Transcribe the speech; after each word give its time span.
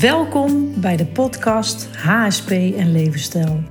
Welkom 0.00 0.80
bij 0.80 0.96
de 0.96 1.06
podcast 1.06 1.88
HSP 1.96 2.50
en 2.50 2.92
Levensstijl. 2.92 3.62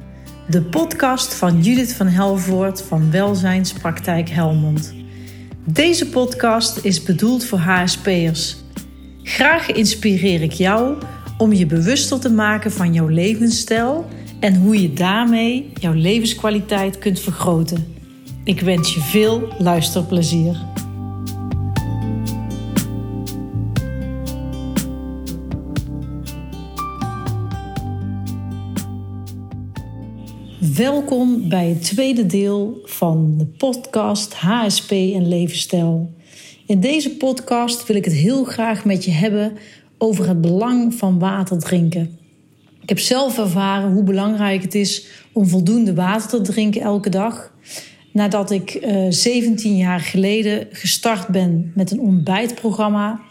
De 0.48 0.62
podcast 0.62 1.34
van 1.34 1.62
Judith 1.62 1.94
van 1.94 2.08
Helvoort 2.08 2.82
van 2.82 3.12
Welzijnspraktijk 3.12 4.30
Helmond. 4.30 4.94
Deze 5.66 6.10
podcast 6.10 6.86
is 6.86 7.04
bedoeld 7.04 7.46
voor 7.46 7.58
HSP'ers. 7.58 8.58
Graag 9.24 9.72
inspireer 9.72 10.42
ik 10.42 10.52
jou 10.52 10.98
om 11.38 11.54
je 11.54 11.66
bewuster 11.66 12.20
te 12.20 12.32
maken 12.32 12.72
van 12.72 12.94
jouw 12.94 13.08
levensstijl 13.08 14.06
en 14.40 14.56
hoe 14.56 14.82
je 14.82 14.94
daarmee 14.94 15.72
jouw 15.74 15.94
levenskwaliteit 15.94 16.98
kunt 16.98 17.20
vergroten. 17.20 17.96
Ik 18.44 18.60
wens 18.60 18.94
je 18.94 19.00
veel 19.00 19.54
luisterplezier. 19.58 20.58
Welkom 30.80 31.50
bij 31.50 31.68
het 31.68 31.84
tweede 31.84 32.26
deel 32.26 32.82
van 32.84 33.36
de 33.38 33.46
podcast 33.46 34.34
HSP 34.34 34.92
en 34.92 35.28
levensstijl. 35.28 36.14
In 36.66 36.80
deze 36.80 37.18
podcast 37.18 37.88
wil 37.88 37.96
ik 37.96 38.06
het 38.06 38.14
heel 38.14 38.44
graag 38.44 38.86
met 38.86 39.06
je 39.06 39.12
hebben 39.12 39.58
over 39.98 40.28
het 40.28 40.42
belang 40.42 40.94
van 40.94 41.20
water 41.20 41.60
drinken. 41.60 42.20
Ik 42.82 42.90
heb 42.90 43.00
zelf 43.00 43.38
ervaren 43.38 43.92
hoe 43.92 44.04
belangrijk 44.04 44.62
het 44.62 44.76
is 44.76 45.08
om 45.32 45.48
voldoende 45.48 45.94
water 45.94 46.30
te 46.30 46.52
drinken 46.52 46.82
elke 46.82 47.10
dag. 47.10 47.54
Nadat 48.14 48.52
ik 48.52 48.74
uh, 48.76 49.06
eh, 49.06 49.12
17 49.12 49.78
jaar 49.78 50.00
geleden 50.00 50.68
gestart 50.72 51.28
ben 51.28 51.72
met 51.76 51.92
een 51.92 52.00
ontbijtprogramma. 52.00 53.22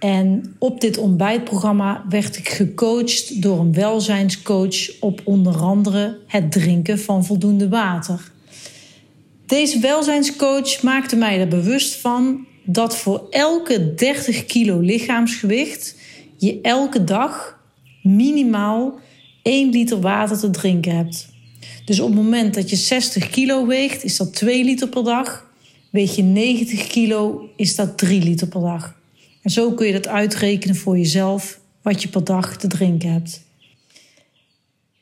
En 0.00 0.56
op 0.58 0.80
dit 0.80 0.98
ontbijtprogramma 0.98 2.04
werd 2.08 2.36
ik 2.36 2.48
gecoacht 2.48 3.42
door 3.42 3.58
een 3.58 3.72
welzijnscoach 3.72 5.00
op 5.00 5.20
onder 5.24 5.56
andere 5.56 6.18
het 6.26 6.52
drinken 6.52 6.98
van 6.98 7.24
voldoende 7.24 7.68
water. 7.68 8.30
Deze 9.46 9.78
welzijnscoach 9.78 10.82
maakte 10.82 11.16
mij 11.16 11.40
er 11.40 11.48
bewust 11.48 11.94
van 11.94 12.46
dat 12.64 12.96
voor 12.96 13.26
elke 13.30 13.94
30 13.94 14.44
kilo 14.44 14.78
lichaamsgewicht 14.78 15.96
je 16.36 16.60
elke 16.62 17.04
dag 17.04 17.58
minimaal 18.02 18.98
1 19.42 19.70
liter 19.70 20.00
water 20.00 20.38
te 20.38 20.50
drinken 20.50 20.96
hebt. 20.96 21.28
Dus 21.84 22.00
op 22.00 22.06
het 22.06 22.16
moment 22.16 22.54
dat 22.54 22.70
je 22.70 22.76
60 22.76 23.30
kilo 23.30 23.66
weegt, 23.66 24.04
is 24.04 24.16
dat 24.16 24.34
2 24.34 24.64
liter 24.64 24.88
per 24.88 25.04
dag. 25.04 25.48
Weeg 25.90 26.16
je 26.16 26.22
90 26.22 26.86
kilo, 26.86 27.48
is 27.56 27.74
dat 27.74 27.98
3 27.98 28.22
liter 28.22 28.48
per 28.48 28.60
dag. 28.60 28.99
En 29.42 29.50
zo 29.50 29.72
kun 29.72 29.86
je 29.86 29.92
dat 29.92 30.08
uitrekenen 30.08 30.76
voor 30.76 30.98
jezelf, 30.98 31.60
wat 31.82 32.02
je 32.02 32.08
per 32.08 32.24
dag 32.24 32.56
te 32.56 32.66
drinken 32.66 33.12
hebt. 33.12 33.42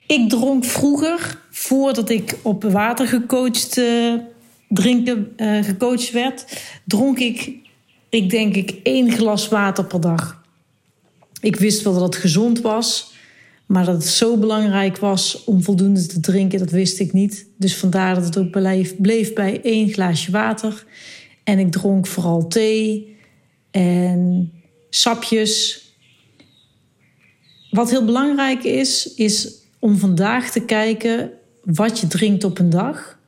Ik 0.07 0.29
dronk 0.29 0.65
vroeger, 0.65 1.39
voordat 1.51 2.11
ik 2.11 2.39
op 2.43 2.63
water 2.63 3.07
gecoacht, 3.07 3.77
uh, 3.77 4.15
drinken 4.69 5.33
uh, 5.37 5.65
gecoacht 5.65 6.11
werd, 6.11 6.63
dronk 6.85 7.19
ik, 7.19 7.53
ik 8.09 8.31
denk 8.31 8.55
ik, 8.55 8.81
één 8.83 9.13
glas 9.13 9.49
water 9.49 9.85
per 9.85 10.01
dag. 10.01 10.43
Ik 11.41 11.57
wist 11.57 11.83
wel 11.83 11.93
dat 11.93 12.03
het 12.03 12.17
gezond 12.17 12.61
was, 12.61 13.13
maar 13.67 13.85
dat 13.85 13.95
het 13.95 14.07
zo 14.07 14.37
belangrijk 14.37 14.99
was 14.99 15.45
om 15.45 15.63
voldoende 15.63 16.07
te 16.07 16.21
drinken, 16.21 16.59
dat 16.59 16.71
wist 16.71 17.01
ik 17.01 17.13
niet. 17.13 17.47
Dus 17.57 17.77
vandaar 17.77 18.15
dat 18.15 18.25
het 18.25 18.39
ook 18.39 18.51
bleef, 18.51 18.97
bleef 18.97 19.33
bij 19.33 19.61
één 19.63 19.89
glaasje 19.89 20.31
water. 20.31 20.85
En 21.45 21.59
ik 21.59 21.71
dronk 21.71 22.07
vooral 22.07 22.47
thee 22.47 23.17
en 23.79 24.53
sapjes. 24.91 25.83
Wat 27.71 27.91
heel 27.91 28.05
belangrijk 28.05 28.65
is, 28.65 29.15
is 29.15 29.55
om 29.79 29.97
vandaag 29.97 30.51
te 30.51 30.61
kijken 30.61 31.31
wat 31.65 31.99
je 31.99 32.07
drinkt 32.07 32.45
op 32.45 32.59
een 32.59 32.71
dag. 32.71 33.19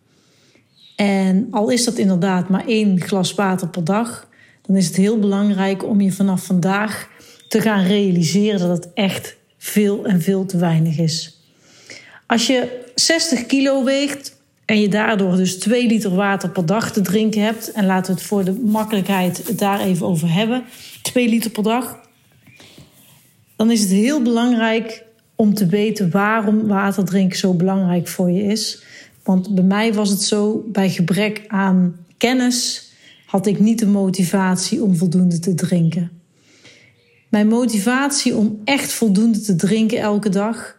En 0.97 1.47
al 1.51 1.71
is 1.71 1.85
dat 1.85 1.99
inderdaad 1.99 2.49
maar 2.49 2.67
één 2.67 3.01
glas 3.01 3.35
water 3.35 3.69
per 3.69 3.85
dag, 3.85 4.29
dan 4.67 4.77
is 4.77 4.87
het 4.87 4.97
heel 4.97 5.19
belangrijk 5.19 5.85
om 5.85 6.01
je 6.01 6.13
vanaf 6.13 6.45
vandaag 6.45 7.09
te 7.49 7.61
gaan 7.61 7.85
realiseren 7.85 8.59
dat 8.59 8.85
het 8.85 8.93
echt 8.95 9.37
veel 9.59 10.07
en 10.07 10.23
veel 10.23 10.47
te 10.47 10.59
weinig 10.59 10.99
is. 10.99 11.41
Als 12.27 12.47
je 12.47 12.85
60 12.95 13.47
kilo 13.47 13.85
weegt 13.85 14.37
en 14.71 14.81
je 14.81 14.89
daardoor 14.89 15.37
dus 15.37 15.59
2 15.59 15.87
liter 15.87 16.15
water 16.15 16.51
per 16.51 16.67
dag 16.67 16.93
te 16.93 17.01
drinken 17.01 17.43
hebt, 17.43 17.73
en 17.73 17.87
laten 17.87 18.13
we 18.15 18.19
het 18.19 18.29
voor 18.29 18.45
de 18.45 18.53
makkelijkheid 18.53 19.59
daar 19.59 19.81
even 19.81 20.07
over 20.07 20.33
hebben, 20.33 20.65
2 21.03 21.29
liter 21.29 21.51
per 21.51 21.63
dag, 21.63 22.01
dan 23.57 23.71
is 23.71 23.81
het 23.81 23.91
heel 23.91 24.23
belangrijk 24.23 25.05
om 25.35 25.55
te 25.55 25.67
weten 25.67 26.11
waarom 26.11 26.67
water 26.67 27.05
drinken 27.05 27.39
zo 27.39 27.55
belangrijk 27.55 28.09
voor 28.09 28.31
je 28.31 28.43
is. 28.43 28.83
Want 29.23 29.55
bij 29.55 29.65
mij 29.65 29.95
was 29.95 30.11
het 30.11 30.23
zo, 30.23 30.65
bij 30.73 30.91
gebrek 30.91 31.45
aan 31.49 31.97
kennis 32.17 32.91
had 33.27 33.47
ik 33.47 33.61
niet 33.61 33.79
de 33.79 33.87
motivatie 33.87 34.83
om 34.83 34.97
voldoende 34.97 35.39
te 35.39 35.55
drinken. 35.55 36.11
Mijn 37.29 37.49
motivatie 37.49 38.37
om 38.37 38.61
echt 38.65 38.93
voldoende 38.93 39.41
te 39.41 39.57
drinken 39.57 39.99
elke 39.99 40.29
dag 40.29 40.79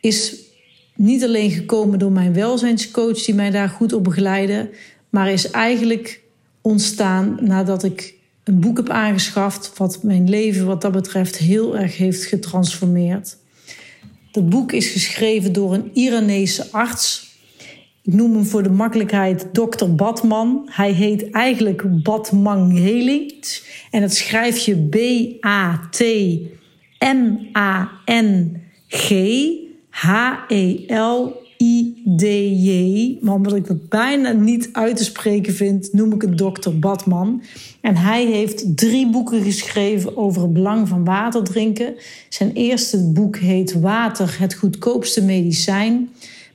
is 0.00 0.39
niet 1.00 1.24
alleen 1.24 1.50
gekomen 1.50 1.98
door 1.98 2.12
mijn 2.12 2.34
welzijnscoach 2.34 3.24
die 3.24 3.34
mij 3.34 3.50
daar 3.50 3.68
goed 3.68 3.92
op 3.92 4.04
begeleidde, 4.04 4.70
maar 5.08 5.30
is 5.30 5.50
eigenlijk 5.50 6.20
ontstaan 6.60 7.38
nadat 7.40 7.84
ik 7.84 8.14
een 8.44 8.60
boek 8.60 8.76
heb 8.76 8.88
aangeschaft 8.88 9.72
wat 9.76 10.02
mijn 10.02 10.28
leven 10.28 10.66
wat 10.66 10.82
dat 10.82 10.92
betreft 10.92 11.36
heel 11.36 11.78
erg 11.78 11.96
heeft 11.96 12.24
getransformeerd. 12.24 13.36
Dat 14.32 14.48
boek 14.48 14.72
is 14.72 14.88
geschreven 14.88 15.52
door 15.52 15.74
een 15.74 15.90
Iranese 15.92 16.66
arts. 16.70 17.28
Ik 18.02 18.12
noem 18.12 18.34
hem 18.34 18.44
voor 18.44 18.62
de 18.62 18.70
makkelijkheid 18.70 19.46
Dr. 19.52 19.88
Batman. 19.88 20.68
Hij 20.70 20.92
heet 20.92 21.30
eigenlijk 21.30 22.02
Batman 22.02 22.70
Heling. 22.70 23.44
En 23.90 24.00
dat 24.00 24.14
schrijf 24.14 24.58
je 24.58 24.76
B-A-T-M-A-N-G 24.88 26.10
H-E-L-I-D-J. 30.00 30.88
Maar 33.20 33.34
omdat 33.34 33.54
ik 33.54 33.66
dat 33.66 33.88
bijna 33.88 34.32
niet 34.32 34.68
uit 34.72 34.96
te 34.96 35.04
spreken 35.04 35.54
vind, 35.54 35.92
noem 35.92 36.12
ik 36.12 36.22
het 36.22 36.36
Dr. 36.36 36.70
Batman. 36.70 37.42
En 37.80 37.96
hij 37.96 38.26
heeft 38.26 38.76
drie 38.76 39.10
boeken 39.10 39.42
geschreven 39.42 40.16
over 40.16 40.42
het 40.42 40.52
belang 40.52 40.88
van 40.88 41.04
water 41.04 41.44
drinken. 41.44 41.94
Zijn 42.28 42.52
eerste 42.52 43.10
boek 43.12 43.36
heet 43.36 43.80
Water, 43.80 44.36
het 44.38 44.54
goedkoopste 44.54 45.24
medicijn. 45.24 46.08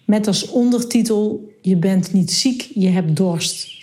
Met 0.06 0.28
als 0.28 0.48
ondertitel: 0.50 1.52
Je 1.62 1.76
bent 1.78 2.14
niet 2.14 2.32
ziek, 2.32 2.72
je 2.74 2.90
hebt 2.90 3.16
dorst. 3.16 3.74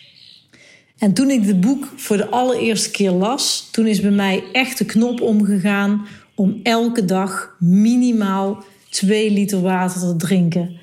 En 0.98 1.12
toen 1.12 1.30
ik 1.30 1.44
het 1.44 1.60
boek 1.60 1.92
voor 1.96 2.16
de 2.16 2.28
allereerste 2.28 2.90
keer 2.90 3.10
las, 3.10 3.68
toen 3.70 3.86
is 3.86 4.00
bij 4.00 4.10
mij 4.10 4.44
echt 4.52 4.78
de 4.78 4.84
knop 4.84 5.20
omgegaan 5.20 6.06
om 6.34 6.60
elke 6.62 7.04
dag 7.04 7.56
minimaal 7.58 8.64
2 8.92 9.30
liter 9.30 9.60
water 9.60 10.00
te 10.00 10.16
drinken. 10.16 10.76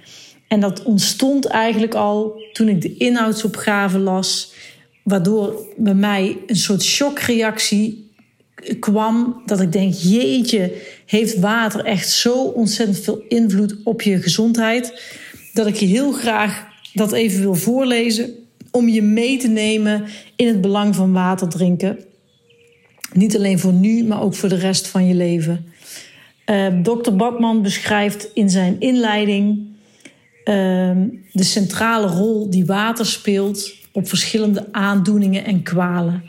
En 0.48 0.60
dat 0.60 0.84
ontstond 0.84 1.46
eigenlijk 1.46 1.94
al 1.94 2.42
toen 2.54 2.68
ik 2.68 2.82
de 2.82 2.98
inhoudsopgave 2.98 4.00
las, 4.00 4.54
waardoor 5.04 5.68
bij 5.78 5.94
mij 5.94 6.38
een 6.48 6.56
soort 6.56 6.84
shockreactie 6.84 8.12
kwam. 8.80 9.42
Dat 9.46 9.62
ik 9.62 9.72
denk: 9.72 9.94
jeetje, 9.94 10.74
heeft 11.06 11.40
water 11.40 11.86
echt 11.86 12.10
zo 12.10 12.44
ontzettend 12.44 13.00
veel 13.00 13.24
invloed 13.28 13.76
op 13.84 14.02
je 14.02 14.22
gezondheid? 14.22 15.02
Dat 15.54 15.68
ik 15.68 15.76
je 15.76 15.86
heel 15.86 16.12
graag 16.12 16.68
dat 16.94 17.12
even 17.12 17.40
wil 17.40 17.56
voorlezen 17.56 18.34
om 18.72 18.88
je 18.88 19.02
mee 19.02 19.38
te 19.38 19.48
nemen 19.48 20.04
in 20.36 20.48
het 20.48 20.62
belang 20.62 20.96
van 20.96 21.14
water 21.14 21.50
drinken. 21.50 22.00
Niet 23.14 23.36
alleen 23.36 23.60
voor 23.60 23.74
nu, 23.74 24.04
maar 24.04 24.22
ook 24.22 24.36
voor 24.36 24.50
de 24.50 24.56
rest 24.56 24.88
van 24.88 25.08
je 25.08 25.14
leven. 25.14 25.66
Uh, 26.50 26.66
ehm, 26.66 26.84
Dr. 26.84 27.12
Batman 27.12 27.62
beschrijft 27.62 28.30
in 28.34 28.50
zijn 28.50 28.80
inleiding 28.80 29.68
uh, 30.46 30.56
de 31.32 31.44
centrale 31.44 32.08
rol 32.08 32.50
die 32.50 32.66
water 32.66 33.06
speelt 33.06 33.74
op 33.92 34.08
verschillende 34.08 34.68
aandoeningen 34.72 35.46
en 35.46 35.64
kwalen. 35.64 36.24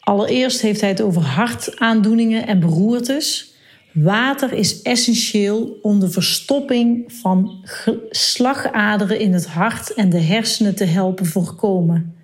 Allereerst 0.00 0.60
heeft 0.60 0.80
hij 0.80 0.90
het 0.90 1.00
over 1.00 1.22
hartaandoeningen 1.22 2.46
en 2.46 2.60
beroertes. 2.60 3.54
Water 3.92 4.52
is 4.52 4.82
essentieel 4.82 5.78
om 5.82 6.00
de 6.00 6.10
verstopping 6.10 7.12
van 7.12 7.64
slagaderen 8.10 9.18
in 9.18 9.32
het 9.32 9.46
hart 9.46 9.94
en 9.94 10.10
de 10.10 10.20
hersenen 10.20 10.74
te 10.74 10.84
helpen 10.84 11.26
voorkomen. 11.26 12.14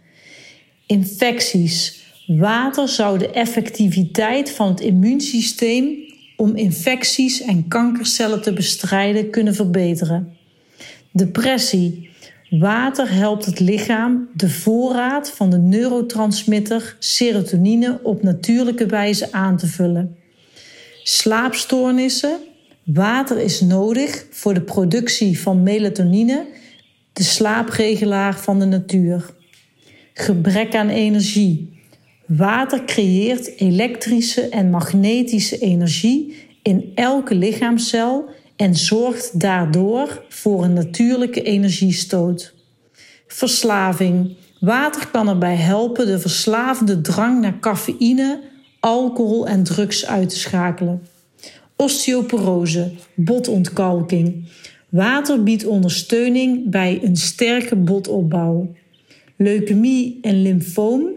Infecties. 0.87 2.05
Water 2.27 2.89
zou 2.89 3.19
de 3.19 3.31
effectiviteit 3.31 4.51
van 4.51 4.69
het 4.69 4.81
immuunsysteem 4.81 6.06
om 6.37 6.57
infecties 6.57 7.43
en 7.43 7.69
kankercellen 7.69 8.43
te 8.43 8.53
bestrijden 8.53 9.31
kunnen 9.31 9.55
verbeteren. 9.55 10.37
Depressie. 11.13 12.11
Water 12.51 13.13
helpt 13.13 13.45
het 13.45 13.61
lichaam 13.61 14.29
de 14.35 14.51
voorraad 14.51 15.31
van 15.31 15.51
de 15.51 15.59
neurotransmitter 15.59 16.97
serotonine 16.99 18.01
op 18.03 18.23
natuurlijke 18.23 18.87
wijze 18.87 19.33
aan 19.33 19.57
te 19.57 19.67
vullen. 19.67 20.17
slaapstoornissen. 21.03 22.39
Water 22.85 23.39
is 23.39 23.61
nodig 23.61 24.27
voor 24.31 24.55
de 24.55 24.61
productie 24.61 25.41
van 25.41 25.63
melatonine, 25.63 26.47
de 27.13 27.23
slaapregelaar 27.23 28.39
van 28.39 28.59
de 28.59 28.65
natuur. 28.65 29.35
Gebrek 30.15 30.75
aan 30.75 30.89
energie. 30.89 31.76
Water 32.27 32.85
creëert 32.85 33.61
elektrische 33.61 34.49
en 34.49 34.71
magnetische 34.71 35.59
energie 35.59 36.37
in 36.63 36.93
elke 36.95 37.35
lichaamcel 37.35 38.29
en 38.57 38.75
zorgt 38.75 39.41
daardoor 39.41 40.25
voor 40.29 40.65
een 40.65 40.73
natuurlijke 40.73 41.43
energiestoot. 41.43 42.55
Verslaving. 43.27 44.37
Water 44.61 45.09
kan 45.11 45.29
erbij 45.29 45.57
helpen 45.57 46.07
de 46.07 46.19
verslavende 46.19 47.01
drang 47.01 47.41
naar 47.41 47.59
cafeïne, 47.59 48.41
alcohol 48.81 49.47
en 49.47 49.63
drugs 49.63 50.07
uit 50.07 50.29
te 50.29 50.39
schakelen. 50.39 51.03
Osteoporose, 51.77 52.91
botontkalking. 53.15 54.45
Water 54.89 55.43
biedt 55.43 55.67
ondersteuning 55.67 56.71
bij 56.71 57.01
een 57.03 57.17
sterke 57.17 57.77
botopbouw. 57.77 58.75
Leukemie 59.37 60.19
en 60.23 60.43
lymfoom. 60.43 61.09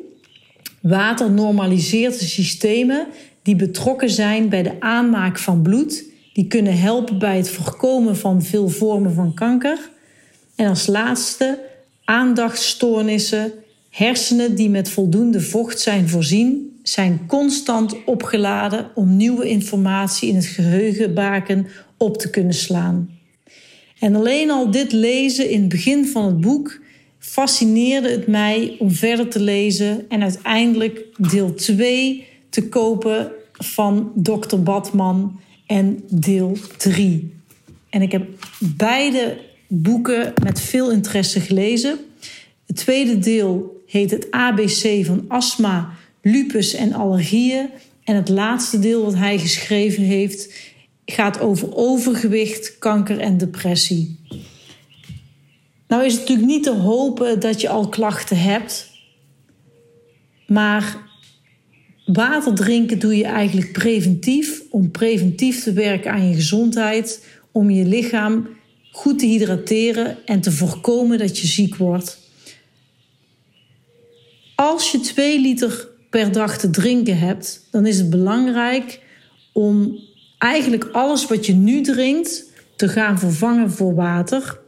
Water 0.81 1.31
normaliseert 1.31 2.20
de 2.20 2.26
systemen 2.26 3.08
die 3.42 3.56
betrokken 3.56 4.10
zijn 4.10 4.50
bij 4.50 4.64
de 4.64 4.80
aanmaak 4.80 5.40
van 5.40 5.62
bloed. 5.62 6.04
Die 6.34 6.48
kunnen 6.48 6.80
helpen 6.80 7.20
bij 7.20 7.38
het 7.38 7.50
voorkomen 7.50 8.18
van 8.18 8.44
veel 8.44 8.70
vormen 8.70 9.14
van 9.14 9.34
kanker. 9.34 9.90
En 10.56 10.68
als 10.68 10.88
laatste 10.88 11.60
aandachtstoornissen. 12.06 13.52
Hersenen 13.90 14.56
die 14.56 14.70
met 14.70 14.90
voldoende 14.90 15.42
vocht 15.42 15.80
zijn 15.80 16.10
voorzien, 16.10 16.80
zijn 16.84 17.26
constant 17.28 18.04
opgeladen 18.06 18.92
om 18.96 19.18
nieuwe 19.18 19.48
informatie 19.50 20.30
in 20.30 20.36
het 20.36 20.46
geheugenbaken 20.46 21.68
op 21.98 22.18
te 22.18 22.30
kunnen 22.30 22.54
slaan. 22.54 23.10
En 24.00 24.16
alleen 24.16 24.52
al 24.52 24.72
dit 24.72 24.92
lezen 24.92 25.50
in 25.50 25.60
het 25.60 25.70
begin 25.70 26.08
van 26.08 26.26
het 26.26 26.42
boek 26.42 26.80
fascineerde 27.19 28.10
het 28.10 28.27
mij 28.27 28.75
om 28.80 28.92
verder 28.92 29.30
te 29.30 29.39
lezen 29.39 30.06
en 30.10 30.21
uiteindelijk 30.21 31.06
deel 31.18 31.54
2 31.54 32.27
te 32.50 32.69
kopen 32.69 33.31
van 33.51 34.12
Dr. 34.16 34.57
Batman 34.57 35.39
en 35.66 36.04
deel 36.10 36.57
3. 36.77 37.33
En 37.89 38.01
ik 38.01 38.12
heb 38.12 38.27
beide 38.60 39.38
boeken 39.68 40.33
met 40.44 40.62
veel 40.62 40.92
interesse 40.92 41.39
gelezen. 41.39 42.00
Het 42.66 42.75
tweede 42.75 43.19
deel 43.19 43.83
heet 43.88 44.12
het 44.12 44.31
ABC 44.31 45.06
van 45.06 45.25
astma, 45.27 45.89
lupus 46.21 46.74
en 46.74 46.94
allergieën. 46.94 47.69
En 48.04 48.16
het 48.16 48.30
laatste 48.30 48.80
deel 48.80 49.04
wat 49.04 49.16
hij 49.16 49.38
geschreven 49.38 50.04
heeft 50.04 50.54
gaat 51.06 51.39
over 51.39 51.75
overgewicht, 51.75 52.77
kanker 52.77 53.19
en 53.19 53.38
depressie. 53.38 54.19
Nou 55.89 56.06
is 56.06 56.12
het 56.12 56.21
natuurlijk 56.21 56.47
niet 56.47 56.63
te 56.63 56.74
hopen 56.74 57.39
dat 57.39 57.62
je 57.62 57.69
al 57.69 57.89
klachten 57.89 58.38
hebt. 58.38 58.91
Maar 60.47 60.97
water 62.06 62.56
drinken 62.56 63.00
doe 63.00 63.18
je 63.18 63.25
eigenlijk 63.25 63.71
preventief 63.71 64.62
om 64.69 64.91
preventief 64.91 65.63
te 65.63 65.74
werken 65.74 66.12
aan 66.12 66.30
je 66.30 66.36
gezondheid, 66.36 67.25
om 67.51 67.69
je 67.69 67.86
lichaam 67.86 68.50
goed 68.91 69.19
te 69.19 69.25
hydrateren 69.25 70.18
en 70.25 70.41
te 70.41 70.51
voorkomen 70.51 71.18
dat 71.18 71.38
je 71.38 71.47
ziek 71.47 71.75
wordt. 71.75 72.19
Als 74.56 74.92
je 74.92 75.00
2 75.00 75.39
liter 75.39 75.88
per 76.09 76.31
dag 76.31 76.57
te 76.57 76.69
drinken 76.69 77.18
hebt, 77.18 77.68
dan 77.71 77.85
is 77.85 77.97
het 77.97 78.09
belangrijk 78.09 79.01
om 79.53 80.00
eigenlijk 80.38 80.83
alles 80.92 81.27
wat 81.27 81.45
je 81.45 81.53
nu 81.53 81.81
drinkt 81.81 82.45
te 82.75 82.88
gaan 82.88 83.19
vervangen 83.19 83.71
voor 83.71 83.95
water. 83.95 84.58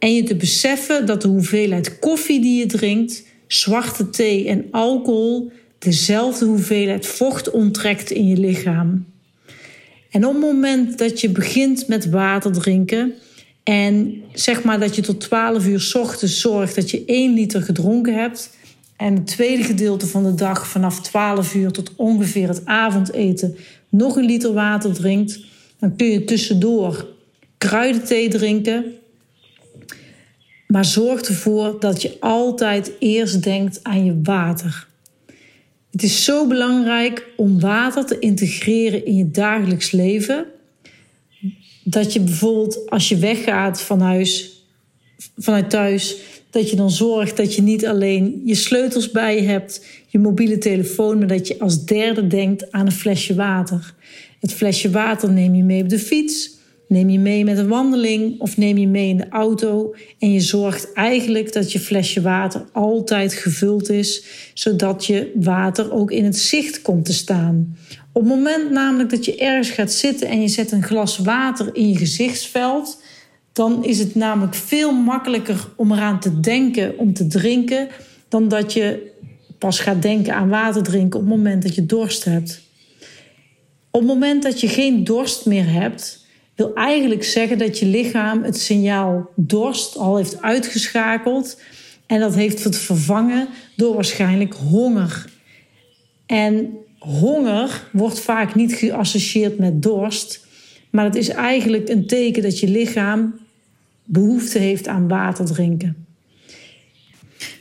En 0.00 0.14
je 0.14 0.22
te 0.22 0.34
beseffen 0.34 1.06
dat 1.06 1.22
de 1.22 1.28
hoeveelheid 1.28 1.98
koffie 1.98 2.40
die 2.40 2.58
je 2.58 2.66
drinkt, 2.66 3.24
zwarte 3.46 4.10
thee 4.10 4.48
en 4.48 4.64
alcohol 4.70 5.52
dezelfde 5.78 6.44
hoeveelheid 6.44 7.06
vocht 7.06 7.50
onttrekt 7.50 8.10
in 8.10 8.26
je 8.26 8.36
lichaam. 8.36 9.06
En 10.10 10.26
op 10.26 10.32
het 10.32 10.42
moment 10.42 10.98
dat 10.98 11.20
je 11.20 11.28
begint 11.28 11.88
met 11.88 12.10
water 12.10 12.52
drinken 12.52 13.14
en 13.62 14.22
zeg 14.32 14.62
maar 14.62 14.80
dat 14.80 14.94
je 14.94 15.02
tot 15.02 15.20
12 15.20 15.66
uur 15.66 15.92
ochtends 15.98 16.40
zorgt 16.40 16.74
dat 16.74 16.90
je 16.90 17.04
1 17.06 17.34
liter 17.34 17.62
gedronken 17.62 18.14
hebt 18.14 18.50
en 18.96 19.14
het 19.14 19.26
tweede 19.26 19.62
gedeelte 19.62 20.06
van 20.06 20.24
de 20.24 20.34
dag 20.34 20.66
vanaf 20.66 21.00
12 21.00 21.54
uur 21.54 21.70
tot 21.70 21.92
ongeveer 21.96 22.48
het 22.48 22.64
avondeten 22.64 23.56
nog 23.88 24.16
een 24.16 24.24
liter 24.24 24.52
water 24.52 24.92
drinkt, 24.92 25.40
dan 25.78 25.96
kun 25.96 26.06
je 26.06 26.24
tussendoor 26.24 27.08
kruidenthee 27.58 28.28
drinken. 28.28 28.84
Maar 30.70 30.84
zorg 30.84 31.20
ervoor 31.20 31.80
dat 31.80 32.02
je 32.02 32.16
altijd 32.20 32.92
eerst 32.98 33.42
denkt 33.42 33.80
aan 33.82 34.04
je 34.04 34.20
water. 34.22 34.86
Het 35.90 36.02
is 36.02 36.24
zo 36.24 36.46
belangrijk 36.46 37.26
om 37.36 37.60
water 37.60 38.06
te 38.06 38.18
integreren 38.18 39.06
in 39.06 39.16
je 39.16 39.30
dagelijks 39.30 39.90
leven. 39.90 40.46
Dat 41.84 42.12
je 42.12 42.20
bijvoorbeeld 42.20 42.90
als 42.90 43.08
je 43.08 43.16
weggaat 43.16 43.80
van 43.80 44.00
huis, 44.00 44.64
vanuit 45.36 45.70
thuis, 45.70 46.16
dat 46.50 46.70
je 46.70 46.76
dan 46.76 46.90
zorgt 46.90 47.36
dat 47.36 47.54
je 47.54 47.62
niet 47.62 47.86
alleen 47.86 48.42
je 48.44 48.54
sleutels 48.54 49.10
bij 49.10 49.34
je 49.34 49.48
hebt, 49.48 49.86
je 50.06 50.18
mobiele 50.18 50.58
telefoon, 50.58 51.18
maar 51.18 51.26
dat 51.26 51.48
je 51.48 51.58
als 51.58 51.84
derde 51.84 52.26
denkt 52.26 52.72
aan 52.72 52.86
een 52.86 52.92
flesje 52.92 53.34
water. 53.34 53.94
Het 54.40 54.52
flesje 54.52 54.90
water 54.90 55.32
neem 55.32 55.54
je 55.54 55.62
mee 55.62 55.82
op 55.82 55.88
de 55.88 55.98
fiets, 55.98 56.58
neem 56.90 57.10
je 57.10 57.18
mee 57.18 57.44
met 57.44 57.58
een 57.58 57.68
wandeling 57.68 58.40
of 58.40 58.56
neem 58.56 58.78
je 58.78 58.88
mee 58.88 59.08
in 59.08 59.16
de 59.16 59.28
auto. 59.28 59.94
En 60.18 60.32
je 60.32 60.40
zorgt 60.40 60.92
eigenlijk 60.92 61.52
dat 61.52 61.72
je 61.72 61.80
flesje 61.80 62.20
water 62.20 62.64
altijd 62.72 63.34
gevuld 63.34 63.90
is, 63.90 64.24
zodat 64.54 65.06
je 65.06 65.32
water 65.34 65.92
ook 65.92 66.10
in 66.10 66.24
het 66.24 66.36
zicht 66.36 66.82
komt 66.82 67.04
te 67.04 67.12
staan. 67.12 67.76
Op 68.12 68.22
het 68.22 68.30
moment 68.30 68.70
namelijk 68.70 69.10
dat 69.10 69.24
je 69.24 69.36
ergens 69.36 69.70
gaat 69.70 69.92
zitten 69.92 70.28
en 70.28 70.40
je 70.40 70.48
zet 70.48 70.72
een 70.72 70.82
glas 70.82 71.18
water 71.18 71.70
in 71.72 71.88
je 71.88 71.96
gezichtsveld, 71.96 73.02
dan 73.52 73.84
is 73.84 73.98
het 73.98 74.14
namelijk 74.14 74.54
veel 74.54 74.92
makkelijker 74.92 75.68
om 75.76 75.92
eraan 75.92 76.20
te 76.20 76.40
denken 76.40 76.98
om 76.98 77.12
te 77.12 77.26
drinken, 77.26 77.88
dan 78.28 78.48
dat 78.48 78.72
je 78.72 79.12
pas 79.58 79.80
gaat 79.80 80.02
denken 80.02 80.34
aan 80.34 80.48
water 80.48 80.82
drinken 80.82 81.20
op 81.20 81.26
het 81.26 81.36
moment 81.36 81.62
dat 81.62 81.74
je 81.74 81.86
dorst 81.86 82.24
hebt. 82.24 82.60
Op 83.90 84.00
het 84.00 84.08
moment 84.08 84.42
dat 84.42 84.60
je 84.60 84.68
geen 84.68 85.04
dorst 85.04 85.46
meer 85.46 85.72
hebt, 85.72 86.19
wil 86.60 86.74
eigenlijk 86.74 87.24
zeggen 87.24 87.58
dat 87.58 87.78
je 87.78 87.86
lichaam 87.86 88.42
het 88.42 88.60
signaal 88.60 89.30
dorst 89.36 89.96
al 89.96 90.16
heeft 90.16 90.42
uitgeschakeld 90.42 91.60
en 92.06 92.20
dat 92.20 92.34
heeft 92.34 92.64
het 92.64 92.76
vervangen 92.76 93.48
door 93.76 93.94
waarschijnlijk 93.94 94.54
honger. 94.54 95.24
En 96.26 96.70
honger 96.98 97.88
wordt 97.92 98.20
vaak 98.20 98.54
niet 98.54 98.74
geassocieerd 98.74 99.58
met 99.58 99.82
dorst, 99.82 100.46
maar 100.90 101.04
het 101.04 101.14
is 101.14 101.28
eigenlijk 101.28 101.88
een 101.88 102.06
teken 102.06 102.42
dat 102.42 102.58
je 102.58 102.68
lichaam 102.68 103.38
behoefte 104.04 104.58
heeft 104.58 104.88
aan 104.88 105.08
water 105.08 105.44
drinken. 105.44 106.06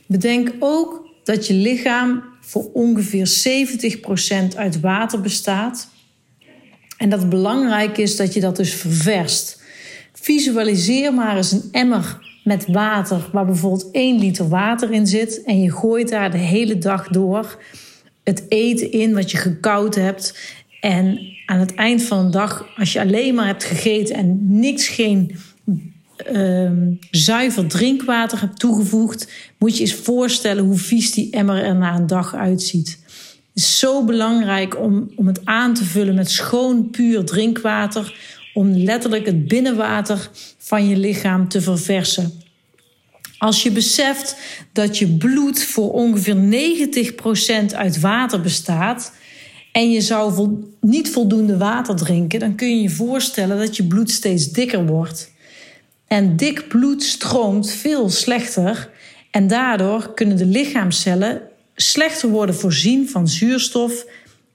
Bedenk 0.06 0.54
ook 0.60 1.10
dat 1.24 1.48
je 1.48 1.54
lichaam 1.54 2.24
voor 2.42 2.70
ongeveer 2.74 3.28
70% 4.54 4.56
uit 4.56 4.80
water 4.80 5.22
bestaat. 5.22 5.90
En 7.00 7.10
dat 7.10 7.30
belangrijk 7.30 7.98
is 7.98 8.16
dat 8.16 8.34
je 8.34 8.40
dat 8.40 8.56
dus 8.56 8.74
ververst. 8.74 9.62
Visualiseer 10.14 11.14
maar 11.14 11.38
eens 11.38 11.52
een 11.52 11.70
emmer 11.72 12.28
met 12.44 12.66
water 12.68 13.30
waar 13.32 13.46
bijvoorbeeld 13.46 13.92
1 13.92 14.20
liter 14.20 14.50
water 14.50 14.92
in 14.92 15.08
zit. 15.08 15.44
En 15.44 15.62
je 15.62 15.72
gooit 15.72 16.10
daar 16.10 16.32
de 16.32 16.38
hele 16.38 16.78
dag 16.78 17.08
door 17.08 17.62
het 18.24 18.44
eten 18.50 18.92
in 18.92 19.14
wat 19.14 19.32
je 19.32 19.38
gekoud 19.38 19.96
hebt. 19.96 20.56
En 20.82 21.20
aan 21.46 21.60
het 21.60 21.76
eind 21.76 22.04
van 22.04 22.26
de 22.26 22.32
dag, 22.32 22.68
als 22.78 22.94
je 22.94 23.00
alleen 23.00 23.36
maar 23.36 23.46
hebt 23.46 23.64
gegeten 23.64 24.16
en 24.16 24.60
niks, 24.60 24.88
geen 24.88 25.36
Ehm, 26.26 26.94
zuiver 27.12 27.68
drinkwater 27.68 28.40
hebt 28.40 28.60
toegevoegd, 28.60 29.32
moet 29.58 29.78
je 29.78 29.82
eens 29.82 29.94
voorstellen 29.94 30.64
hoe 30.64 30.78
vies 30.78 31.12
die 31.12 31.32
emmer 31.32 31.64
er 31.64 31.76
na 31.76 31.96
een 31.96 32.08
dag 32.08 32.36
uitziet. 32.36 33.00
Is 33.60 33.80
zo 33.80 34.04
belangrijk 34.04 34.80
om, 34.80 35.12
om 35.16 35.28
het 35.28 35.46
aan 35.46 35.74
te 35.74 35.84
vullen 35.84 36.16
met 36.16 36.32
schoon, 36.32 36.90
puur 36.90 37.26
drinkwater, 37.26 38.16
om 38.54 38.78
letterlijk 38.78 39.26
het 39.26 39.48
binnenwater 39.48 40.30
van 40.58 40.88
je 40.88 40.98
lichaam 40.98 41.48
te 41.48 41.62
verversen. 41.62 42.32
Als 43.38 43.64
je 43.64 43.72
beseft 43.72 44.38
dat 44.74 44.98
je 44.98 45.08
bloed 45.08 45.64
voor 45.64 45.92
ongeveer 45.92 46.36
90% 47.72 47.76
uit 47.76 48.00
water 48.00 48.42
bestaat 48.42 49.14
en 49.72 49.92
je 49.92 50.02
zou 50.02 50.58
niet 50.82 51.10
voldoende 51.10 51.58
water 51.58 51.96
drinken, 51.96 52.40
dan 52.40 52.56
kun 52.56 52.76
je 52.76 52.82
je 52.82 52.90
voorstellen 52.90 53.58
dat 53.58 53.78
je 53.78 53.84
bloed 53.84 54.12
steeds 54.12 54.52
dikker 54.52 54.86
wordt. 54.86 55.32
En 56.08 56.36
dik 56.36 56.68
bloed 56.68 57.04
stroomt 57.04 57.72
veel 57.72 58.10
slechter 58.10 58.90
en 59.32 59.48
daardoor 59.48 60.14
kunnen 60.14 60.38
de 60.38 60.46
lichaamcellen 60.46 61.49
slechter 61.82 62.30
worden 62.30 62.56
voorzien 62.56 63.10
van 63.10 63.28
zuurstof 63.28 64.06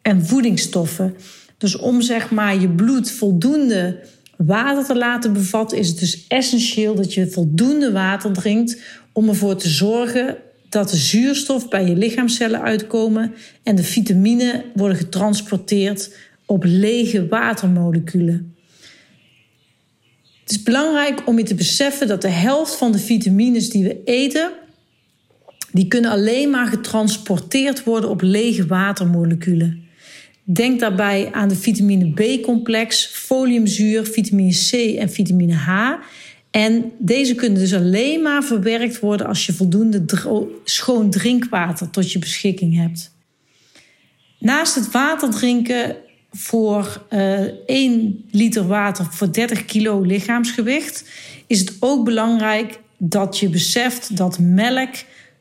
en 0.02 0.26
voedingsstoffen. 0.26 1.16
Dus 1.58 1.76
om 1.76 2.00
zeg 2.00 2.30
maar 2.30 2.60
je 2.60 2.68
bloed 2.68 3.10
voldoende 3.10 4.00
water 4.36 4.84
te 4.84 4.96
laten 4.96 5.32
bevatten, 5.32 5.78
is 5.78 5.88
het 5.88 5.98
dus 5.98 6.24
essentieel 6.28 6.94
dat 6.94 7.14
je 7.14 7.30
voldoende 7.30 7.92
water 7.92 8.32
drinkt 8.32 8.80
om 9.12 9.28
ervoor 9.28 9.56
te 9.56 9.68
zorgen 9.68 10.36
dat 10.68 10.90
de 10.90 10.96
zuurstof 10.96 11.68
bij 11.68 11.86
je 11.86 11.96
lichaamcellen 11.96 12.62
uitkomen 12.62 13.34
en 13.62 13.76
de 13.76 13.84
vitamine 13.84 14.64
worden 14.74 14.96
getransporteerd 14.96 16.16
op 16.46 16.64
lege 16.66 17.28
watermoleculen. 17.28 18.54
Het 20.40 20.50
is 20.50 20.62
belangrijk 20.62 21.22
om 21.28 21.38
je 21.38 21.44
te 21.44 21.54
beseffen 21.54 22.08
dat 22.08 22.22
de 22.22 22.28
helft 22.28 22.74
van 22.74 22.92
de 22.92 22.98
vitamines 22.98 23.70
die 23.70 23.84
we 23.84 24.00
eten, 24.04 24.50
die 25.74 25.88
kunnen 25.88 26.10
alleen 26.10 26.50
maar 26.50 26.66
getransporteerd 26.66 27.84
worden 27.84 28.10
op 28.10 28.22
lege 28.22 28.66
watermoleculen. 28.66 29.82
Denk 30.44 30.80
daarbij 30.80 31.28
aan 31.32 31.48
de 31.48 31.56
vitamine 31.56 32.12
B-complex, 32.12 33.06
foliumzuur, 33.06 34.04
vitamine 34.06 34.52
C 34.70 34.72
en 34.98 35.10
vitamine 35.10 35.52
H. 35.52 35.92
En 36.50 36.92
deze 36.98 37.34
kunnen 37.34 37.58
dus 37.58 37.74
alleen 37.74 38.22
maar 38.22 38.42
verwerkt 38.42 39.00
worden 39.00 39.26
als 39.26 39.46
je 39.46 39.52
voldoende 39.52 40.04
schoon 40.64 41.10
drinkwater 41.10 41.90
tot 41.90 42.12
je 42.12 42.18
beschikking 42.18 42.76
hebt. 42.76 43.12
Naast 44.38 44.74
het 44.74 44.90
water 44.90 45.30
drinken 45.30 45.96
voor 46.30 47.06
uh, 47.10 47.44
eh, 47.44 47.52
1 47.66 48.24
liter 48.30 48.66
water 48.66 49.06
voor 49.10 49.32
30 49.32 49.64
kilo 49.64 50.00
lichaamsgewicht, 50.00 51.08
is 51.46 51.58
het 51.58 51.76
ook 51.80 52.04
belangrijk 52.04 52.78
dat 52.98 53.38
je 53.38 53.48
beseft 53.48 54.16
dat 54.16 54.38
melk, 54.38 54.94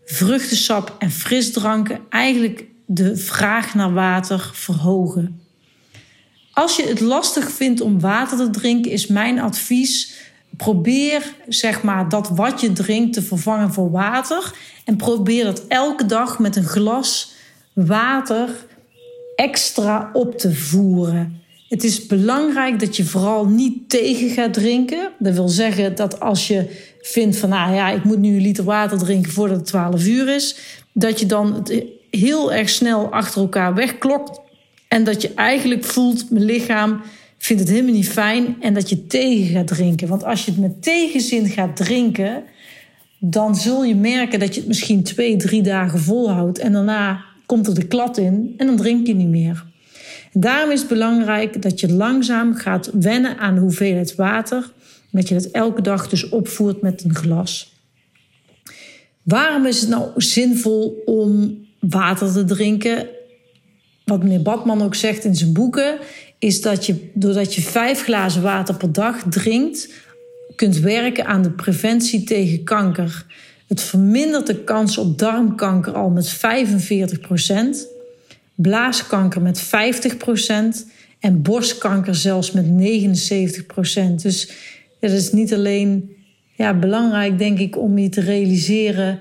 vruchtensap 0.06 0.96
en 1.00 1.12
frisdranken 1.12 2.00
eigenlijk 2.10 2.66
de 2.86 3.18
vraag 3.18 3.76
naar 3.76 3.94
water 3.94 4.50
verhogen. 4.54 5.42
Als 6.54 6.76
je 6.76 6.88
het 6.88 7.00
lastig 7.00 7.52
vindt 7.52 7.82
om 7.82 8.00
water 8.00 8.38
te 8.38 8.50
drinken, 8.50 8.92
is 8.92 9.08
mijn 9.08 9.40
advies: 9.40 10.14
probeer 10.58 11.34
zeg 11.48 11.84
maar 11.84 12.10
dat 12.10 12.30
wat 12.30 12.62
je 12.62 12.74
drinkt 12.74 13.14
te 13.14 13.22
vervangen 13.22 13.74
voor 13.74 13.92
water 13.92 14.54
en 14.86 14.96
probeer 14.96 15.44
dat 15.44 15.68
elke 15.68 16.06
dag 16.06 16.40
met 16.40 16.56
een 16.56 16.64
glas 16.64 17.34
water 17.74 18.50
extra 19.36 20.10
op 20.14 20.38
te 20.38 20.56
voeren. 20.56 21.43
Het 21.74 21.84
is 21.84 22.06
belangrijk 22.06 22.80
dat 22.80 22.98
je 22.98 23.04
vooral 23.04 23.46
niet 23.46 23.90
tegen 23.90 24.30
gaat 24.30 24.54
drinken. 24.54 25.12
Dat 25.20 25.34
wil 25.34 25.48
zeggen 25.48 25.96
dat 25.96 26.20
als 26.20 26.48
je 26.48 26.66
vindt 27.02 27.38
van, 27.38 27.50
nou 27.50 27.74
ja, 27.74 27.90
ik 27.90 28.04
moet 28.04 28.20
nu 28.20 28.36
een 28.36 28.42
liter 28.42 28.64
water 28.64 28.98
drinken 28.98 29.32
voordat 29.32 29.58
het 29.58 29.66
12 29.66 30.06
uur 30.06 30.36
is, 30.36 30.56
dat 30.92 31.20
je 31.20 31.26
dan 31.26 31.68
heel 32.10 32.54
erg 32.54 32.70
snel 32.70 33.12
achter 33.12 33.42
elkaar 33.42 33.74
wegklokt 33.74 34.40
en 34.88 35.04
dat 35.04 35.22
je 35.22 35.34
eigenlijk 35.34 35.84
voelt, 35.84 36.30
mijn 36.30 36.46
lichaam 36.46 37.02
vindt 37.38 37.62
het 37.62 37.72
helemaal 37.72 37.94
niet 37.94 38.10
fijn 38.10 38.56
en 38.60 38.74
dat 38.74 38.90
je 38.90 39.08
tegen 39.08 39.46
gaat 39.46 39.68
drinken. 39.68 40.08
Want 40.08 40.24
als 40.24 40.46
je 40.46 40.52
het 40.52 40.60
met 40.60 40.82
tegenzin 40.82 41.50
gaat 41.50 41.76
drinken, 41.76 42.44
dan 43.20 43.56
zul 43.56 43.84
je 43.84 43.96
merken 43.96 44.40
dat 44.40 44.54
je 44.54 44.60
het 44.60 44.68
misschien 44.68 45.04
twee, 45.04 45.36
drie 45.36 45.62
dagen 45.62 46.00
volhoudt 46.00 46.60
en 46.60 46.72
daarna 46.72 47.24
komt 47.46 47.68
er 47.68 47.76
de 47.76 47.88
klad 47.88 48.18
in 48.18 48.54
en 48.58 48.68
dan 48.68 48.76
drink 48.76 49.08
je 49.08 49.16
niet 49.16 49.28
meer. 49.28 49.72
Daarom 50.34 50.72
is 50.72 50.80
het 50.80 50.90
belangrijk 50.90 51.62
dat 51.62 51.80
je 51.80 51.94
langzaam 51.94 52.56
gaat 52.56 52.90
wennen 52.94 53.38
aan 53.38 53.56
de 53.56 53.62
hoeveelheid 53.62 54.16
water. 54.16 54.72
Dat 55.12 55.28
je 55.28 55.36
het 55.36 55.52
elke 55.52 55.82
dag 55.82 56.10
dus 56.10 56.30
opvoert 56.30 56.82
met 56.82 57.04
een 57.04 57.16
glas. 57.16 57.74
Waarom 59.24 59.66
is 59.66 59.82
het 59.82 59.90
nou 59.90 60.12
zinvol 60.16 61.02
om 61.06 61.58
water 61.80 62.34
te 62.34 62.44
drinken? 62.44 63.08
Wat 64.06 64.24
meneer 64.24 64.42
Badman 64.42 64.82
ook 64.82 64.96
zegt 64.96 65.24
in 65.24 65.36
zijn 65.36 65.54
boeken, 65.54 65.98
is 66.40 66.62
dat 66.62 66.86
je 66.86 67.10
doordat 67.14 67.56
je 67.56 67.62
vijf 67.62 68.04
glazen 68.04 68.42
water 68.42 68.76
per 68.76 68.92
dag 68.92 69.24
drinkt, 69.30 69.90
kunt 70.56 70.78
werken 70.78 71.26
aan 71.26 71.42
de 71.42 71.52
preventie 71.52 72.24
tegen 72.24 72.64
kanker. 72.64 73.26
Het 73.68 73.82
vermindert 73.82 74.48
de 74.48 74.64
kans 74.64 74.98
op 74.98 75.18
darmkanker 75.18 75.94
al 75.94 76.10
met 76.10 76.36
45%, 76.36 76.40
blaaskanker 78.56 79.42
met 79.42 79.64
50% 79.64 79.70
en 81.20 81.42
borstkanker 81.42 82.16
zelfs 82.16 82.52
met 82.52 82.66
79%. 82.66 82.70
Dus 84.16 84.52
het 85.00 85.12
is 85.12 85.32
niet 85.32 85.54
alleen 85.54 86.16
ja, 86.56 86.74
belangrijk, 86.74 87.38
denk 87.38 87.60
ik, 87.60 87.78
om 87.78 87.98
je 87.98 88.10
te 88.10 88.22
realiseren 88.22 89.20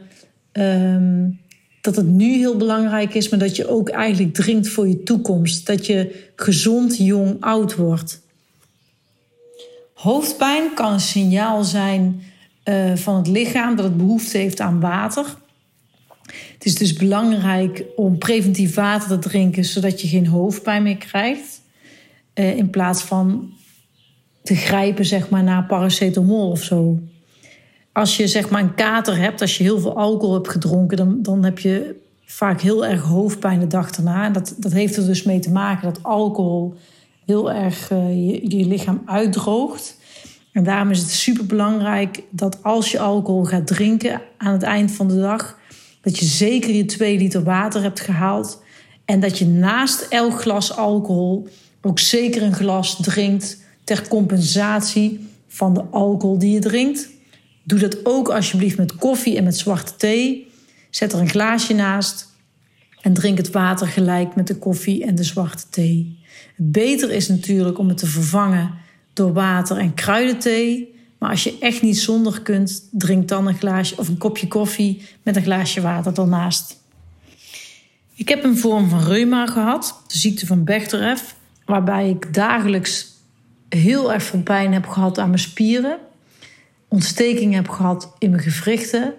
um, 0.53 1.41
dat 1.81 1.97
het 1.97 2.07
nu 2.07 2.37
heel 2.37 2.57
belangrijk 2.57 3.15
is, 3.15 3.29
maar 3.29 3.39
dat 3.39 3.57
je 3.57 3.69
ook 3.69 3.89
eigenlijk 3.89 4.35
drinkt 4.35 4.69
voor 4.69 4.89
je 4.89 5.03
toekomst. 5.03 5.67
Dat 5.67 5.87
je 5.87 6.31
gezond, 6.37 6.97
jong, 6.97 7.37
oud 7.41 7.77
wordt. 7.77 8.21
Hoofdpijn 9.95 10.75
kan 10.75 10.93
een 10.93 11.01
signaal 11.01 11.65
zijn 11.65 12.23
uh, 12.65 12.97
van 12.97 13.17
het 13.17 13.27
lichaam 13.27 13.77
dat 13.77 13.85
het 13.85 13.97
behoefte 13.97 14.39
heeft 14.39 14.61
aan 14.61 14.81
water. 14.81 15.37
Het 16.62 16.73
is 16.73 16.78
dus 16.78 16.92
belangrijk 16.92 17.85
om 17.97 18.19
preventief 18.19 18.75
water 18.75 19.09
te 19.09 19.28
drinken, 19.28 19.64
zodat 19.64 20.00
je 20.00 20.09
geen 20.09 20.26
hoofdpijn 20.26 20.83
meer 20.83 20.97
krijgt. 20.97 21.62
Uh, 22.35 22.57
in 22.57 22.71
plaats 22.71 23.02
van 23.02 23.52
te 24.42 24.54
grijpen 24.54 25.04
zeg 25.04 25.28
maar, 25.28 25.42
naar 25.42 25.64
paracetamol 25.64 26.50
of 26.50 26.62
zo. 26.62 26.99
Als 27.92 28.16
je 28.16 28.26
zeg 28.26 28.50
maar 28.50 28.62
een 28.62 28.75
kater 28.75 29.16
hebt, 29.16 29.40
als 29.40 29.57
je 29.57 29.62
heel 29.62 29.81
veel 29.81 29.97
alcohol 29.97 30.35
hebt 30.35 30.49
gedronken, 30.49 30.97
dan, 30.97 31.23
dan 31.23 31.45
heb 31.45 31.59
je 31.59 31.97
vaak 32.25 32.61
heel 32.61 32.87
erg 32.87 33.02
hoofdpijn 33.02 33.61
de 33.61 33.66
dag 33.66 33.90
daarna. 33.90 34.25
En 34.25 34.33
dat, 34.33 34.54
dat 34.59 34.73
heeft 34.73 34.97
er 34.97 35.07
dus 35.07 35.23
mee 35.23 35.38
te 35.38 35.50
maken 35.50 35.92
dat 35.92 36.02
alcohol 36.02 36.75
heel 37.26 37.52
erg 37.52 37.90
uh, 37.90 38.09
je, 38.09 38.57
je 38.59 38.66
lichaam 38.66 39.02
uitdroogt. 39.07 39.99
En 40.52 40.64
daarom 40.64 40.90
is 40.90 40.99
het 40.99 41.11
super 41.11 41.47
belangrijk 41.47 42.23
dat 42.31 42.62
als 42.62 42.90
je 42.90 42.99
alcohol 42.99 43.45
gaat 43.45 43.66
drinken 43.66 44.21
aan 44.38 44.52
het 44.52 44.62
eind 44.62 44.92
van 44.92 45.09
de 45.09 45.21
dag, 45.21 45.61
dat 46.02 46.18
je 46.18 46.25
zeker 46.25 46.75
je 46.75 46.85
2 46.85 47.18
liter 47.18 47.42
water 47.42 47.82
hebt 47.82 48.00
gehaald. 48.00 48.62
En 49.04 49.21
dat 49.21 49.38
je 49.38 49.47
naast 49.47 50.06
elk 50.09 50.40
glas 50.40 50.76
alcohol 50.76 51.49
ook 51.80 51.99
zeker 51.99 52.42
een 52.42 52.54
glas 52.54 53.02
drinkt 53.02 53.59
ter 53.85 54.09
compensatie 54.09 55.28
van 55.49 55.75
de 55.75 55.85
alcohol 55.90 56.38
die 56.38 56.52
je 56.52 56.61
drinkt. 56.61 57.09
Doe 57.64 57.78
dat 57.78 58.06
ook 58.06 58.28
alsjeblieft 58.28 58.76
met 58.76 58.97
koffie 58.97 59.37
en 59.37 59.44
met 59.44 59.59
zwarte 59.59 59.97
thee. 59.97 60.47
Zet 60.90 61.12
er 61.12 61.21
een 61.21 61.28
glaasje 61.28 61.75
naast 61.75 62.30
en 63.00 63.12
drink 63.12 63.38
het 63.38 63.50
water 63.50 63.87
gelijk 63.87 64.35
met 64.35 64.47
de 64.47 64.56
koffie 64.56 65.04
en 65.04 65.14
de 65.14 65.23
zwarte 65.23 65.68
thee. 65.71 66.18
Beter 66.56 67.11
is 67.11 67.28
natuurlijk 67.28 67.78
om 67.78 67.88
het 67.88 67.99
te 67.99 68.06
vervangen 68.06 68.75
door 69.12 69.32
water 69.32 69.76
en 69.76 69.94
kruidenthee. 69.94 70.92
Maar 71.23 71.31
als 71.31 71.45
je 71.45 71.57
echt 71.61 71.83
niet 71.83 71.99
zonder 71.99 72.43
kunt, 72.43 72.88
drink 72.91 73.29
dan 73.29 73.47
een 73.47 73.55
glaasje 73.55 73.99
of 73.99 74.09
een 74.09 74.19
kopje 74.19 74.49
koffie 74.49 75.02
met 75.23 75.37
een 75.37 75.43
glaasje 75.43 75.81
water 75.81 76.19
ernaast. 76.19 76.81
Ik 78.14 78.29
heb 78.29 78.45
een 78.45 78.59
vorm 78.59 78.88
van 78.88 79.02
reuma 79.05 79.47
gehad, 79.47 80.02
de 80.07 80.19
ziekte 80.19 80.47
van 80.47 80.64
Bechterew, 80.64 81.17
waarbij 81.64 82.09
ik 82.09 82.35
dagelijks 82.35 83.07
heel 83.69 84.12
erg 84.12 84.23
veel 84.23 84.43
pijn 84.43 84.73
heb 84.73 84.87
gehad 84.87 85.19
aan 85.19 85.29
mijn 85.29 85.38
spieren, 85.38 85.99
ontsteking 86.88 87.55
heb 87.55 87.69
gehad 87.69 88.14
in 88.19 88.31
mijn 88.31 88.43
gewrichten. 88.43 89.14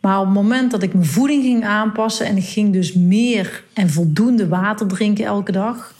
Maar 0.00 0.18
op 0.18 0.24
het 0.24 0.34
moment 0.34 0.70
dat 0.70 0.82
ik 0.82 0.92
mijn 0.92 1.06
voeding 1.06 1.42
ging 1.42 1.64
aanpassen 1.64 2.26
en 2.26 2.36
ik 2.36 2.46
ging 2.46 2.72
dus 2.72 2.92
meer 2.92 3.64
en 3.72 3.90
voldoende 3.90 4.48
water 4.48 4.86
drinken 4.86 5.24
elke 5.24 5.52
dag, 5.52 5.94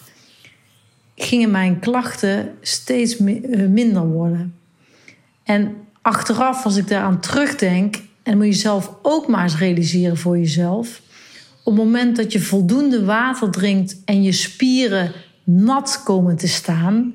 gingen 1.17 1.51
mijn 1.51 1.79
klachten 1.79 2.55
steeds 2.61 3.17
eh, 3.17 3.67
minder 3.69 4.07
worden. 4.07 4.55
En 5.47 5.77
achteraf, 6.03 6.65
als 6.65 6.77
ik 6.77 6.89
daaraan 6.89 7.21
terugdenk, 7.21 7.97
en 8.23 8.37
moet 8.37 8.47
je 8.47 8.53
zelf 8.53 8.91
ook 9.03 9.29
maar 9.29 9.43
eens 9.43 9.59
realiseren 9.59 10.17
voor 10.17 10.39
jezelf. 10.39 11.01
Op 11.65 11.77
het 11.77 11.85
moment 11.85 12.17
dat 12.17 12.33
je 12.33 12.41
voldoende 12.41 13.05
water 13.05 13.51
drinkt 13.51 14.03
en 14.05 14.23
je 14.23 14.33
spieren 14.33 15.13
nat 15.45 16.03
komen 16.05 16.37
te 16.37 16.49
staan, 16.49 17.15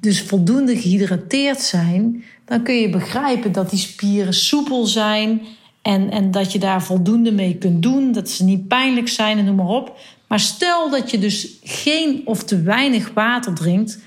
dus 0.00 0.22
voldoende 0.22 0.76
gehydrateerd 0.76 1.60
zijn, 1.60 2.24
dan 2.44 2.62
kun 2.62 2.74
je 2.74 2.90
begrijpen 2.90 3.52
dat 3.52 3.70
die 3.70 3.78
spieren 3.78 4.34
soepel 4.34 4.86
zijn 4.86 5.40
en, 5.82 6.10
en 6.10 6.30
dat 6.30 6.52
je 6.52 6.58
daar 6.58 6.82
voldoende 6.82 7.32
mee 7.32 7.56
kunt 7.56 7.82
doen, 7.82 8.12
dat 8.12 8.30
ze 8.30 8.44
niet 8.44 8.68
pijnlijk 8.68 9.08
zijn 9.08 9.38
en 9.38 9.44
noem 9.44 9.56
maar 9.56 9.66
op. 9.66 9.98
Maar 10.26 10.40
stel 10.40 10.90
dat 10.90 11.10
je 11.10 11.18
dus 11.18 11.48
geen 11.62 12.22
of 12.24 12.44
te 12.44 12.62
weinig 12.62 13.10
water 13.14 13.54
drinkt, 13.54 13.98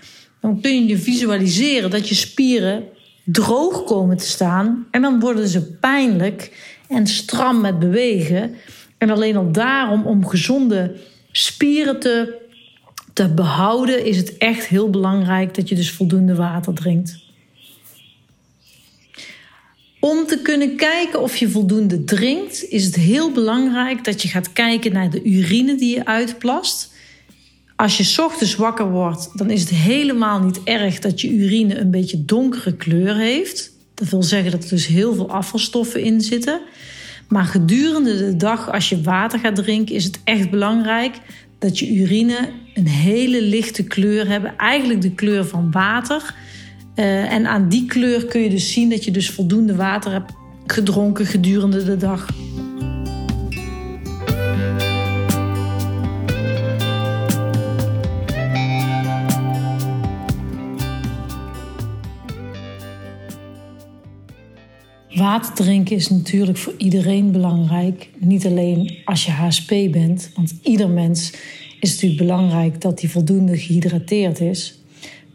dan 0.42 0.62
kun 0.62 0.74
je 0.74 0.88
je 0.88 0.98
visualiseren 0.98 1.90
dat 1.90 2.10
je 2.10 2.16
spieren 2.16 2.84
droog 3.24 3.84
komen 3.84 4.18
te 4.18 4.28
staan 4.28 4.88
en 4.92 5.02
dan 5.02 5.20
worden 5.20 5.48
ze 5.48 5.72
pijnlijk 5.72 6.52
en 6.88 7.08
stram 7.08 7.62
met 7.62 7.80
bewegen. 7.80 8.56
En 8.98 9.10
alleen 9.10 9.36
al 9.36 9.52
daarom, 9.52 10.06
om 10.06 10.28
gezonde 10.28 10.96
spieren 11.32 12.00
te, 12.00 12.40
te 13.14 13.30
behouden, 13.30 14.06
is 14.06 14.18
het 14.18 14.38
echt 14.38 14.66
heel 14.66 14.90
belangrijk 14.90 15.56
dat 15.56 15.70
je 15.70 15.76
dus 15.76 15.92
voldoende 15.92 16.36
water 16.36 16.74
drinkt. 16.74 17.20
Om 20.00 20.26
te 20.26 20.42
kunnen 20.42 20.76
kijken 20.76 21.22
of 21.22 21.36
je 21.36 21.50
voldoende 21.50 22.04
drinkt, 22.04 22.64
is 22.70 22.86
het 22.86 22.96
heel 22.96 23.32
belangrijk 23.32 24.04
dat 24.04 24.22
je 24.22 24.28
gaat 24.28 24.54
kijken 24.54 24.94
naar 24.94 25.10
de 25.10 25.24
urine 25.24 25.76
die 25.76 25.96
je 25.96 26.06
uitplast. 26.06 26.91
Als 27.82 27.98
je 27.98 28.24
ochtends 28.24 28.56
wakker 28.56 28.90
wordt, 28.90 29.30
dan 29.38 29.50
is 29.50 29.62
het 29.62 29.70
helemaal 29.70 30.40
niet 30.40 30.64
erg 30.64 31.00
dat 31.00 31.22
je 31.22 31.34
urine 31.34 31.80
een 31.80 31.92
beetje 31.92 32.26
donkere 32.26 32.76
kleur 32.76 33.16
heeft. 33.16 33.72
Dat 33.94 34.10
wil 34.10 34.24
zeggen 34.24 34.52
dat 34.52 34.64
er 34.64 34.70
dus 34.70 34.88
heel 34.88 35.16
veel 35.16 35.30
afvalstoffen 35.30 36.04
in 36.04 36.22
zitten. 36.22 36.62
Maar 37.28 37.44
gedurende 37.44 38.18
de 38.18 38.36
dag, 38.36 38.72
als 38.72 38.90
je 38.90 39.02
water 39.02 39.40
gaat 39.40 39.56
drinken, 39.56 39.96
is 39.96 40.04
het 40.04 40.20
echt 40.24 40.50
belangrijk 40.50 41.16
dat 41.60 41.80
je 41.80 41.96
urine 41.96 42.50
een 42.74 42.88
hele 42.88 43.42
lichte 43.42 43.84
kleur 43.84 44.28
hebben. 44.28 44.58
Eigenlijk 44.58 45.02
de 45.02 45.14
kleur 45.14 45.46
van 45.46 45.72
water. 45.72 46.36
Uh, 46.96 47.34
en 47.34 47.46
aan 47.46 47.70
die 47.70 47.86
kleur 47.86 48.26
kun 48.26 48.42
je 48.42 48.50
dus 48.50 48.74
zien 48.74 48.90
dat 48.90 49.06
je 49.06 49.12
dus 49.12 49.30
voldoende 49.30 49.76
water 49.76 50.12
hebt 50.12 50.34
gedronken 50.66 51.26
gedurende 51.26 51.84
de 51.84 51.98
dag. 51.98 52.28
Water 65.22 65.54
drinken 65.54 65.96
is 65.96 66.10
natuurlijk 66.10 66.58
voor 66.58 66.74
iedereen 66.78 67.32
belangrijk. 67.32 68.10
Niet 68.18 68.46
alleen 68.46 68.98
als 69.06 69.26
je 69.26 69.32
HSP 69.32 69.70
bent, 69.92 70.32
want 70.36 70.54
ieder 70.62 70.90
mens 70.90 71.34
is 71.80 71.92
natuurlijk 71.92 72.22
belangrijk 72.22 72.82
dat 72.82 73.02
hij 73.02 73.10
voldoende 73.10 73.58
gehydrateerd 73.58 74.40
is. 74.40 74.80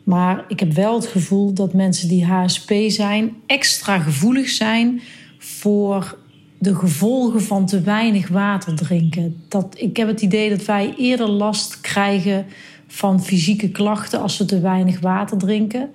Maar 0.05 0.45
ik 0.49 0.61
heb 0.61 0.73
wel 0.73 0.95
het 0.95 1.07
gevoel 1.07 1.53
dat 1.53 1.73
mensen 1.73 2.09
die 2.09 2.25
HSP 2.25 2.73
zijn 2.89 3.33
extra 3.47 3.99
gevoelig 3.99 4.49
zijn 4.49 5.01
voor 5.39 6.19
de 6.59 6.75
gevolgen 6.75 7.43
van 7.43 7.67
te 7.67 7.81
weinig 7.81 8.29
water 8.29 8.75
drinken. 8.75 9.43
Dat, 9.49 9.77
ik 9.79 9.97
heb 9.97 10.09
het 10.09 10.23
idee 10.23 10.51
dat 10.51 10.65
wij 10.65 10.95
eerder 10.99 11.29
last 11.29 11.81
krijgen 11.81 12.47
van 12.87 13.25
fysieke 13.25 13.71
klachten 13.71 14.21
als 14.21 14.39
we 14.39 14.45
te 14.45 14.61
weinig 14.61 15.01
water 15.01 15.39
drinken. 15.39 15.91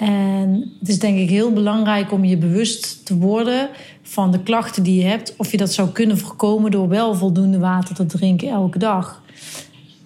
En 0.00 0.72
het 0.78 0.88
is 0.88 0.98
denk 0.98 1.18
ik 1.18 1.28
heel 1.28 1.52
belangrijk 1.52 2.12
om 2.12 2.24
je 2.24 2.36
bewust 2.36 3.06
te 3.06 3.16
worden 3.16 3.68
van 4.02 4.32
de 4.32 4.42
klachten 4.42 4.82
die 4.82 5.02
je 5.02 5.08
hebt. 5.08 5.34
Of 5.36 5.50
je 5.50 5.56
dat 5.56 5.72
zou 5.72 5.88
kunnen 5.88 6.18
voorkomen 6.18 6.70
door 6.70 6.88
wel 6.88 7.14
voldoende 7.14 7.58
water 7.58 7.94
te 7.94 8.06
drinken 8.06 8.48
elke 8.48 8.78
dag. 8.78 9.22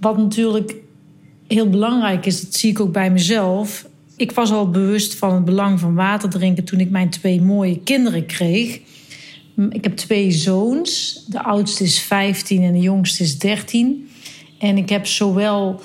Wat 0.01 0.17
natuurlijk 0.17 0.75
heel 1.47 1.69
belangrijk 1.69 2.27
is, 2.27 2.41
dat 2.41 2.55
zie 2.55 2.71
ik 2.71 2.81
ook 2.81 2.93
bij 2.93 3.11
mezelf. 3.11 3.89
Ik 4.17 4.33
was 4.33 4.53
al 4.53 4.71
bewust 4.71 5.15
van 5.15 5.35
het 5.35 5.45
belang 5.45 5.81
van 5.81 5.95
water 5.95 6.31
drinken 6.31 6.65
toen 6.65 6.81
ik 6.81 6.91
mijn 6.91 7.11
twee 7.11 7.41
mooie 7.41 7.81
kinderen 7.81 8.27
kreeg. 8.27 8.81
Ik 9.71 9.85
heb 9.85 9.97
twee 9.97 10.31
zoons. 10.31 11.25
De 11.27 11.43
oudste 11.43 11.85
is 11.85 11.99
15 11.99 12.63
en 12.63 12.73
de 12.73 12.81
jongste 12.81 13.23
is 13.23 13.39
13. 13.39 14.09
En 14.59 14.77
ik 14.77 14.89
heb 14.89 15.07
zowel 15.07 15.81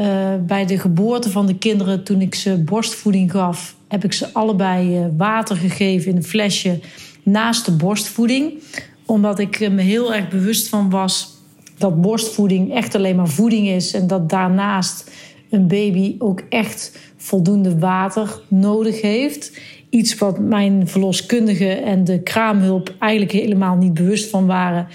uh, 0.00 0.34
bij 0.46 0.66
de 0.66 0.78
geboorte 0.78 1.30
van 1.30 1.46
de 1.46 1.58
kinderen, 1.58 2.04
toen 2.04 2.20
ik 2.20 2.34
ze 2.34 2.62
borstvoeding 2.62 3.30
gaf, 3.30 3.76
heb 3.88 4.04
ik 4.04 4.12
ze 4.12 4.32
allebei 4.32 4.98
uh, 4.98 5.06
water 5.16 5.56
gegeven 5.56 6.10
in 6.10 6.16
een 6.16 6.24
flesje 6.24 6.80
naast 7.22 7.64
de 7.64 7.72
borstvoeding. 7.72 8.62
Omdat 9.06 9.38
ik 9.38 9.70
me 9.70 9.82
heel 9.82 10.14
erg 10.14 10.28
bewust 10.28 10.68
van 10.68 10.90
was 10.90 11.38
dat 11.80 12.00
borstvoeding 12.00 12.74
echt 12.74 12.94
alleen 12.94 13.16
maar 13.16 13.28
voeding 13.28 13.68
is 13.68 13.94
en 13.94 14.06
dat 14.06 14.28
daarnaast 14.28 15.10
een 15.50 15.68
baby 15.68 16.14
ook 16.18 16.42
echt 16.48 16.98
voldoende 17.16 17.78
water 17.78 18.40
nodig 18.48 19.00
heeft. 19.00 19.60
Iets 19.90 20.18
wat 20.18 20.38
mijn 20.38 20.88
verloskundige 20.88 21.68
en 21.68 22.04
de 22.04 22.22
kraamhulp 22.22 22.94
eigenlijk 22.98 23.32
helemaal 23.32 23.76
niet 23.76 23.94
bewust 23.94 24.30
van 24.30 24.46
waren. 24.46 24.88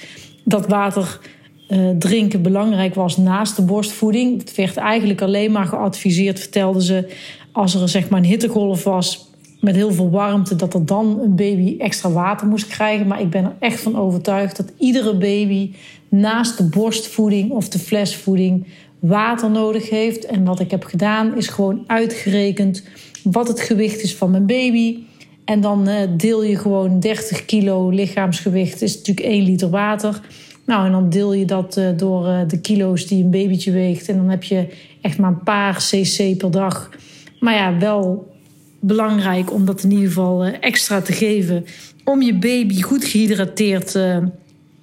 Dat 0.43 0.67
water 0.67 1.19
uh, 1.69 1.89
drinken 1.99 2.41
belangrijk 2.41 2.95
was 2.95 3.17
naast 3.17 3.55
de 3.55 3.61
borstvoeding. 3.61 4.39
Het 4.39 4.55
werd 4.55 4.77
eigenlijk 4.77 5.21
alleen 5.21 5.51
maar 5.51 5.65
geadviseerd, 5.65 6.39
vertelden 6.39 6.81
ze, 6.81 7.11
als 7.51 7.75
er 7.75 7.89
zeg 7.89 8.09
maar 8.09 8.19
een 8.19 8.25
hittegolf 8.25 8.83
was 8.83 9.29
met 9.61 9.75
heel 9.75 9.91
veel 9.91 10.09
warmte, 10.09 10.55
dat 10.55 10.73
er 10.73 10.85
dan 10.85 11.19
een 11.23 11.35
baby 11.35 11.75
extra 11.77 12.11
water 12.11 12.47
moest 12.47 12.67
krijgen. 12.67 13.07
Maar 13.07 13.21
ik 13.21 13.29
ben 13.29 13.43
er 13.43 13.55
echt 13.59 13.79
van 13.79 13.97
overtuigd 13.97 14.57
dat 14.57 14.71
iedere 14.77 15.17
baby 15.17 15.71
naast 16.09 16.57
de 16.57 16.63
borstvoeding 16.63 17.51
of 17.51 17.69
de 17.69 17.79
flesvoeding 17.79 18.67
water 18.99 19.51
nodig 19.51 19.89
heeft. 19.89 20.25
En 20.25 20.45
wat 20.45 20.59
ik 20.59 20.71
heb 20.71 20.83
gedaan 20.83 21.37
is 21.37 21.47
gewoon 21.47 21.83
uitgerekend 21.87 22.83
wat 23.23 23.47
het 23.47 23.59
gewicht 23.59 24.01
is 24.01 24.15
van 24.15 24.31
mijn 24.31 24.45
baby. 24.45 24.97
En 25.45 25.61
dan 25.61 25.89
uh, 25.89 25.95
deel 26.17 26.43
je 26.43 26.57
gewoon 26.57 26.99
30 26.99 27.45
kilo 27.45 27.89
lichaamsgewicht, 27.89 28.81
is 28.81 28.95
natuurlijk 28.97 29.27
1 29.27 29.43
liter 29.43 29.69
water. 29.69 30.21
Nou, 30.65 30.85
en 30.85 30.91
dan 30.91 31.09
deel 31.09 31.33
je 31.33 31.45
dat 31.45 31.77
uh, 31.77 31.89
door 31.95 32.27
uh, 32.27 32.39
de 32.47 32.59
kilo's 32.59 33.07
die 33.07 33.23
een 33.23 33.29
babytje 33.29 33.71
weegt. 33.71 34.09
En 34.09 34.17
dan 34.17 34.29
heb 34.29 34.43
je 34.43 34.67
echt 35.01 35.17
maar 35.17 35.29
een 35.29 35.43
paar 35.43 35.75
cc 35.75 36.37
per 36.37 36.51
dag. 36.51 36.89
Maar 37.39 37.53
ja, 37.53 37.77
wel 37.77 38.33
belangrijk 38.79 39.53
om 39.53 39.65
dat 39.65 39.83
in 39.83 39.91
ieder 39.91 40.07
geval 40.07 40.43
extra 40.43 41.01
te 41.01 41.13
geven. 41.13 41.65
Om 42.03 42.21
je 42.21 42.33
baby 42.33 42.81
goed 42.81 43.05
gehydrateerd 43.05 43.99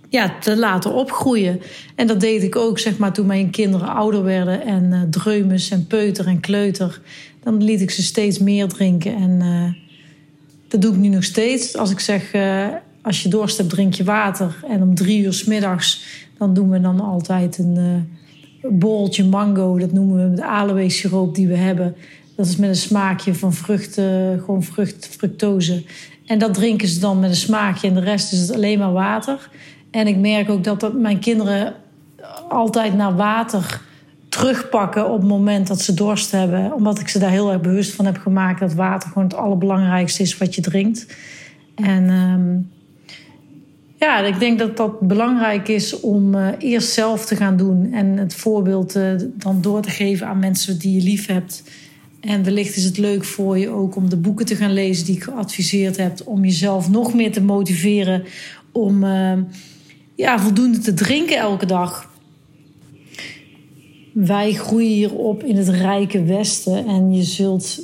ja, 0.08 0.38
te 0.40 0.56
laten 0.56 0.94
opgroeien. 0.94 1.60
En 1.94 2.06
dat 2.06 2.20
deed 2.20 2.42
ik 2.42 2.56
ook, 2.56 2.78
zeg 2.78 2.98
maar, 2.98 3.12
toen 3.12 3.26
mijn 3.26 3.50
kinderen 3.50 3.88
ouder 3.88 4.22
werden 4.22 4.62
en 4.66 5.06
dreumes 5.10 5.70
en 5.70 5.86
peuter 5.86 6.26
en 6.26 6.40
kleuter. 6.40 7.00
Dan 7.42 7.64
liet 7.64 7.80
ik 7.80 7.90
ze 7.90 8.02
steeds 8.02 8.38
meer 8.38 8.68
drinken. 8.68 9.14
En 9.14 9.42
dat 10.68 10.82
doe 10.82 10.92
ik 10.92 10.98
nu 10.98 11.08
nog 11.08 11.24
steeds. 11.24 11.76
Als 11.76 11.90
ik 11.90 12.00
zeg, 12.00 12.30
als 13.02 13.22
je 13.22 13.28
dorst 13.28 13.56
hebt, 13.56 13.70
drink 13.70 13.94
je 13.94 14.04
water. 14.04 14.56
En 14.68 14.82
om 14.82 14.94
drie 14.94 15.22
uur 15.22 15.32
s 15.32 15.44
middags, 15.44 16.04
dan 16.38 16.54
doen 16.54 16.70
we 16.70 16.80
dan 16.80 17.00
altijd 17.00 17.58
een 17.58 18.08
borreltje 18.70 19.24
mango. 19.24 19.78
Dat 19.78 19.92
noemen 19.92 20.30
we 20.30 20.36
de 20.36 20.44
aloe 20.44 20.88
siroop 20.88 21.34
die 21.34 21.48
we 21.48 21.56
hebben. 21.56 21.94
Dat 22.36 22.46
is 22.46 22.56
met 22.56 22.68
een 22.68 22.76
smaakje 22.76 23.34
van 23.34 23.52
vruchten, 23.52 24.40
gewoon 24.44 24.62
vrucht, 24.62 25.06
fructose. 25.06 25.84
En 26.26 26.38
dat 26.38 26.54
drinken 26.54 26.88
ze 26.88 27.00
dan 27.00 27.20
met 27.20 27.30
een 27.30 27.36
smaakje. 27.36 27.88
En 27.88 27.94
de 27.94 28.00
rest 28.00 28.32
is 28.32 28.38
het 28.38 28.54
alleen 28.54 28.78
maar 28.78 28.92
water. 28.92 29.50
En 29.90 30.06
ik 30.06 30.16
merk 30.16 30.50
ook 30.50 30.64
dat, 30.64 30.94
mijn 30.94 31.18
kinderen 31.18 31.74
altijd 32.48 32.94
naar 32.94 33.16
water 33.16 33.80
terugpakken 34.28 35.10
op 35.10 35.18
het 35.18 35.28
moment 35.28 35.66
dat 35.66 35.80
ze 35.80 35.94
dorst 35.94 36.30
hebben. 36.30 36.72
Omdat 36.72 36.98
ik 36.98 37.08
ze 37.08 37.18
daar 37.18 37.30
heel 37.30 37.52
erg 37.52 37.60
bewust 37.60 37.94
van 37.94 38.04
heb 38.04 38.18
gemaakt 38.18 38.60
dat 38.60 38.74
water 38.74 39.08
gewoon 39.08 39.24
het 39.24 39.36
allerbelangrijkste 39.36 40.22
is 40.22 40.38
wat 40.38 40.54
je 40.54 40.60
drinkt. 40.60 41.16
En 41.74 42.02
uh, 42.02 42.81
ja, 44.02 44.18
ik 44.18 44.38
denk 44.38 44.58
dat 44.58 44.76
dat 44.76 45.00
belangrijk 45.00 45.68
is 45.68 46.00
om 46.00 46.34
uh, 46.34 46.48
eerst 46.58 46.92
zelf 46.92 47.26
te 47.26 47.36
gaan 47.36 47.56
doen 47.56 47.92
en 47.92 48.16
het 48.16 48.34
voorbeeld 48.34 48.96
uh, 48.96 49.12
dan 49.18 49.60
door 49.60 49.82
te 49.82 49.90
geven 49.90 50.26
aan 50.26 50.38
mensen 50.38 50.78
die 50.78 50.94
je 50.94 51.02
lief 51.02 51.26
hebt. 51.26 51.62
En 52.20 52.44
wellicht 52.44 52.76
is 52.76 52.84
het 52.84 52.98
leuk 52.98 53.24
voor 53.24 53.58
je 53.58 53.68
ook 53.68 53.96
om 53.96 54.08
de 54.08 54.16
boeken 54.16 54.46
te 54.46 54.56
gaan 54.56 54.72
lezen 54.72 55.06
die 55.06 55.16
ik 55.16 55.22
geadviseerd 55.22 55.96
heb, 55.96 56.20
om 56.24 56.44
jezelf 56.44 56.90
nog 56.90 57.14
meer 57.14 57.32
te 57.32 57.42
motiveren 57.42 58.24
om 58.72 59.04
uh, 59.04 59.38
ja, 60.14 60.38
voldoende 60.38 60.78
te 60.78 60.94
drinken 60.94 61.36
elke 61.36 61.66
dag. 61.66 62.10
Wij 64.12 64.52
groeien 64.52 64.92
hier 64.92 65.14
op 65.14 65.42
in 65.42 65.56
het 65.56 65.68
rijke 65.68 66.24
Westen 66.24 66.86
en 66.86 67.14
je 67.14 67.22
zult 67.22 67.80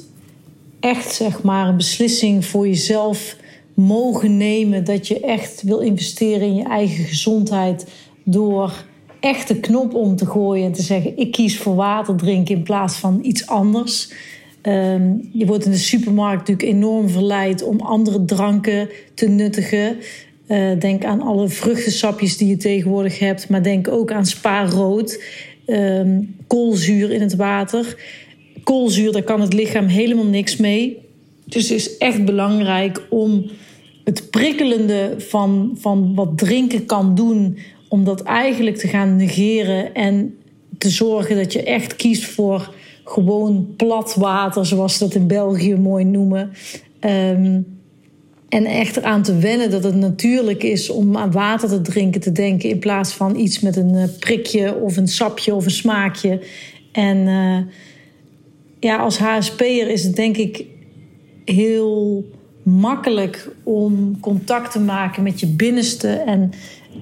echt 0.81 1.15
zeg 1.15 1.43
maar 1.43 1.69
een 1.69 1.77
beslissing 1.77 2.45
voor 2.45 2.67
jezelf 2.67 3.37
mogen 3.79 4.37
nemen 4.37 4.85
dat 4.85 5.09
je 5.09 5.21
echt 5.21 5.63
wil 5.63 5.79
investeren 5.79 6.47
in 6.47 6.55
je 6.55 6.65
eigen 6.65 7.05
gezondheid 7.05 7.87
door 8.25 8.85
echt 9.21 9.49
de 9.49 9.61
knop 9.61 9.95
om 9.95 10.17
te 10.17 10.27
gooien 10.27 10.65
en 10.65 10.73
te 10.73 10.83
zeggen: 10.83 11.19
ik 11.19 11.33
kies 11.33 11.59
voor 11.59 11.75
water 11.75 12.17
drinken 12.17 12.55
in 12.55 12.63
plaats 12.63 12.97
van 12.97 13.19
iets 13.23 13.47
anders. 13.47 14.13
Um, 14.63 15.29
je 15.33 15.47
wordt 15.47 15.65
in 15.65 15.71
de 15.71 15.77
supermarkt 15.77 16.49
natuurlijk 16.49 16.77
enorm 16.77 17.09
verleid 17.09 17.63
om 17.63 17.81
andere 17.81 18.25
dranken 18.25 18.89
te 19.15 19.29
nuttigen. 19.29 19.97
Uh, 20.49 20.79
denk 20.79 21.05
aan 21.05 21.23
alle 21.23 21.49
vruchtensapjes 21.49 22.37
die 22.37 22.49
je 22.49 22.57
tegenwoordig 22.57 23.19
hebt, 23.19 23.49
maar 23.49 23.63
denk 23.63 23.89
ook 23.89 24.13
aan 24.13 24.27
spaarrood, 24.27 25.23
um, 25.67 26.37
koolzuur 26.47 27.11
in 27.11 27.21
het 27.21 27.37
water. 27.37 27.97
Koolzuur, 28.65 29.13
daar 29.13 29.23
kan 29.23 29.41
het 29.41 29.53
lichaam 29.53 29.87
helemaal 29.87 30.27
niks 30.27 30.57
mee. 30.57 30.99
Dus 31.45 31.69
het 31.69 31.79
is 31.79 31.97
echt 31.97 32.25
belangrijk 32.25 33.07
om 33.11 33.51
het 34.09 34.31
prikkelende 34.31 35.15
van, 35.19 35.77
van 35.81 36.15
wat 36.15 36.39
drinken 36.39 36.87
kan 36.87 37.15
doen, 37.15 37.59
om 37.89 38.05
dat 38.05 38.23
eigenlijk 38.23 38.77
te 38.77 38.89
gaan 38.89 39.17
negeren 39.17 39.95
en 39.95 40.39
te 40.79 40.91
zorgen 40.91 41.37
dat 41.37 41.53
je 41.53 41.63
echt 41.63 41.97
kiest 41.97 42.25
voor 42.25 42.75
gewoon 43.05 43.75
plat 43.77 44.15
water, 44.15 44.67
zoals 44.67 44.93
ze 44.93 45.05
dat 45.05 45.15
in 45.15 45.27
België 45.27 45.75
mooi 45.75 46.05
noemen. 46.05 46.51
Um, 47.01 47.67
en 48.49 48.65
echt 48.65 48.97
eraan 48.97 49.23
te 49.23 49.39
wennen 49.39 49.71
dat 49.71 49.85
het 49.85 49.95
natuurlijk 49.95 50.63
is 50.63 50.91
om 50.91 51.17
aan 51.17 51.33
water 51.33 51.69
te 51.69 51.81
drinken 51.81 52.21
te 52.21 52.33
denken. 52.33 52.69
In 52.69 52.79
plaats 52.79 53.13
van 53.13 53.37
iets 53.37 53.61
met 53.61 53.77
een 53.77 53.95
eh, 53.95 54.09
prikje 54.19 54.75
of 54.75 54.97
een 54.97 55.09
sapje 55.09 55.55
of 55.55 55.65
een 55.65 55.71
smaakje. 55.71 56.41
En 56.93 57.17
uh, 57.17 57.59
ja, 58.81 58.97
als 58.97 59.19
HSP'er 59.19 59.89
is 59.89 60.05
het 60.05 60.17
denk 60.17 60.37
ik 60.37 60.65
heel 61.45 62.25
makkelijk 62.69 63.51
om 63.63 64.21
contact 64.21 64.73
te 64.73 64.81
maken 64.81 65.23
met 65.23 65.41
je 65.41 65.47
binnenste. 65.47 66.09
En 66.09 66.53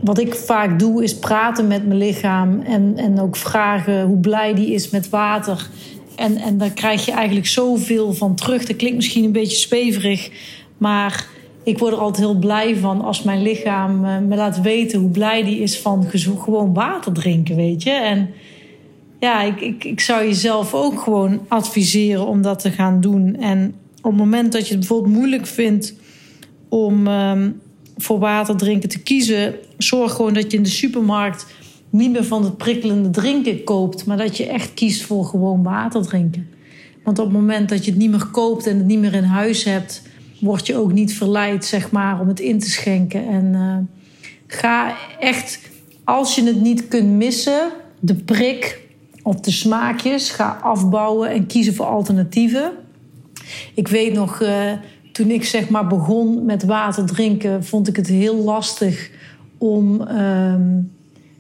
wat 0.02 0.18
ik 0.18 0.34
vaak 0.34 0.78
doe 0.78 1.02
is 1.02 1.18
praten 1.18 1.66
met 1.66 1.86
mijn 1.86 1.98
lichaam 1.98 2.60
en, 2.60 2.92
en 2.96 3.20
ook 3.20 3.36
vragen 3.36 4.04
hoe 4.04 4.18
blij 4.18 4.54
die 4.54 4.72
is 4.72 4.90
met 4.90 5.08
water. 5.08 5.68
En, 6.16 6.36
en 6.36 6.58
daar 6.58 6.70
krijg 6.70 7.04
je 7.04 7.12
eigenlijk 7.12 7.46
zoveel 7.46 8.12
van 8.12 8.34
terug. 8.34 8.64
Dat 8.64 8.76
klinkt 8.76 8.96
misschien 8.96 9.24
een 9.24 9.32
beetje 9.32 9.56
zweverig, 9.56 10.30
maar 10.78 11.26
ik 11.62 11.78
word 11.78 11.92
er 11.92 11.98
altijd 11.98 12.26
heel 12.26 12.38
blij 12.38 12.76
van 12.76 13.00
als 13.00 13.22
mijn 13.22 13.42
lichaam 13.42 14.04
eh, 14.04 14.18
me 14.18 14.36
laat 14.36 14.60
weten 14.60 15.00
hoe 15.00 15.10
blij 15.10 15.44
die 15.44 15.58
is 15.58 15.78
van 15.78 16.06
gewoon 16.38 16.74
water 16.74 17.12
drinken, 17.12 17.56
weet 17.56 17.82
je. 17.82 17.90
En 17.90 18.30
ja, 19.18 19.42
ik, 19.42 19.60
ik, 19.60 19.84
ik 19.84 20.00
zou 20.00 20.24
jezelf 20.24 20.74
ook 20.74 21.00
gewoon 21.00 21.40
adviseren 21.48 22.26
om 22.26 22.42
dat 22.42 22.58
te 22.58 22.70
gaan 22.70 23.00
doen. 23.00 23.36
En 23.36 23.74
op 24.06 24.12
het 24.12 24.20
moment 24.20 24.52
dat 24.52 24.62
je 24.66 24.70
het 24.70 24.78
bijvoorbeeld 24.78 25.14
moeilijk 25.14 25.46
vindt 25.46 25.94
om 26.68 27.06
um, 27.06 27.60
voor 27.96 28.18
water 28.18 28.56
drinken 28.56 28.88
te 28.88 29.02
kiezen, 29.02 29.54
zorg 29.78 30.12
gewoon 30.12 30.34
dat 30.34 30.50
je 30.50 30.56
in 30.56 30.62
de 30.62 30.68
supermarkt 30.68 31.46
niet 31.90 32.10
meer 32.10 32.24
van 32.24 32.44
het 32.44 32.56
prikkelende 32.56 33.10
drinken 33.10 33.64
koopt, 33.64 34.06
maar 34.06 34.16
dat 34.16 34.36
je 34.36 34.46
echt 34.46 34.74
kiest 34.74 35.02
voor 35.02 35.24
gewoon 35.24 35.62
water 35.62 36.02
drinken. 36.02 36.48
Want 37.04 37.18
op 37.18 37.24
het 37.24 37.34
moment 37.34 37.68
dat 37.68 37.84
je 37.84 37.90
het 37.90 38.00
niet 38.00 38.10
meer 38.10 38.26
koopt 38.26 38.66
en 38.66 38.76
het 38.76 38.86
niet 38.86 38.98
meer 38.98 39.14
in 39.14 39.22
huis 39.22 39.64
hebt, 39.64 40.02
word 40.40 40.66
je 40.66 40.76
ook 40.76 40.92
niet 40.92 41.14
verleid, 41.14 41.64
zeg 41.64 41.90
maar, 41.90 42.20
om 42.20 42.28
het 42.28 42.40
in 42.40 42.58
te 42.58 42.70
schenken. 42.70 43.28
En 43.28 43.52
uh, 43.54 43.76
ga 44.46 44.96
echt, 45.20 45.60
als 46.04 46.34
je 46.34 46.44
het 46.44 46.60
niet 46.60 46.88
kunt 46.88 47.10
missen, 47.10 47.70
de 48.00 48.14
prik 48.14 48.80
of 49.22 49.40
de 49.40 49.50
smaakjes, 49.50 50.30
ga 50.30 50.58
afbouwen 50.62 51.30
en 51.30 51.46
kiezen 51.46 51.74
voor 51.74 51.86
alternatieven. 51.86 52.72
Ik 53.74 53.88
weet 53.88 54.12
nog, 54.12 54.42
uh, 54.42 54.72
toen 55.12 55.30
ik 55.30 55.44
zeg 55.44 55.68
maar 55.68 55.86
begon 55.86 56.44
met 56.44 56.64
water 56.64 57.06
drinken, 57.06 57.64
vond 57.64 57.88
ik 57.88 57.96
het 57.96 58.06
heel 58.06 58.36
lastig 58.36 59.10
om 59.58 60.00
uh, 60.00 60.08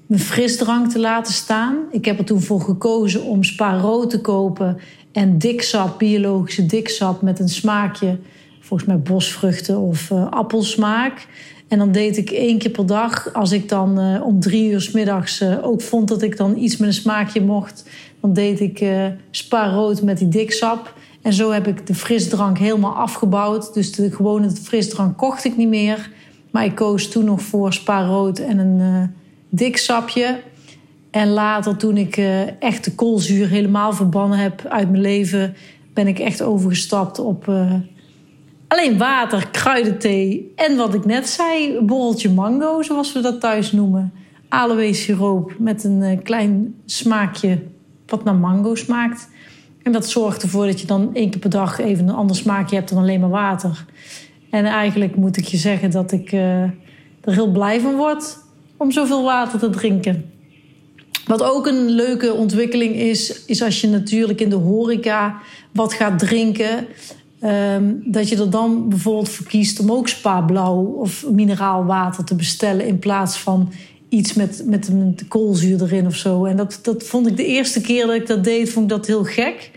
mijn 0.06 0.20
frisdrank 0.20 0.90
te 0.90 0.98
laten 0.98 1.32
staan. 1.32 1.76
Ik 1.90 2.04
heb 2.04 2.18
er 2.18 2.24
toen 2.24 2.40
voor 2.40 2.60
gekozen 2.60 3.24
om 3.24 3.42
Spa 3.42 3.78
rood 3.78 4.10
te 4.10 4.20
kopen 4.20 4.78
en 5.12 5.38
diksap, 5.38 5.98
biologische 5.98 6.66
diksap 6.66 7.22
met 7.22 7.38
een 7.38 7.48
smaakje 7.48 8.18
volgens 8.60 8.88
mij 8.88 8.98
bosvruchten 8.98 9.78
of 9.78 10.10
uh, 10.10 10.30
appelsmaak. 10.30 11.26
En 11.68 11.78
dan 11.78 11.92
deed 11.92 12.16
ik 12.16 12.30
één 12.30 12.58
keer 12.58 12.70
per 12.70 12.86
dag. 12.86 13.34
Als 13.34 13.52
ik 13.52 13.68
dan 13.68 14.00
uh, 14.00 14.26
om 14.26 14.40
drie 14.40 14.70
uur 14.70 14.90
middags 14.92 15.42
uh, 15.42 15.66
ook 15.66 15.82
vond 15.82 16.08
dat 16.08 16.22
ik 16.22 16.36
dan 16.36 16.56
iets 16.56 16.76
met 16.76 16.88
een 16.88 16.94
smaakje 16.94 17.40
mocht, 17.40 17.88
dan 18.20 18.32
deed 18.32 18.60
ik 18.60 18.84
spa 19.30 19.70
rood 19.70 20.02
met 20.02 20.18
die 20.18 20.28
diksap. 20.28 20.94
En 21.26 21.32
zo 21.32 21.50
heb 21.50 21.66
ik 21.66 21.86
de 21.86 21.94
frisdrank 21.94 22.58
helemaal 22.58 22.94
afgebouwd. 22.94 23.74
Dus 23.74 23.92
de 23.92 24.10
gewone 24.10 24.50
frisdrank 24.50 25.16
kocht 25.16 25.44
ik 25.44 25.56
niet 25.56 25.68
meer. 25.68 26.10
Maar 26.50 26.64
ik 26.64 26.74
koos 26.74 27.08
toen 27.08 27.24
nog 27.24 27.42
voor 27.42 27.72
spa 27.72 28.06
rood 28.06 28.38
en 28.38 28.58
een 28.58 29.14
diksapje. 29.48 30.40
En 31.10 31.28
later, 31.28 31.76
toen 31.76 31.96
ik 31.96 32.16
echt 32.58 32.84
de 32.84 32.94
koolzuur 32.94 33.48
helemaal 33.48 33.92
verbannen 33.92 34.38
heb 34.38 34.66
uit 34.68 34.90
mijn 34.90 35.02
leven, 35.02 35.54
ben 35.94 36.06
ik 36.06 36.18
echt 36.18 36.42
overgestapt 36.42 37.18
op 37.18 37.50
Alleen 38.68 38.98
water, 38.98 39.48
kruidenthee 39.50 40.52
en 40.56 40.76
wat 40.76 40.94
ik 40.94 41.04
net 41.04 41.28
zei, 41.28 41.80
borreltje 41.80 42.30
mango, 42.30 42.82
zoals 42.82 43.12
we 43.12 43.20
dat 43.20 43.40
thuis 43.40 43.72
noemen. 43.72 44.12
Aloe 44.48 44.92
siroop 44.92 45.54
met 45.58 45.84
een 45.84 46.02
eh, 46.02 46.18
klein 46.22 46.74
smaakje 46.84 47.62
wat 48.06 48.24
naar 48.24 48.34
mango 48.34 48.74
smaakt. 48.74 49.28
En 49.86 49.92
dat 49.92 50.08
zorgt 50.08 50.42
ervoor 50.42 50.66
dat 50.66 50.80
je 50.80 50.86
dan 50.86 51.10
één 51.14 51.30
keer 51.30 51.40
per 51.40 51.50
dag 51.50 51.78
even 51.78 52.08
een 52.08 52.14
ander 52.14 52.36
smaakje 52.36 52.76
hebt 52.76 52.88
dan 52.88 52.98
alleen 52.98 53.20
maar 53.20 53.30
water. 53.30 53.84
En 54.50 54.64
eigenlijk 54.64 55.16
moet 55.16 55.36
ik 55.36 55.44
je 55.44 55.56
zeggen 55.56 55.90
dat 55.90 56.12
ik 56.12 56.32
uh, 56.32 56.62
er 56.62 56.72
heel 57.32 57.50
blij 57.50 57.80
van 57.80 57.96
word 57.96 58.38
om 58.76 58.90
zoveel 58.90 59.22
water 59.22 59.58
te 59.58 59.70
drinken. 59.70 60.30
Wat 61.26 61.42
ook 61.42 61.66
een 61.66 61.88
leuke 61.88 62.34
ontwikkeling 62.34 62.94
is, 62.94 63.44
is 63.44 63.62
als 63.62 63.80
je 63.80 63.88
natuurlijk 63.88 64.40
in 64.40 64.50
de 64.50 64.56
horeca 64.56 65.36
wat 65.72 65.92
gaat 65.92 66.18
drinken. 66.18 66.86
Um, 67.44 68.02
dat 68.04 68.28
je 68.28 68.36
er 68.36 68.50
dan 68.50 68.88
bijvoorbeeld 68.88 69.28
voor 69.28 69.46
kiest 69.46 69.80
om 69.80 69.92
ook 69.92 70.08
spa 70.08 70.40
blauw 70.40 70.84
of 70.84 71.26
mineraalwater 71.30 72.24
te 72.24 72.34
bestellen 72.34 72.86
in 72.86 72.98
plaats 72.98 73.38
van 73.38 73.72
iets 74.08 74.34
met, 74.34 74.62
met, 74.66 74.92
met 74.92 75.28
koolzuur 75.28 75.82
erin 75.82 76.06
of 76.06 76.14
zo. 76.14 76.44
En 76.44 76.56
dat, 76.56 76.78
dat 76.82 77.02
vond 77.02 77.26
ik 77.26 77.36
de 77.36 77.46
eerste 77.46 77.80
keer 77.80 78.06
dat 78.06 78.14
ik 78.14 78.26
dat 78.26 78.44
deed, 78.44 78.70
vond 78.70 78.84
ik 78.84 78.96
dat 78.96 79.06
heel 79.06 79.24
gek. 79.24 79.70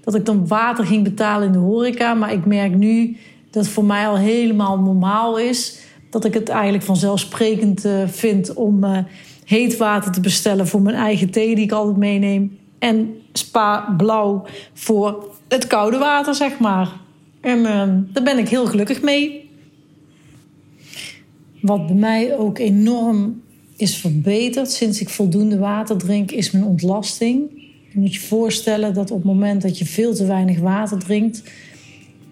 Dat 0.00 0.14
ik 0.14 0.24
dan 0.24 0.46
water 0.46 0.86
ging 0.86 1.04
betalen 1.04 1.46
in 1.46 1.52
de 1.52 1.58
horeca. 1.58 2.14
Maar 2.14 2.32
ik 2.32 2.46
merk 2.46 2.76
nu 2.76 3.16
dat 3.50 3.64
het 3.64 3.72
voor 3.72 3.84
mij 3.84 4.08
al 4.08 4.16
helemaal 4.16 4.78
normaal 4.78 5.38
is. 5.38 5.78
Dat 6.10 6.24
ik 6.24 6.34
het 6.34 6.48
eigenlijk 6.48 6.84
vanzelfsprekend 6.84 7.84
uh, 7.84 8.08
vind 8.08 8.54
om 8.54 8.84
uh, 8.84 8.98
heet 9.44 9.76
water 9.76 10.12
te 10.12 10.20
bestellen 10.20 10.66
voor 10.66 10.82
mijn 10.82 10.96
eigen 10.96 11.30
thee 11.30 11.54
die 11.54 11.64
ik 11.64 11.72
altijd 11.72 11.96
meeneem. 11.96 12.58
En 12.78 13.16
spa 13.32 13.94
blauw 13.96 14.44
voor 14.72 15.34
het 15.48 15.66
koude 15.66 15.98
water, 15.98 16.34
zeg 16.34 16.58
maar. 16.58 16.92
En 17.40 17.58
uh, 17.58 17.88
daar 18.12 18.22
ben 18.22 18.38
ik 18.38 18.48
heel 18.48 18.66
gelukkig 18.66 19.02
mee. 19.02 19.50
Wat 21.60 21.86
bij 21.86 21.96
mij 21.96 22.36
ook 22.38 22.58
enorm 22.58 23.42
is 23.76 23.96
verbeterd 23.96 24.70
sinds 24.70 25.00
ik 25.00 25.08
voldoende 25.08 25.58
water 25.58 25.96
drink, 25.96 26.30
is 26.30 26.50
mijn 26.50 26.64
ontlasting. 26.64 27.50
Je 27.92 28.00
moet 28.00 28.14
je 28.14 28.20
voorstellen 28.20 28.94
dat 28.94 29.10
op 29.10 29.16
het 29.16 29.26
moment 29.26 29.62
dat 29.62 29.78
je 29.78 29.86
veel 29.86 30.14
te 30.14 30.26
weinig 30.26 30.58
water 30.58 30.98
drinkt, 30.98 31.42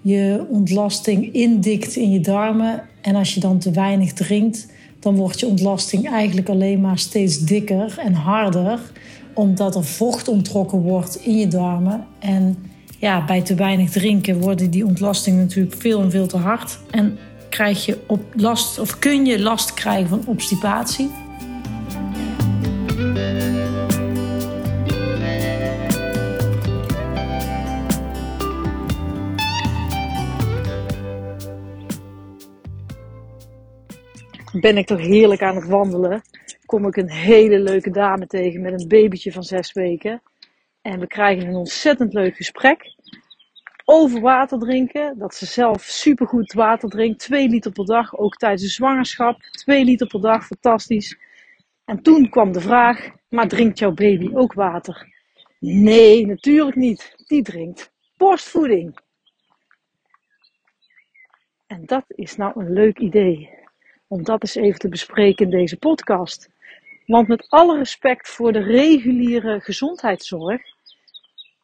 je 0.02 0.46
ontlasting 0.48 1.33
indikt 1.33 1.96
in 1.96 2.11
je 2.11 2.20
darmen. 2.20 2.83
En 3.00 3.14
als 3.14 3.35
je 3.35 3.40
dan 3.40 3.59
te 3.59 3.70
weinig 3.70 4.12
drinkt, 4.12 4.66
dan 5.00 5.16
wordt 5.16 5.40
je 5.40 5.46
ontlasting 5.46 6.11
eigenlijk 6.11 6.48
alleen 6.48 6.81
maar 6.81 6.98
steeds 6.98 7.38
dikker 7.38 7.98
en 7.98 8.12
harder, 8.12 8.81
omdat 9.35 9.76
er 9.76 9.85
vocht 9.85 10.28
onttrokken 10.28 10.78
wordt 10.78 11.16
in 11.24 11.38
je 11.38 11.48
darmen. 11.48 12.07
En 12.18 12.57
ja, 12.98 13.24
bij 13.24 13.42
te 13.42 13.55
weinig 13.55 13.90
drinken 13.90 14.40
worden 14.40 14.70
die 14.70 14.87
ontlastingen 14.87 15.40
natuurlijk 15.40 15.76
veel 15.76 16.00
en 16.00 16.11
veel 16.11 16.26
te 16.26 16.37
hard. 16.37 16.78
En 16.90 17.18
krijg 17.48 17.87
je 17.87 17.98
op 18.07 18.20
last, 18.35 18.78
of 18.78 18.98
kun 18.98 19.26
je 19.26 19.40
last 19.40 19.74
krijgen 19.74 20.09
van 20.09 20.22
obstipatie. 20.26 21.11
Ben 34.61 34.76
ik 34.76 34.87
toch 34.87 35.00
heerlijk 35.00 35.42
aan 35.42 35.56
het 35.56 35.66
wandelen? 35.66 36.22
Kom 36.66 36.87
ik 36.87 36.96
een 36.96 37.11
hele 37.11 37.58
leuke 37.58 37.90
dame 37.90 38.26
tegen 38.26 38.61
met 38.61 38.80
een 38.80 38.88
babytje 38.88 39.32
van 39.32 39.42
zes 39.42 39.72
weken. 39.72 40.22
En 40.82 41.00
we 41.00 41.06
krijgen 41.06 41.48
een 41.48 41.54
ontzettend 41.54 42.12
leuk 42.12 42.37
gesprek 42.37 42.94
over 43.85 44.20
water 44.20 44.58
drinken. 44.58 45.18
Dat 45.18 45.35
ze 45.35 45.46
zelf 45.46 45.82
supergoed 45.82 46.52
water 46.52 46.88
drinkt. 46.88 47.18
2 47.18 47.48
liter 47.48 47.72
per 47.72 47.85
dag, 47.85 48.18
ook 48.18 48.37
tijdens 48.37 48.62
de 48.62 48.68
zwangerschap. 48.68 49.40
2 49.50 49.85
liter 49.85 50.06
per 50.06 50.20
dag, 50.20 50.46
fantastisch. 50.46 51.18
En 51.85 52.03
toen 52.03 52.29
kwam 52.29 52.53
de 52.53 52.61
vraag, 52.61 53.11
maar 53.29 53.49
drinkt 53.49 53.79
jouw 53.79 53.92
baby 53.92 54.31
ook 54.35 54.53
water? 54.53 55.07
Nee, 55.59 56.27
natuurlijk 56.27 56.77
niet. 56.77 57.14
Die 57.27 57.42
drinkt 57.42 57.92
borstvoeding. 58.16 58.99
En 61.66 61.87
dat 61.87 62.05
is 62.09 62.37
nou 62.37 62.61
een 62.61 62.73
leuk 62.73 62.99
idee. 62.99 63.51
Om 64.07 64.25
dat 64.25 64.42
eens 64.42 64.55
even 64.55 64.79
te 64.79 64.88
bespreken 64.88 65.45
in 65.45 65.51
deze 65.51 65.79
podcast. 65.79 66.51
Want 67.07 67.29
met 67.29 67.47
alle 67.49 67.79
respect 67.79 68.29
voor 68.29 68.53
de 68.53 68.62
reguliere 68.62 69.61
gezondheidszorg 69.61 70.73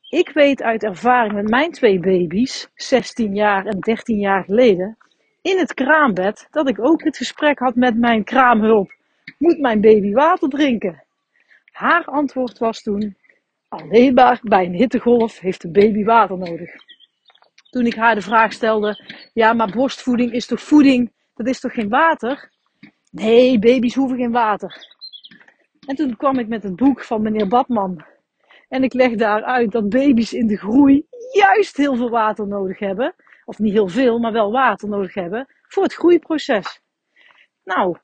ik 0.08 0.28
weet 0.28 0.62
uit 0.62 0.82
ervaring 0.82 1.32
met 1.32 1.48
mijn 1.48 1.72
twee 1.72 2.00
baby's, 2.00 2.68
16 2.74 3.34
jaar 3.34 3.66
en 3.66 3.80
13 3.80 4.18
jaar 4.18 4.44
geleden, 4.44 4.96
in 5.42 5.58
het 5.58 5.74
kraambed, 5.74 6.46
dat 6.50 6.68
ik 6.68 6.80
ook 6.80 7.04
het 7.04 7.16
gesprek 7.16 7.58
had 7.58 7.74
met 7.74 7.96
mijn 7.96 8.24
kraamhulp. 8.24 8.96
Moet 9.38 9.58
mijn 9.58 9.80
baby 9.80 10.12
water 10.12 10.48
drinken? 10.48 11.04
Haar 11.72 12.04
antwoord 12.04 12.58
was 12.58 12.82
toen, 12.82 13.16
alleen 13.68 14.14
maar 14.14 14.40
bij 14.42 14.64
een 14.64 14.74
hittegolf 14.74 15.38
heeft 15.38 15.64
een 15.64 15.72
baby 15.72 16.04
water 16.04 16.38
nodig. 16.38 16.70
Toen 17.70 17.86
ik 17.86 17.94
haar 17.94 18.14
de 18.14 18.20
vraag 18.20 18.52
stelde, 18.52 19.04
ja 19.32 19.52
maar 19.52 19.70
borstvoeding 19.70 20.32
is 20.32 20.46
toch 20.46 20.60
voeding, 20.60 21.12
dat 21.34 21.46
is 21.46 21.60
toch 21.60 21.72
geen 21.72 21.88
water? 21.88 22.50
Nee, 23.10 23.58
baby's 23.58 23.94
hoeven 23.94 24.16
geen 24.16 24.32
water. 24.32 24.86
En 25.86 25.96
toen 25.96 26.16
kwam 26.16 26.38
ik 26.38 26.48
met 26.48 26.62
het 26.62 26.76
boek 26.76 27.04
van 27.04 27.22
meneer 27.22 27.48
Badman, 27.48 28.04
en 28.68 28.82
ik 28.82 28.92
leg 28.92 29.14
daar 29.14 29.42
uit 29.42 29.72
dat 29.72 29.88
baby's 29.88 30.32
in 30.32 30.46
de 30.46 30.56
groei 30.56 31.06
juist 31.32 31.76
heel 31.76 31.96
veel 31.96 32.10
water 32.10 32.46
nodig 32.46 32.78
hebben. 32.78 33.14
Of 33.44 33.58
niet 33.58 33.72
heel 33.72 33.88
veel, 33.88 34.18
maar 34.18 34.32
wel 34.32 34.52
water 34.52 34.88
nodig 34.88 35.14
hebben 35.14 35.46
voor 35.68 35.82
het 35.82 35.94
groeiproces. 35.94 36.80
Nou, 37.64 37.96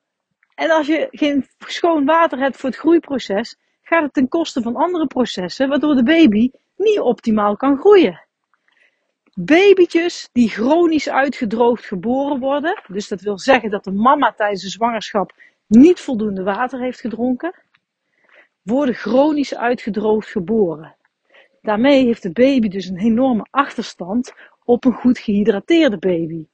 en 0.54 0.70
als 0.70 0.86
je 0.86 1.08
geen 1.10 1.46
schoon 1.58 2.04
water 2.04 2.38
hebt 2.38 2.56
voor 2.56 2.70
het 2.70 2.78
groeiproces, 2.78 3.56
gaat 3.82 4.02
het 4.02 4.12
ten 4.12 4.28
koste 4.28 4.62
van 4.62 4.76
andere 4.76 5.06
processen, 5.06 5.68
waardoor 5.68 5.94
de 5.94 6.02
baby 6.02 6.50
niet 6.76 7.00
optimaal 7.00 7.56
kan 7.56 7.78
groeien. 7.78 8.22
Babytjes 9.34 10.28
die 10.32 10.48
chronisch 10.48 11.08
uitgedroogd 11.08 11.84
geboren 11.84 12.38
worden, 12.38 12.82
dus 12.86 13.08
dat 13.08 13.20
wil 13.20 13.38
zeggen 13.38 13.70
dat 13.70 13.84
de 13.84 13.92
mama 13.92 14.32
tijdens 14.32 14.62
de 14.62 14.68
zwangerschap 14.68 15.32
niet 15.66 16.00
voldoende 16.00 16.42
water 16.42 16.80
heeft 16.80 17.00
gedronken, 17.00 17.54
worden 18.62 18.94
chronisch 18.94 19.54
uitgedroogd 19.54 20.28
geboren. 20.28 20.96
Daarmee 21.60 22.04
heeft 22.04 22.22
de 22.22 22.32
baby 22.32 22.68
dus 22.68 22.86
een 22.86 22.98
enorme 22.98 23.46
achterstand 23.50 24.32
op 24.64 24.84
een 24.84 24.92
goed 24.92 25.18
gehydrateerde 25.18 25.98
baby. 25.98 26.46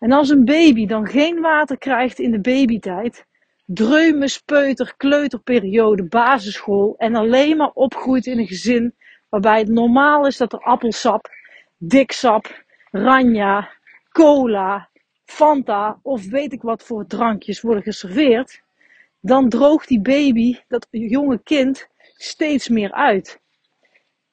En 0.00 0.12
als 0.12 0.28
een 0.28 0.44
baby 0.44 0.86
dan 0.86 1.06
geen 1.06 1.40
water 1.40 1.78
krijgt 1.78 2.18
in 2.18 2.30
de 2.30 2.40
babytijd, 2.40 3.26
dreumen, 3.66 4.28
speuter, 4.28 4.94
kleuterperiode, 4.96 6.04
basisschool 6.04 6.94
en 6.98 7.14
alleen 7.14 7.56
maar 7.56 7.70
opgroeit 7.74 8.26
in 8.26 8.38
een 8.38 8.46
gezin 8.46 8.94
waarbij 9.28 9.58
het 9.58 9.68
normaal 9.68 10.26
is 10.26 10.36
dat 10.36 10.52
er 10.52 10.58
appelsap, 10.58 11.28
diksap, 11.78 12.64
ranja, 12.90 13.70
cola, 14.12 14.88
Fanta 15.24 15.98
of 16.02 16.26
weet 16.26 16.52
ik 16.52 16.62
wat 16.62 16.82
voor 16.82 17.06
drankjes 17.06 17.60
worden 17.60 17.82
geserveerd, 17.82 18.62
dan 19.20 19.48
droogt 19.48 19.88
die 19.88 20.00
baby, 20.00 20.56
dat 20.68 20.86
jonge 20.90 21.40
kind, 21.42 21.88
steeds 22.16 22.68
meer 22.68 22.92
uit. 22.92 23.40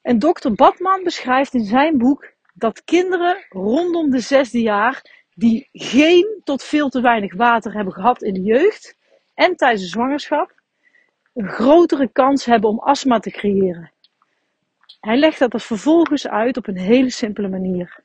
En 0.02 0.18
dokter 0.18 0.52
Badman 0.52 1.02
beschrijft 1.02 1.54
in 1.54 1.64
zijn 1.64 1.98
boek 1.98 2.32
dat 2.54 2.84
kinderen 2.84 3.46
rondom 3.48 4.10
de 4.10 4.20
zesde 4.20 4.60
jaar 4.60 5.17
die 5.38 5.68
geen 5.72 6.40
tot 6.44 6.62
veel 6.62 6.88
te 6.88 7.00
weinig 7.00 7.34
water 7.34 7.72
hebben 7.72 7.92
gehad 7.92 8.22
in 8.22 8.34
de 8.34 8.42
jeugd 8.42 8.96
en 9.34 9.56
tijdens 9.56 9.82
de 9.82 9.88
zwangerschap, 9.88 10.52
een 11.34 11.48
grotere 11.48 12.08
kans 12.12 12.44
hebben 12.44 12.70
om 12.70 12.78
astma 12.78 13.18
te 13.18 13.30
creëren. 13.30 13.92
Hij 15.00 15.16
legt 15.16 15.38
dat 15.38 15.62
vervolgens 15.62 16.28
uit 16.28 16.56
op 16.56 16.66
een 16.66 16.78
hele 16.78 17.10
simpele 17.10 17.48
manier. 17.48 18.00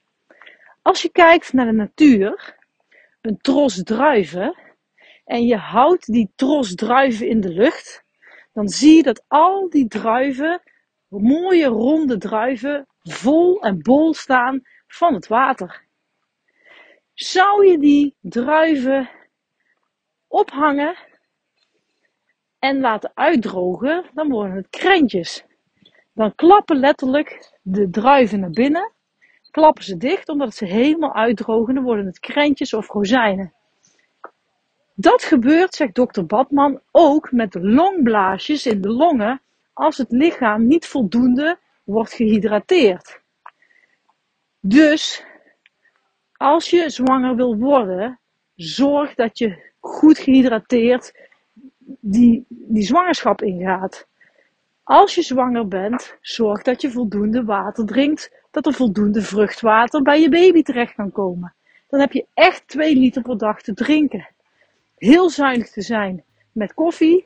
Als 0.82 1.02
je 1.02 1.10
kijkt 1.10 1.54
naar 1.54 1.66
de 1.66 1.72
natuur, 1.72 2.58
een 3.22 3.38
tros 3.38 3.84
druiven, 3.84 4.58
en 5.26 5.46
je 5.46 5.58
houdt 5.58 6.12
die 6.12 6.32
tros 6.36 6.76
druiven 6.76 7.28
in 7.28 7.42
de 7.42 7.50
lucht, 7.50 8.04
dan 8.52 8.68
zie 8.68 8.96
je 8.96 9.04
dat 9.04 9.24
al 9.28 9.70
die 9.70 9.88
druiven, 9.88 10.62
mooie 11.08 11.68
ronde 11.68 12.18
druiven, 12.18 12.88
vol 13.02 13.62
en 13.62 13.82
bol 13.82 14.14
staan 14.14 14.62
van 14.88 15.14
het 15.14 15.28
water. 15.28 15.83
Zou 17.14 17.68
je 17.68 17.78
die 17.78 18.16
druiven 18.22 19.10
ophangen 20.28 20.96
en 22.60 22.80
laten 22.80 23.12
uitdrogen, 23.14 24.06
dan 24.14 24.30
worden 24.30 24.56
het 24.56 24.70
krentjes. 24.70 25.46
Dan 26.14 26.36
klappen 26.36 26.78
letterlijk 26.78 27.60
de 27.62 27.90
druiven 27.90 28.40
naar 28.40 28.50
binnen, 28.50 28.92
klappen 29.52 29.84
ze 29.84 29.98
dicht 29.98 30.30
omdat 30.30 30.56
ze 30.56 30.66
helemaal 30.66 31.14
uitdrogen, 31.14 31.76
dan 31.76 31.84
worden 31.84 32.06
het 32.06 32.20
krentjes 32.20 32.74
of 32.74 32.90
rozijnen. 32.90 33.54
Dat 34.96 35.24
gebeurt, 35.24 35.76
zegt 35.76 35.96
dokter 35.96 36.26
Badman, 36.26 36.82
ook 36.92 37.32
met 37.32 37.54
longblaasjes 37.54 38.66
in 38.66 38.82
de 38.82 38.90
longen 38.90 39.42
als 39.74 39.98
het 39.98 40.12
lichaam 40.12 40.68
niet 40.68 40.86
voldoende 40.86 41.60
wordt 41.84 42.14
gehydrateerd. 42.14 43.22
Dus 44.60 45.26
als 46.44 46.70
je 46.70 46.90
zwanger 46.90 47.36
wil 47.36 47.58
worden, 47.58 48.20
zorg 48.56 49.16
dat 49.16 49.38
je 49.38 49.72
goed 49.80 50.18
gehydrateerd 50.18 51.14
die, 52.00 52.46
die 52.48 52.84
zwangerschap 52.84 53.42
ingaat. 53.42 54.08
Als 54.84 55.16
je 55.16 55.22
zwanger 55.22 55.68
bent, 55.68 56.18
zorg 56.22 56.62
dat 56.62 56.82
je 56.82 56.92
voldoende 56.92 57.44
water 57.44 57.86
drinkt, 57.86 58.32
dat 58.52 58.66
er 58.66 58.74
voldoende 58.74 59.22
vruchtwater 59.22 60.02
bij 60.02 60.22
je 60.22 60.30
baby 60.30 60.62
terecht 60.62 60.94
kan 60.96 61.12
komen. 61.12 61.54
Dan 61.88 62.00
heb 62.00 62.12
je 62.12 62.26
echt 62.34 62.68
2 62.68 62.96
liter 62.96 63.22
per 63.22 63.38
dag 63.38 63.62
te 63.62 63.74
drinken. 63.74 64.28
Heel 64.98 65.30
zuinig 65.30 65.70
te 65.70 65.82
zijn 65.82 66.24
met 66.52 66.74
koffie, 66.74 67.26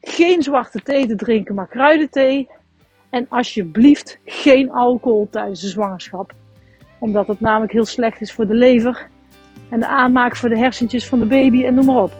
geen 0.00 0.42
zwarte 0.42 0.80
thee 0.82 1.06
te 1.06 1.16
drinken, 1.16 1.54
maar 1.54 1.68
kruidenthee. 1.68 2.48
En 3.10 3.26
alsjeblieft 3.28 4.18
geen 4.24 4.70
alcohol 4.70 5.28
tijdens 5.30 5.60
de 5.60 5.68
zwangerschap. 5.68 6.34
Omdat 6.98 7.26
het 7.26 7.40
namelijk 7.40 7.72
heel 7.72 7.84
slecht 7.84 8.20
is 8.20 8.32
voor 8.32 8.46
de 8.46 8.54
lever 8.54 9.08
en 9.70 9.80
de 9.80 9.86
aanmaak 9.86 10.36
voor 10.36 10.48
de 10.48 10.58
hersentjes 10.58 11.08
van 11.08 11.18
de 11.18 11.26
baby 11.26 11.64
en 11.64 11.74
noem 11.74 11.86
maar 11.86 12.02
op. 12.02 12.12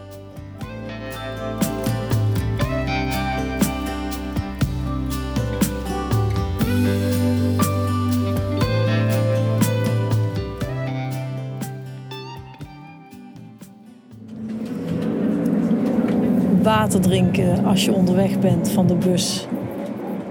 water 16.67 17.01
drinken 17.01 17.65
als 17.65 17.85
je 17.85 17.93
onderweg 17.93 18.39
bent 18.39 18.71
van 18.71 18.87
de 18.87 18.95
bus. 18.95 19.47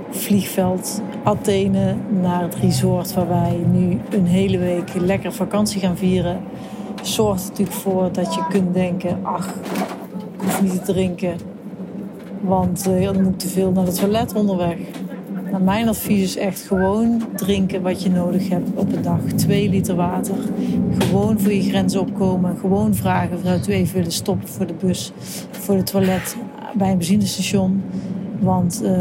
Vliegveld 0.10 1.02
Athene 1.26 1.96
naar 2.22 2.42
het 2.42 2.56
resort 2.56 3.14
waar 3.14 3.28
wij 3.28 3.60
nu 3.72 4.00
een 4.10 4.26
hele 4.26 4.58
week 4.58 4.94
lekker 4.94 5.34
vakantie 5.34 5.80
gaan 5.80 5.98
vieren. 5.98 6.40
Zorgt 7.02 7.50
natuurlijk 7.50 7.78
voor 7.78 8.12
dat 8.12 8.34
je 8.34 8.46
kunt 8.50 8.74
denken: 8.74 9.20
ach, 9.22 9.48
ik 10.34 10.42
hoef 10.42 10.62
niet 10.62 10.86
te 10.86 10.92
drinken, 10.92 11.38
want 12.42 12.88
uh, 12.88 13.06
dan 13.06 13.24
moet 13.24 13.34
ik 13.34 13.40
te 13.40 13.48
veel 13.48 13.72
naar 13.72 13.86
het 13.86 14.00
toilet 14.00 14.34
onderweg. 14.34 14.78
Nou, 15.52 15.64
mijn 15.64 15.88
advies 15.88 16.22
is 16.22 16.38
echt 16.38 16.62
gewoon 16.62 17.22
drinken 17.36 17.82
wat 17.82 18.04
je 18.04 18.10
nodig 18.10 18.50
hebt 18.50 18.70
op 18.76 18.94
een 18.94 19.02
dag. 19.02 19.20
Twee 19.36 19.70
liter 19.70 19.96
water. 19.96 20.36
Gewoon 20.98 21.40
voor 21.40 21.54
je 21.54 21.62
grenzen 21.62 22.00
opkomen. 22.00 22.58
Gewoon 22.58 22.96
vragen 22.96 23.38
of 23.38 23.68
u 23.68 23.72
even 23.72 23.96
willen 23.96 24.12
stoppen 24.12 24.48
voor 24.48 24.66
de 24.66 24.74
bus, 24.74 25.12
voor 25.52 25.76
het 25.76 25.86
toilet, 25.86 26.38
bij 26.74 26.92
een 26.92 26.98
benzinestation. 26.98 27.84
Want 28.40 28.82
uh, 28.84 28.92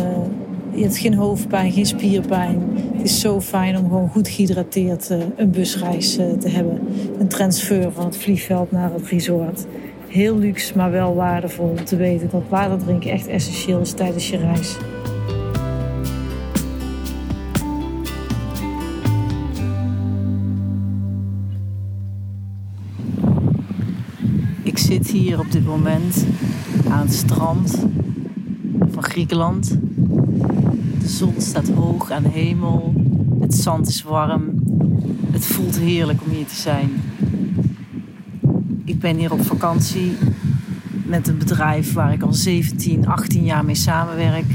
je 0.74 0.82
hebt 0.82 0.98
geen 0.98 1.14
hoofdpijn, 1.14 1.72
geen 1.72 1.86
spierpijn. 1.86 2.62
Het 2.92 3.04
is 3.04 3.20
zo 3.20 3.40
fijn 3.40 3.76
om 3.78 3.82
gewoon 3.82 4.08
goed 4.08 4.28
gehydrateerd 4.28 5.10
uh, 5.10 5.18
een 5.36 5.50
busreis 5.50 6.18
uh, 6.18 6.32
te 6.32 6.48
hebben. 6.48 6.80
Een 7.18 7.28
transfer 7.28 7.92
van 7.92 8.04
het 8.04 8.16
vliegveld 8.16 8.70
naar 8.70 8.92
het 8.92 9.06
resort. 9.06 9.66
Heel 10.08 10.38
luxe, 10.38 10.76
maar 10.76 10.90
wel 10.90 11.14
waardevol 11.14 11.74
om 11.78 11.84
te 11.84 11.96
weten 11.96 12.28
dat 12.30 12.42
water 12.48 12.78
drinken 12.78 13.10
echt 13.10 13.26
essentieel 13.26 13.80
is 13.80 13.92
tijdens 13.92 14.30
je 14.30 14.36
reis. 14.36 14.76
Ik 24.62 24.78
zit 24.78 25.10
hier 25.10 25.38
op 25.38 25.52
dit 25.52 25.66
moment 25.66 26.26
aan 26.88 27.06
het 27.06 27.14
strand 27.14 27.86
van 28.90 29.02
Griekenland. 29.02 29.78
De 31.00 31.08
zon 31.08 31.34
staat 31.38 31.68
hoog 31.68 32.10
aan 32.10 32.22
de 32.22 32.28
hemel. 32.28 32.94
Het 33.40 33.54
zand 33.54 33.88
is 33.88 34.02
warm. 34.02 34.62
Het 35.30 35.46
voelt 35.46 35.78
heerlijk 35.78 36.22
om 36.22 36.30
hier 36.30 36.46
te 36.46 36.54
zijn. 36.54 36.90
Ik 38.84 38.98
ben 38.98 39.16
hier 39.16 39.32
op 39.32 39.44
vakantie 39.44 40.12
met 41.06 41.28
een 41.28 41.38
bedrijf 41.38 41.92
waar 41.92 42.12
ik 42.12 42.22
al 42.22 42.32
17, 42.32 43.06
18 43.06 43.44
jaar 43.44 43.64
mee 43.64 43.74
samenwerk. 43.74 44.46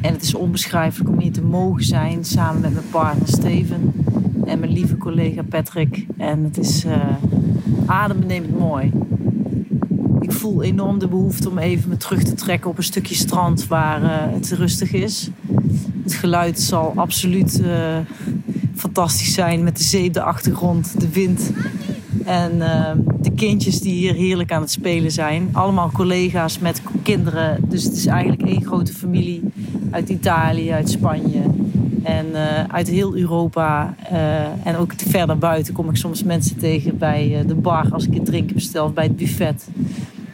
En 0.00 0.12
het 0.12 0.22
is 0.22 0.34
onbeschrijfelijk 0.34 1.10
om 1.10 1.20
hier 1.20 1.32
te 1.32 1.42
mogen 1.42 1.84
zijn 1.84 2.24
samen 2.24 2.60
met 2.60 2.72
mijn 2.72 2.88
partner 2.90 3.28
Steven 3.28 3.92
en 4.44 4.58
mijn 4.58 4.72
lieve 4.72 4.96
collega 4.96 5.42
Patrick. 5.42 6.06
En 6.16 6.44
het 6.44 6.58
is 6.58 6.84
uh, 6.84 6.92
adembenemend 7.86 8.58
mooi. 8.58 8.92
Ik 10.28 10.34
voel 10.34 10.62
enorm 10.62 10.98
de 10.98 11.08
behoefte 11.08 11.50
om 11.50 11.58
even 11.58 11.88
me 11.88 11.96
terug 11.96 12.22
te 12.22 12.34
trekken 12.34 12.70
op 12.70 12.76
een 12.76 12.84
stukje 12.84 13.14
strand 13.14 13.66
waar 13.66 14.02
uh, 14.02 14.08
het 14.10 14.50
rustig 14.50 14.92
is. 14.92 15.30
Het 16.02 16.14
geluid 16.14 16.60
zal 16.60 16.92
absoluut 16.96 17.60
uh, 17.60 17.98
fantastisch 18.74 19.34
zijn 19.34 19.62
met 19.62 19.76
de 19.76 19.84
zee 19.84 20.10
de 20.10 20.22
achtergrond, 20.22 21.00
de 21.00 21.08
wind 21.08 21.52
en 22.24 22.56
uh, 22.56 22.90
de 23.20 23.30
kindjes 23.30 23.80
die 23.80 23.92
hier 23.92 24.14
heerlijk 24.14 24.52
aan 24.52 24.60
het 24.60 24.70
spelen 24.70 25.10
zijn. 25.10 25.48
Allemaal 25.52 25.90
collega's 25.90 26.58
met 26.58 26.82
kinderen. 27.02 27.58
Dus 27.68 27.84
het 27.84 27.96
is 27.96 28.06
eigenlijk 28.06 28.42
één 28.42 28.64
grote 28.64 28.92
familie 28.92 29.42
uit 29.90 30.08
Italië, 30.08 30.70
uit 30.70 30.90
Spanje. 30.90 31.42
En 32.02 32.26
uit 32.70 32.88
heel 32.88 33.16
Europa 33.16 33.94
en 34.64 34.76
ook 34.76 34.92
verder 34.96 35.38
buiten 35.38 35.74
kom 35.74 35.88
ik 35.88 35.96
soms 35.96 36.22
mensen 36.22 36.56
tegen 36.56 36.98
bij 36.98 37.44
de 37.46 37.54
bar 37.54 37.88
als 37.90 38.06
ik 38.06 38.14
een 38.14 38.24
drinken 38.24 38.54
bestel 38.54 38.84
of 38.84 38.92
bij 38.92 39.04
het 39.04 39.16
buffet. 39.16 39.68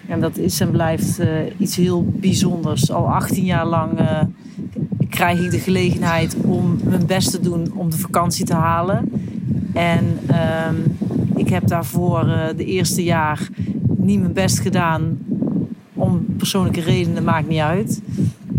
En 0.08 0.20
dat 0.20 0.36
is 0.36 0.60
en 0.60 0.70
blijft 0.70 1.20
uh, 1.20 1.26
iets 1.58 1.76
heel 1.76 2.04
bijzonders. 2.12 2.90
Al 2.90 3.08
18 3.08 3.44
jaar 3.44 3.66
lang 3.66 4.00
uh, 4.00 4.20
krijg 5.08 5.40
ik 5.40 5.50
de 5.50 5.58
gelegenheid 5.58 6.36
om 6.36 6.78
mijn 6.84 7.06
best 7.06 7.30
te 7.30 7.40
doen 7.40 7.72
om 7.74 7.90
de 7.90 7.98
vakantie 7.98 8.44
te 8.44 8.54
halen. 8.54 9.10
En 9.72 10.18
uh, 10.30 10.68
ik 11.36 11.48
heb 11.48 11.66
daarvoor 11.68 12.26
uh, 12.26 12.46
de 12.56 12.64
eerste 12.64 13.02
jaar 13.02 13.48
niet 13.96 14.20
mijn 14.20 14.32
best 14.32 14.58
gedaan. 14.58 15.18
Om 15.92 16.26
persoonlijke 16.36 16.80
redenen, 16.80 17.24
maakt 17.24 17.48
niet 17.48 17.60
uit. 17.60 18.02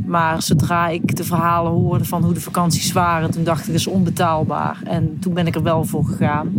Maar 0.06 0.41
zodra 0.41 0.88
ik 0.88 1.15
de 1.15 1.24
verhalen 1.24 1.72
hoorde 1.72 2.06
van 2.06 2.24
hoe 2.24 2.34
de 2.34 2.41
vakanties 2.41 2.91
waren, 2.91 3.32
toen 3.32 3.44
dacht 3.44 3.62
ik 3.62 3.68
dat 3.68 3.76
is 3.76 3.88
onbetaalbaar. 3.88 4.80
En 4.84 5.18
toen 5.20 5.34
ben 5.34 5.48
ik 5.48 5.56
er 5.56 5.63
wel 5.63 5.86
voor 5.86 6.06
gegaan. 6.06 6.54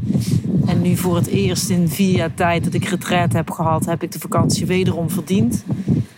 En 0.67 0.83
nu 0.83 0.97
voor 0.97 1.17
het 1.17 1.27
eerst 1.27 1.71
in 1.71 1.89
vier 1.89 2.17
jaar 2.17 2.35
tijd 2.35 2.65
dat 2.65 2.75
ik 2.75 2.85
retreat 2.85 3.33
heb 3.33 3.51
gehad, 3.51 3.87
heb 3.87 4.03
ik 4.03 4.13
de 4.13 4.19
vakantie 4.19 4.67
wederom 4.67 5.11
verdiend. 5.11 5.65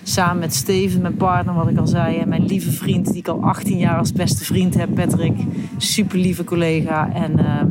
Samen 0.03 0.38
met 0.38 0.55
Steven, 0.55 1.03
mijn 1.03 1.17
partner, 1.17 1.55
wat 1.55 1.69
ik 1.69 1.79
al 1.79 1.87
zei. 1.87 2.17
En 2.17 2.29
mijn 2.29 2.45
lieve 2.45 2.71
vriend, 2.71 3.07
die 3.07 3.17
ik 3.17 3.29
al 3.29 3.43
18 3.43 3.79
jaar 3.79 3.99
als 3.99 4.12
beste 4.12 4.45
vriend 4.45 4.75
heb, 4.75 4.95
Patrick. 4.95 5.37
Super 5.77 6.19
lieve 6.19 6.45
collega. 6.45 7.12
En 7.12 7.33
uh, 7.38 7.62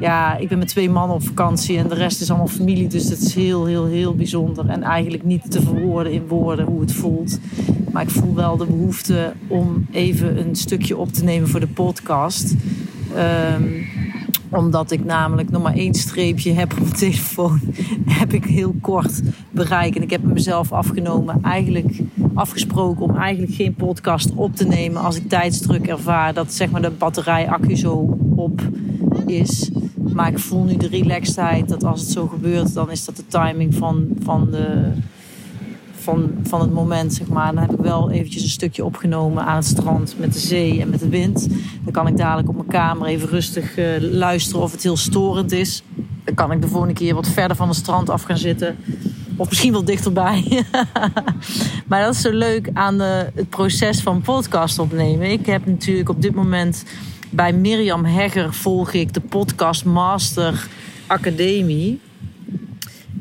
ja, 0.00 0.36
ik 0.36 0.48
ben 0.48 0.58
met 0.58 0.68
twee 0.68 0.90
mannen 0.90 1.16
op 1.16 1.22
vakantie 1.22 1.78
en 1.78 1.88
de 1.88 1.94
rest 1.94 2.20
is 2.20 2.28
allemaal 2.28 2.48
familie. 2.48 2.86
Dus 2.86 3.08
dat 3.08 3.18
is 3.18 3.34
heel, 3.34 3.64
heel, 3.64 3.86
heel 3.86 4.14
bijzonder. 4.14 4.68
En 4.68 4.82
eigenlijk 4.82 5.24
niet 5.24 5.50
te 5.50 5.62
verwoorden 5.62 6.12
in 6.12 6.26
woorden 6.26 6.66
hoe 6.66 6.80
het 6.80 6.92
voelt. 6.92 7.38
Maar 7.94 8.02
ik 8.02 8.10
voel 8.10 8.34
wel 8.34 8.56
de 8.56 8.66
behoefte 8.66 9.32
om 9.46 9.86
even 9.90 10.38
een 10.38 10.56
stukje 10.56 10.96
op 10.96 11.12
te 11.12 11.24
nemen 11.24 11.48
voor 11.48 11.60
de 11.60 11.66
podcast. 11.66 12.54
Um, 13.56 13.86
omdat 14.50 14.90
ik 14.90 15.04
namelijk 15.04 15.50
nog 15.50 15.62
maar 15.62 15.74
één 15.74 15.94
streepje 15.94 16.52
heb 16.52 16.72
op 16.72 16.80
mijn 16.80 16.92
telefoon. 16.92 17.60
heb 18.20 18.32
ik 18.32 18.44
heel 18.44 18.74
kort 18.80 19.20
bereikt. 19.50 19.96
En 19.96 20.02
ik 20.02 20.10
heb 20.10 20.22
mezelf 20.22 20.72
afgenomen, 20.72 21.38
eigenlijk 21.42 22.00
afgesproken 22.34 23.02
om 23.02 23.16
eigenlijk 23.16 23.54
geen 23.54 23.74
podcast 23.74 24.32
op 24.34 24.56
te 24.56 24.66
nemen 24.66 25.02
als 25.02 25.16
ik 25.16 25.28
tijdsdruk 25.28 25.86
ervaar 25.86 26.34
dat 26.34 26.52
zeg 26.52 26.70
maar 26.70 26.82
de 26.82 26.90
batterij 26.90 27.48
accu 27.48 27.76
zo 27.76 28.18
op 28.36 28.60
is. 29.26 29.70
Maar 30.12 30.28
ik 30.28 30.38
voel 30.38 30.64
nu 30.64 30.76
de 30.76 30.88
relaxedheid 30.88 31.68
dat 31.68 31.84
als 31.84 32.00
het 32.00 32.10
zo 32.10 32.26
gebeurt, 32.26 32.74
dan 32.74 32.90
is 32.90 33.04
dat 33.04 33.16
de 33.16 33.26
timing 33.26 33.74
van, 33.74 34.08
van 34.22 34.50
de 34.50 34.92
van, 36.04 36.32
van 36.42 36.60
het 36.60 36.72
moment, 36.72 37.14
zeg 37.14 37.28
maar. 37.28 37.54
Dan 37.54 37.62
heb 37.62 37.72
ik 37.72 37.80
wel 37.80 38.10
eventjes 38.10 38.42
een 38.42 38.48
stukje 38.48 38.84
opgenomen 38.84 39.44
aan 39.44 39.56
het 39.56 39.64
strand 39.64 40.14
met 40.18 40.32
de 40.32 40.38
zee 40.38 40.80
en 40.80 40.90
met 40.90 41.00
de 41.00 41.08
wind. 41.08 41.48
Dan 41.82 41.92
kan 41.92 42.06
ik 42.06 42.16
dadelijk 42.16 42.48
op 42.48 42.54
mijn 42.54 42.68
kamer 42.68 43.06
even 43.06 43.28
rustig 43.28 43.78
uh, 43.78 43.86
luisteren 44.00 44.62
of 44.62 44.72
het 44.72 44.82
heel 44.82 44.96
storend 44.96 45.52
is. 45.52 45.82
Dan 46.24 46.34
kan 46.34 46.52
ik 46.52 46.62
de 46.62 46.68
volgende 46.68 46.94
keer 46.94 47.14
wat 47.14 47.28
verder 47.28 47.56
van 47.56 47.68
het 47.68 47.76
strand 47.76 48.10
af 48.10 48.22
gaan 48.22 48.38
zitten. 48.38 48.76
Of 49.36 49.48
misschien 49.48 49.72
wel 49.72 49.84
dichterbij. 49.84 50.64
maar 51.88 52.02
dat 52.02 52.14
is 52.14 52.20
zo 52.20 52.30
leuk 52.30 52.70
aan 52.72 52.98
de, 52.98 53.30
het 53.34 53.48
proces 53.48 54.00
van 54.00 54.20
podcast 54.20 54.78
opnemen. 54.78 55.30
Ik 55.30 55.46
heb 55.46 55.66
natuurlijk 55.66 56.08
op 56.08 56.22
dit 56.22 56.34
moment 56.34 56.84
bij 57.30 57.52
Mirjam 57.52 58.04
Hegger 58.04 58.54
volg 58.54 58.92
ik 58.92 59.14
de 59.14 59.20
Podcast 59.20 59.84
Master 59.84 60.68
Academie. 61.06 62.00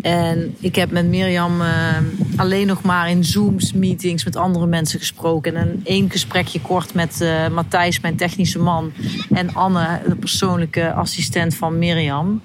En 0.04 0.56
ik 0.60 0.76
heb 0.76 0.92
met 0.92 1.06
Mirjam 1.06 1.62
uh, 1.62 1.98
alleen 2.36 2.68
nog 2.68 2.82
maar 2.82 3.10
in 3.10 3.24
Zooms, 3.24 3.74
meetings 3.74 4.26
met 4.26 4.36
andere 4.36 4.66
mensen 4.66 5.00
gesproken. 5.00 5.56
En 5.56 5.82
één 5.84 6.12
gesprekje 6.12 6.62
kort 6.62 6.94
met 6.94 7.20
uh, 7.22 7.48
Matthijs, 7.48 8.00
mijn 8.00 8.16
technische 8.16 8.60
man. 8.60 8.92
En 9.34 9.54
Anne, 9.54 10.02
de 10.08 10.16
persoonlijke 10.16 10.94
assistent 10.94 11.56
van 11.56 11.78
Mirjam. 11.78 12.42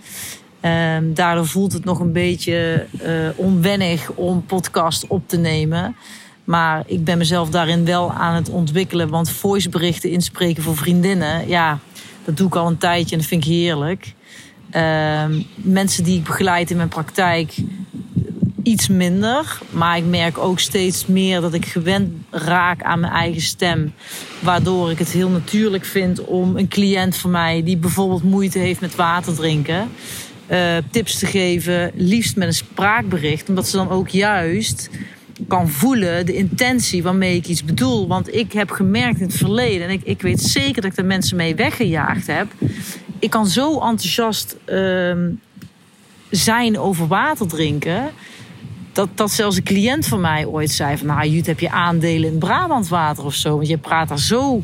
Uh, 0.60 0.96
daardoor 1.02 1.46
voelt 1.46 1.72
het 1.72 1.84
nog 1.84 2.00
een 2.00 2.12
beetje 2.12 2.86
uh, 3.02 3.28
onwennig 3.36 4.10
om 4.10 4.44
podcast 4.46 5.06
op 5.06 5.28
te 5.28 5.36
nemen. 5.36 5.96
Maar 6.44 6.82
ik 6.86 7.04
ben 7.04 7.18
mezelf 7.18 7.50
daarin 7.50 7.84
wel 7.84 8.12
aan 8.12 8.34
het 8.34 8.50
ontwikkelen. 8.50 9.08
Want 9.08 9.30
voiceberichten 9.30 10.10
inspreken 10.10 10.62
voor 10.62 10.76
vriendinnen, 10.76 11.48
ja, 11.48 11.78
dat 12.24 12.36
doe 12.36 12.46
ik 12.46 12.56
al 12.56 12.66
een 12.66 12.78
tijdje 12.78 13.12
en 13.12 13.18
dat 13.20 13.28
vind 13.28 13.44
ik 13.44 13.50
heerlijk. 13.50 14.14
Uh, 14.76 15.24
mensen 15.54 16.04
die 16.04 16.18
ik 16.18 16.24
begeleid 16.24 16.70
in 16.70 16.76
mijn 16.76 16.88
praktijk 16.88 17.54
iets 18.68 18.88
minder. 18.88 19.58
Maar 19.70 19.96
ik 19.96 20.04
merk 20.04 20.38
ook 20.38 20.58
steeds 20.58 21.06
meer 21.06 21.40
dat 21.40 21.54
ik 21.54 21.66
gewend 21.66 22.12
raak 22.30 22.82
aan 22.82 23.00
mijn 23.00 23.12
eigen 23.12 23.42
stem. 23.42 23.92
Waardoor 24.40 24.90
ik 24.90 24.98
het 24.98 25.10
heel 25.10 25.28
natuurlijk 25.28 25.84
vind 25.84 26.24
om 26.24 26.56
een 26.56 26.68
cliënt 26.68 27.16
van 27.16 27.30
mij 27.30 27.62
die 27.62 27.76
bijvoorbeeld 27.76 28.22
moeite 28.22 28.58
heeft 28.58 28.80
met 28.80 28.94
water 28.94 29.34
drinken. 29.34 29.88
Uh, 30.50 30.76
tips 30.90 31.18
te 31.18 31.26
geven, 31.26 31.90
liefst 31.94 32.36
met 32.36 32.48
een 32.48 32.54
spraakbericht. 32.54 33.48
Omdat 33.48 33.68
ze 33.68 33.76
dan 33.76 33.90
ook 33.90 34.08
juist 34.08 34.90
kan 35.48 35.68
voelen 35.68 36.26
de 36.26 36.34
intentie 36.34 37.02
waarmee 37.02 37.36
ik 37.36 37.46
iets 37.46 37.64
bedoel. 37.64 38.06
Want 38.06 38.34
ik 38.34 38.52
heb 38.52 38.70
gemerkt 38.70 39.20
in 39.20 39.26
het 39.26 39.36
verleden, 39.36 39.86
en 39.86 39.92
ik, 39.92 40.02
ik 40.04 40.22
weet 40.22 40.40
zeker 40.40 40.82
dat 40.82 40.92
ik 40.92 40.98
er 40.98 41.04
mensen 41.04 41.36
mee 41.36 41.54
weggejaagd 41.54 42.26
heb 42.26 42.46
ik 43.18 43.30
kan 43.30 43.46
zo 43.46 43.72
enthousiast 43.72 44.56
uh, 44.66 45.16
zijn 46.30 46.78
over 46.78 47.06
water 47.06 47.48
drinken. 47.48 48.10
Dat, 48.92 49.08
dat 49.14 49.30
zelfs 49.30 49.56
een 49.56 49.62
cliënt 49.62 50.06
van 50.06 50.20
mij 50.20 50.46
ooit 50.46 50.70
zei 50.70 50.96
van... 50.96 51.06
Nou, 51.06 51.28
Jut, 51.28 51.46
heb 51.46 51.60
je 51.60 51.70
aandelen 51.70 52.32
in 52.32 52.38
Brabant 52.38 52.88
water 52.88 53.24
of 53.24 53.34
zo? 53.34 53.56
Want 53.56 53.68
je 53.68 53.78
praat 53.78 54.08
daar 54.08 54.18
zo... 54.18 54.62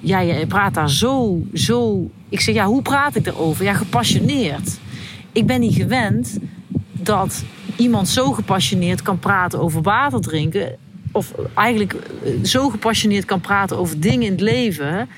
Ja, 0.00 0.20
je 0.20 0.46
praat 0.46 0.74
daar 0.74 0.90
zo, 0.90 1.42
zo... 1.54 2.10
Ik 2.28 2.40
zeg, 2.40 2.54
ja, 2.54 2.66
hoe 2.66 2.82
praat 2.82 3.14
ik 3.14 3.26
erover? 3.26 3.64
Ja, 3.64 3.74
gepassioneerd. 3.74 4.78
Ik 5.32 5.46
ben 5.46 5.60
niet 5.60 5.74
gewend 5.74 6.38
dat 6.92 7.44
iemand 7.80 8.08
zo 8.08 8.32
gepassioneerd 8.32 9.02
kan 9.02 9.18
praten 9.18 9.60
over 9.60 9.82
water 9.82 10.20
drinken. 10.20 10.76
Of 11.12 11.34
eigenlijk 11.54 11.94
eh, 11.94 12.32
zo 12.44 12.68
gepassioneerd 12.68 13.24
kan 13.24 13.40
praten 13.40 13.78
over 13.78 14.00
dingen 14.00 14.26
in 14.26 14.32
het 14.32 14.40
leven 14.40 15.08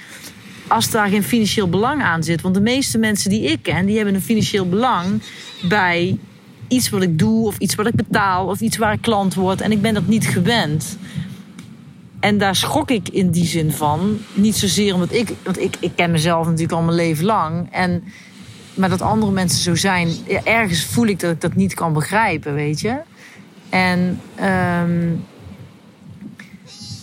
als 0.67 0.91
daar 0.91 1.09
geen 1.09 1.23
financieel 1.23 1.69
belang 1.69 2.03
aan 2.03 2.23
zit. 2.23 2.41
Want 2.41 2.55
de 2.55 2.61
meeste 2.61 2.99
mensen 2.99 3.31
die 3.31 3.43
ik 3.43 3.63
ken, 3.63 3.87
die 3.87 3.97
hebben 3.97 4.15
een 4.15 4.23
financieel 4.23 4.69
belang 4.69 5.23
bij 5.69 6.19
iets 6.69 6.89
wat 6.89 7.03
ik 7.03 7.19
doe, 7.19 7.47
of 7.47 7.59
iets 7.59 7.75
wat 7.75 7.87
ik 7.87 7.95
betaal, 7.95 8.47
of 8.47 8.61
iets 8.61 8.77
waar 8.77 8.93
ik 8.93 9.03
klant 9.03 9.35
word. 9.35 9.61
En 9.61 9.73
ik 9.73 9.83
ben 9.83 9.95
dat 9.95 10.07
niet 10.07 10.27
gewend. 10.27 10.97
En 12.21 12.39
daar 12.39 12.57
schrok 12.57 12.91
ik 12.91 13.09
in 13.09 13.31
die 13.31 13.45
zin 13.45 13.73
van. 13.73 14.19
Niet 14.35 14.57
zozeer 14.57 14.95
omdat 14.95 15.13
ik, 15.13 15.33
want 15.43 15.61
ik, 15.61 15.77
ik 15.81 15.91
ken 15.95 16.11
mezelf 16.11 16.45
natuurlijk 16.47 16.73
al 16.73 16.83
mijn 16.83 16.97
leven 16.97 17.25
lang. 17.25 17.69
En, 17.71 18.05
maar 18.75 18.89
dat 18.89 19.03
andere 19.03 19.33
mensen 19.33 19.61
zo 19.61 19.75
zijn, 19.75 20.09
ergens 20.45 20.85
voel 20.85 21.07
ik 21.07 21.21
dat 21.21 21.31
ik 21.31 21.41
dat 21.41 21.55
niet 21.55 21.75
kan 21.75 21.93
begrijpen, 21.93 22.55
weet 22.55 22.81
je. 22.81 22.97
En 23.69 24.21
um, 24.83 25.25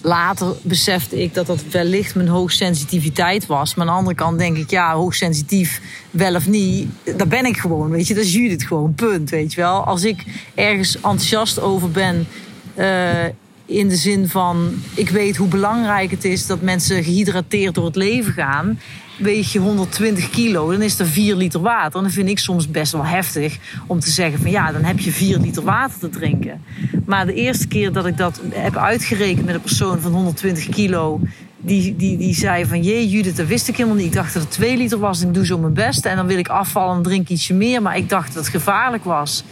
later 0.02 0.56
besefte 0.62 1.22
ik 1.22 1.34
dat 1.34 1.46
dat 1.48 1.64
wellicht 1.72 2.16
mijn 2.16 2.28
hoogsensitiviteit 2.28 3.46
was. 3.46 3.76
Maar 3.76 3.86
aan 3.86 3.94
de 3.94 3.98
andere 4.00 4.16
kant 4.16 4.40
denk 4.40 4.58
ik, 4.58 4.70
ja, 4.70 4.94
hoogsensitief 4.94 5.82
wel 6.12 6.36
of 6.36 6.48
niet, 6.48 6.88
daar 7.18 7.28
ben 7.28 7.46
ik 7.46 7.58
gewoon, 7.58 7.90
weet 7.90 8.08
je. 8.08 8.14
Dat 8.14 8.24
is 8.24 8.34
Judith 8.34 8.64
gewoon, 8.64 8.94
punt, 8.94 9.30
weet 9.30 9.54
je 9.54 9.62
wel. 9.62 9.84
Als 9.84 10.04
ik 10.04 10.26
ergens 10.56 10.96
enthousiast 10.96 11.60
over 11.60 11.92
ben... 11.92 12.28
Uh, 12.76 13.26
in 13.66 13.88
de 13.88 13.96
zin 13.96 14.28
van, 14.28 14.74
ik 14.94 15.10
weet 15.10 15.38
hoe 15.38 15.48
belangrijk 15.48 16.12
het 16.12 16.26
is 16.26 16.46
dat 16.46 16.62
mensen 16.62 17.04
gehydrateerd 17.04 17.76
door 17.76 17.86
het 17.86 17.96
leven 17.96 18.34
gaan 18.34 18.80
weeg 19.20 19.52
je 19.52 19.60
120 19.60 20.30
kilo, 20.30 20.72
dan 20.72 20.82
is 20.82 21.00
er 21.00 21.06
4 21.06 21.36
liter 21.36 21.62
water. 21.62 21.96
En 21.96 22.02
dan 22.02 22.12
vind 22.12 22.30
ik 22.30 22.40
soms 22.40 22.72
best 22.72 22.92
wel 22.92 23.06
heftig 23.06 23.58
om 23.88 24.00
te 24.00 24.10
zeggen 24.10 24.40
van 24.40 24.52
ja, 24.52 24.72
dan 24.72 24.84
heb 24.84 25.00
je 25.00 25.12
4 25.12 25.40
liter 25.40 25.64
water 25.64 26.00
te 26.00 26.10
drinken. 26.10 26.62
Maar 27.06 27.26
de 27.26 27.34
eerste 27.34 27.68
keer 27.68 27.92
dat 27.92 28.06
ik 28.06 28.18
dat 28.18 28.42
heb 28.50 28.78
uitgerekend 28.78 29.46
met 29.46 29.56
een 29.56 29.62
persoon 29.62 30.00
van 30.00 30.12
120 30.12 30.70
kilo, 30.70 31.20
die, 31.58 31.96
die, 31.96 32.18
die 32.18 32.34
zei 32.34 32.66
van 32.66 32.84
jee 32.84 33.10
Judith, 33.10 33.38
dat 33.38 33.48
wist 33.48 33.68
ik 33.68 33.76
helemaal 33.76 33.98
niet. 33.98 34.06
Ik 34.06 34.14
dacht 34.14 34.34
dat 34.34 34.44
het 34.44 34.52
2 34.52 34.78
liter 34.78 35.00
was 35.00 35.22
ik 35.22 35.34
doe 35.34 35.46
zo 35.46 35.58
mijn 35.58 35.74
best. 35.74 36.06
En 36.06 36.16
dan 36.16 36.28
wil 36.28 36.38
ik 36.38 36.48
afvallen 36.48 36.98
en 36.98 37.04
drink 37.04 37.30
ietsje 37.30 37.54
meer. 37.54 37.82
Maar 37.82 37.98
ik 37.98 38.10
dacht 38.10 38.34
dat 38.34 38.44
het 38.44 38.54
gevaarlijk 38.54 39.04
was. 39.04 39.44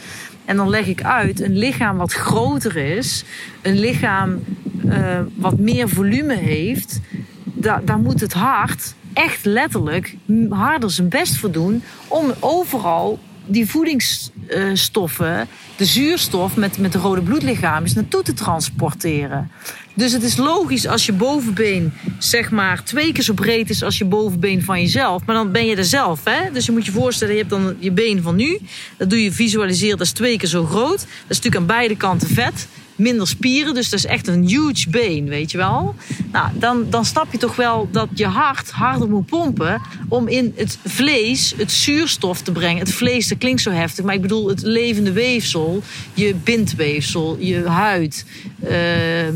En 0.46 0.56
dan 0.56 0.70
leg 0.70 0.88
ik 0.88 1.04
uit, 1.04 1.42
een 1.42 1.58
lichaam 1.58 1.98
wat 1.98 2.14
groter 2.14 2.76
is, 2.76 3.24
een 3.62 3.80
lichaam 3.80 4.40
uh, 4.86 5.20
wat 5.36 5.60
meer 5.60 5.90
volume 5.90 6.36
heeft, 6.36 7.00
daar, 7.44 7.86
daar 7.86 8.00
moet 8.00 8.20
het 8.20 8.34
hart 8.34 8.96
echt 9.18 9.46
letterlijk 9.46 10.16
harder 10.50 10.92
zijn 10.92 11.10
best 11.10 11.36
voor 11.36 11.52
doen 11.52 11.84
om 12.08 12.34
overal 12.40 13.20
die 13.46 13.70
voedingsstoffen, 13.70 15.48
de 15.76 15.86
zuurstof 15.86 16.56
met, 16.56 16.78
met 16.78 16.92
de 16.92 16.98
rode 16.98 17.22
bloedlichamen 17.22 17.92
naartoe 17.96 18.22
te 18.22 18.34
transporteren. 18.34 19.52
Dus 19.94 20.12
het 20.12 20.24
is 20.24 20.38
logisch 20.38 20.88
als 20.88 21.06
je 21.06 21.14
bovenbeen 21.14 21.94
zeg 22.20 22.52
maar 22.52 22.84
twee 22.84 23.12
keer 23.12 23.24
zo 23.24 23.34
breed 23.34 23.70
is 23.70 23.84
als 23.84 23.98
je 23.98 24.06
bovenbeen 24.06 24.64
van 24.64 24.82
jezelf. 24.82 25.26
Maar 25.26 25.36
dan 25.36 25.52
ben 25.52 25.66
je 25.66 25.76
er 25.76 25.86
zelf. 25.86 26.24
Hè? 26.24 26.52
Dus 26.52 26.66
je 26.66 26.72
moet 26.72 26.86
je 26.86 26.92
voorstellen, 26.92 27.34
je 27.34 27.40
hebt 27.40 27.52
dan 27.52 27.76
je 27.80 27.92
been 27.92 28.22
van 28.22 28.36
nu. 28.36 28.60
Dat 28.98 29.10
doe 29.10 29.24
je 29.24 29.32
visualiseren, 29.32 29.98
dat 29.98 30.08
is 30.08 30.14
twee 30.14 30.38
keer 30.38 30.50
zo 30.50 30.66
groot. 30.66 31.00
Dat 31.00 31.08
is 31.28 31.36
natuurlijk 31.36 31.56
aan 31.56 31.66
beide 31.66 31.96
kanten 31.96 32.28
vet 32.28 32.68
minder 32.98 33.28
spieren. 33.28 33.74
Dus 33.74 33.90
dat 33.90 34.00
is 34.00 34.06
echt 34.06 34.28
een 34.28 34.48
huge 34.48 34.90
been, 34.90 35.30
weet 35.30 35.52
je 35.52 35.58
wel. 35.58 35.96
Nou, 36.32 36.50
dan, 36.54 36.86
dan 36.90 37.06
snap 37.06 37.32
je 37.32 37.38
toch 37.38 37.56
wel 37.56 37.90
dat 37.92 38.08
je 38.14 38.26
hart 38.26 38.72
harder 38.72 39.10
moet 39.10 39.26
pompen 39.26 39.82
om 40.08 40.28
in 40.28 40.54
het 40.56 40.78
vlees 40.86 41.54
het 41.58 41.72
zuurstof 41.72 42.42
te 42.42 42.52
brengen. 42.52 42.80
Het 42.80 42.94
vlees, 42.94 43.28
dat 43.28 43.38
klinkt 43.38 43.62
zo 43.62 43.72
heftig, 43.72 44.06
maar 44.06 44.14
ik 44.14 44.22
bedoel 44.22 44.48
het 44.50 44.62
levende 44.62 45.12
weefsel, 45.12 45.84
je 46.14 46.36
bindweefsel, 46.36 47.38
je 47.40 47.68
huid, 47.68 48.26
uh, 48.64 48.70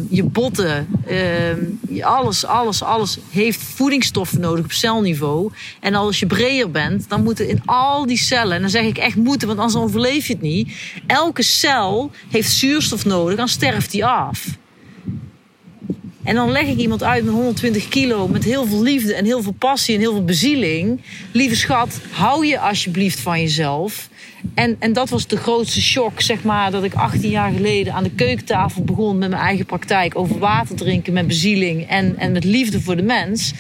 je 0.09 0.23
botten, 0.23 0.87
uh, 1.09 2.05
alles, 2.05 2.45
alles, 2.45 2.83
alles 2.83 3.17
heeft 3.29 3.61
voedingsstoffen 3.61 4.39
nodig 4.39 4.65
op 4.65 4.71
celniveau. 4.71 5.51
En 5.79 5.95
als 5.95 6.19
je 6.19 6.25
breder 6.25 6.71
bent, 6.71 7.09
dan 7.09 7.23
moeten 7.23 7.47
in 7.47 7.61
al 7.65 8.05
die 8.05 8.17
cellen, 8.17 8.55
en 8.55 8.61
dan 8.61 8.69
zeg 8.69 8.85
ik 8.85 8.97
echt 8.97 9.15
moeten, 9.15 9.47
want 9.47 9.59
anders 9.59 9.83
overleef 9.83 10.27
je 10.27 10.33
het 10.33 10.41
niet. 10.41 10.73
Elke 11.07 11.43
cel 11.43 12.11
heeft 12.29 12.51
zuurstof 12.51 13.05
nodig, 13.05 13.37
sterft 13.51 13.91
die 13.91 14.05
af. 14.05 14.45
En 16.23 16.35
dan 16.35 16.51
leg 16.51 16.67
ik 16.67 16.77
iemand 16.77 17.03
uit 17.03 17.23
met 17.23 17.33
120 17.33 17.87
kilo, 17.87 18.27
met 18.27 18.43
heel 18.43 18.65
veel 18.65 18.81
liefde 18.81 19.13
en 19.13 19.25
heel 19.25 19.41
veel 19.41 19.55
passie 19.57 19.95
en 19.95 20.01
heel 20.01 20.11
veel 20.11 20.25
bezieling. 20.25 21.01
Lieve 21.31 21.55
schat, 21.55 21.99
hou 22.11 22.45
je 22.45 22.59
alsjeblieft 22.59 23.19
van 23.19 23.39
jezelf. 23.39 24.09
En, 24.53 24.75
en 24.79 24.93
dat 24.93 25.09
was 25.09 25.27
de 25.27 25.37
grootste 25.37 25.81
shock, 25.81 26.21
zeg 26.21 26.43
maar, 26.43 26.71
dat 26.71 26.83
ik 26.83 26.93
18 26.93 27.29
jaar 27.29 27.51
geleden 27.51 27.93
aan 27.93 28.03
de 28.03 28.11
keukentafel 28.11 28.83
begon 28.83 29.17
met 29.17 29.29
mijn 29.29 29.41
eigen 29.41 29.65
praktijk 29.65 30.17
over 30.17 30.39
water 30.39 30.75
drinken 30.75 31.13
met 31.13 31.27
bezieling 31.27 31.87
en, 31.87 32.17
en 32.17 32.31
met 32.31 32.43
liefde 32.43 32.81
voor 32.81 32.95
de 32.95 33.03
mens 33.03 33.53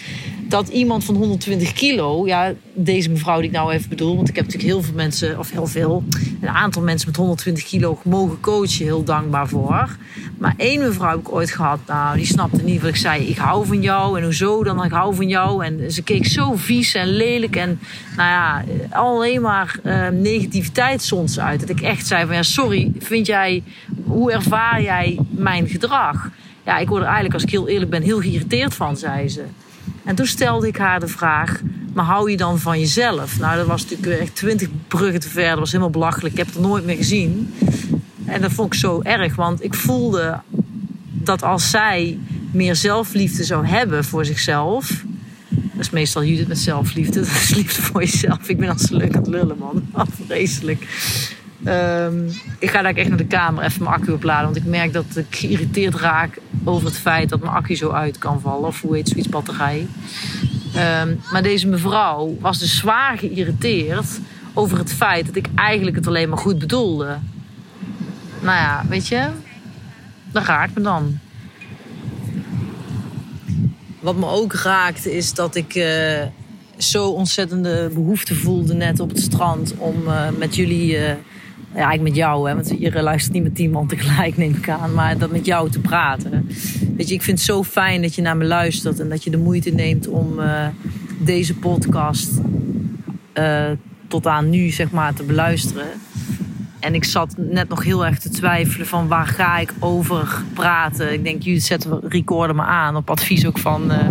dat 0.51 0.67
iemand 0.67 1.03
van 1.03 1.15
120 1.15 1.73
kilo, 1.73 2.27
ja, 2.27 2.53
deze 2.73 3.09
mevrouw 3.09 3.37
die 3.37 3.49
ik 3.49 3.55
nou 3.55 3.73
even 3.73 3.89
bedoel, 3.89 4.15
want 4.15 4.29
ik 4.29 4.35
heb 4.35 4.45
natuurlijk 4.45 4.73
heel 4.73 4.83
veel 4.83 4.93
mensen, 4.95 5.39
of 5.39 5.51
heel 5.51 5.67
veel, 5.67 6.03
een 6.41 6.49
aantal 6.49 6.81
mensen 6.81 7.07
met 7.07 7.17
120 7.17 7.63
kilo 7.63 7.99
mogen 8.03 8.39
coachen, 8.39 8.85
heel 8.85 9.03
dankbaar 9.03 9.47
voor. 9.47 9.97
Maar 10.37 10.53
één 10.57 10.79
mevrouw 10.79 11.09
heb 11.09 11.19
ik 11.19 11.31
ooit 11.31 11.51
gehad, 11.51 11.79
nou, 11.87 12.17
die 12.17 12.25
snapte 12.25 12.63
niet 12.63 12.81
wat 12.81 12.89
ik 12.89 12.95
zei. 12.95 13.27
Ik 13.27 13.37
hou 13.37 13.65
van 13.65 13.81
jou 13.81 14.17
en 14.17 14.23
hoezo 14.23 14.63
dan, 14.63 14.83
ik 14.83 14.91
hou 14.91 15.15
van 15.15 15.27
jou. 15.27 15.65
En 15.65 15.91
ze 15.91 16.03
keek 16.03 16.25
zo 16.25 16.55
vies 16.55 16.93
en 16.93 17.07
lelijk 17.07 17.55
en, 17.55 17.79
nou 18.17 18.29
ja, 18.29 18.63
alleen 18.89 19.41
maar 19.41 19.79
uh, 19.83 20.07
negativiteit 20.07 21.01
soms 21.01 21.39
uit. 21.39 21.59
Dat 21.59 21.69
ik 21.69 21.81
echt 21.81 22.07
zei 22.07 22.25
van, 22.25 22.35
ja, 22.35 22.43
sorry, 22.43 22.91
vind 22.99 23.25
jij, 23.25 23.63
hoe 24.03 24.31
ervaar 24.31 24.81
jij 24.81 25.19
mijn 25.29 25.67
gedrag? 25.67 26.29
Ja, 26.65 26.77
ik 26.77 26.87
word 26.87 27.01
er 27.01 27.05
eigenlijk, 27.05 27.33
als 27.33 27.43
ik 27.43 27.49
heel 27.49 27.67
eerlijk 27.67 27.91
ben, 27.91 28.01
heel 28.01 28.21
geïrriteerd 28.21 28.73
van, 28.73 28.97
zei 28.97 29.29
ze. 29.29 29.43
En 30.03 30.15
toen 30.15 30.25
stelde 30.25 30.67
ik 30.67 30.77
haar 30.77 30.99
de 30.99 31.07
vraag: 31.07 31.61
maar 31.93 32.05
hou 32.05 32.31
je 32.31 32.37
dan 32.37 32.59
van 32.59 32.79
jezelf? 32.79 33.39
Nou, 33.39 33.57
dat 33.57 33.67
was 33.67 33.89
natuurlijk 33.89 34.21
echt 34.21 34.35
twintig 34.35 34.67
bruggen 34.87 35.19
te 35.19 35.29
ver. 35.29 35.49
Dat 35.49 35.59
was 35.59 35.71
helemaal 35.71 35.91
belachelijk. 35.91 36.31
Ik 36.31 36.37
heb 36.37 36.47
het 36.53 36.63
nooit 36.63 36.85
meer 36.85 36.95
gezien. 36.95 37.53
En 38.25 38.41
dat 38.41 38.51
vond 38.51 38.73
ik 38.73 38.79
zo 38.79 39.01
erg, 39.01 39.35
want 39.35 39.63
ik 39.63 39.73
voelde 39.73 40.39
dat 41.11 41.43
als 41.43 41.69
zij 41.69 42.19
meer 42.51 42.75
zelfliefde 42.75 43.43
zou 43.43 43.65
hebben 43.65 44.03
voor 44.03 44.25
zichzelf. 44.25 45.03
Dat 45.49 45.79
is 45.79 45.89
meestal 45.89 46.23
Judith 46.23 46.47
met 46.47 46.59
zelfliefde. 46.59 47.19
Dat 47.19 47.27
is 47.27 47.55
liefde 47.55 47.81
voor 47.81 48.01
jezelf. 48.01 48.49
Ik 48.49 48.57
ben 48.57 48.69
als 48.69 48.89
leuk 48.89 49.15
aan 49.15 49.21
het 49.21 49.27
lullen, 49.27 49.57
man. 49.57 49.87
Vreselijk. 50.25 50.87
Um, 51.65 52.27
ik 52.59 52.69
ga 52.69 52.81
daar 52.81 52.95
echt 52.95 53.09
naar 53.09 53.17
de 53.17 53.25
kamer 53.25 53.63
even 53.63 53.83
mijn 53.83 53.95
accu 53.95 54.11
opladen. 54.11 54.45
Want 54.45 54.55
ik 54.55 54.65
merk 54.65 54.93
dat 54.93 55.05
ik 55.15 55.25
geïrriteerd 55.29 55.95
raak 55.95 56.37
over 56.63 56.85
het 56.87 56.97
feit 56.97 57.29
dat 57.29 57.39
mijn 57.39 57.51
accu 57.51 57.75
zo 57.75 57.89
uit 57.89 58.17
kan 58.17 58.41
vallen. 58.41 58.67
Of 58.67 58.81
hoe 58.81 58.95
heet 58.95 59.07
zoiets, 59.07 59.29
batterij. 59.29 59.87
Um, 61.01 61.21
maar 61.31 61.43
deze 61.43 61.67
mevrouw 61.67 62.37
was 62.39 62.59
dus 62.59 62.77
zwaar 62.77 63.17
geïrriteerd 63.17 64.19
over 64.53 64.77
het 64.77 64.93
feit 64.93 65.25
dat 65.25 65.35
ik 65.35 65.47
eigenlijk 65.55 65.95
het 65.95 66.07
alleen 66.07 66.29
maar 66.29 66.37
goed 66.37 66.59
bedoelde. 66.59 67.17
Nou 68.41 68.57
ja, 68.57 68.85
weet 68.89 69.07
je, 69.07 69.27
dat 70.31 70.45
raakt 70.45 70.75
me 70.75 70.81
dan. 70.81 71.19
Wat 73.99 74.15
me 74.15 74.25
ook 74.25 74.53
raakte 74.53 75.15
is 75.15 75.33
dat 75.33 75.55
ik 75.55 75.75
uh, 75.75 76.21
zo 76.77 77.09
ontzettende 77.09 77.89
behoefte 77.93 78.35
voelde 78.35 78.73
net 78.73 78.99
op 78.99 79.09
het 79.09 79.19
strand 79.19 79.73
om 79.77 79.95
uh, 80.07 80.29
met 80.37 80.55
jullie. 80.55 80.97
Ja, 81.73 81.77
eigenlijk 81.77 82.01
met 82.01 82.15
jou, 82.15 82.49
hè, 82.49 82.55
want 82.55 82.73
je 82.79 83.01
luistert 83.01 83.33
niet 83.33 83.43
met 83.43 83.55
tien 83.55 83.71
man 83.71 83.87
tegelijk, 83.87 84.37
neem 84.37 84.53
ik 84.53 84.69
aan, 84.69 84.93
maar 84.93 85.17
dat 85.17 85.31
met 85.31 85.45
jou 85.45 85.69
te 85.69 85.79
praten. 85.79 86.47
Weet 86.97 87.07
je, 87.07 87.13
ik 87.13 87.21
vind 87.21 87.37
het 87.37 87.47
zo 87.47 87.63
fijn 87.63 88.01
dat 88.01 88.15
je 88.15 88.21
naar 88.21 88.37
me 88.37 88.45
luistert 88.45 88.99
en 88.99 89.09
dat 89.09 89.23
je 89.23 89.29
de 89.29 89.37
moeite 89.37 89.69
neemt 89.69 90.07
om 90.07 90.39
uh, 90.39 90.67
deze 91.19 91.55
podcast 91.55 92.31
uh, 93.33 93.69
tot 94.07 94.27
aan 94.27 94.49
nu, 94.49 94.69
zeg 94.69 94.91
maar, 94.91 95.13
te 95.13 95.23
beluisteren. 95.23 95.87
En 96.79 96.95
ik 96.95 97.03
zat 97.03 97.35
net 97.37 97.69
nog 97.69 97.83
heel 97.83 98.05
erg 98.05 98.19
te 98.19 98.29
twijfelen 98.29 98.87
van 98.87 99.07
waar 99.07 99.27
ga 99.27 99.57
ik 99.57 99.73
over 99.79 100.43
praten. 100.53 101.13
Ik 101.13 101.23
denk, 101.23 101.41
jullie 101.41 101.59
zetten 101.59 101.99
recorder 102.07 102.55
me 102.55 102.61
aan 102.61 102.95
op 102.95 103.09
advies 103.09 103.45
ook 103.45 103.57
van 103.57 103.91
uh, 103.91 104.07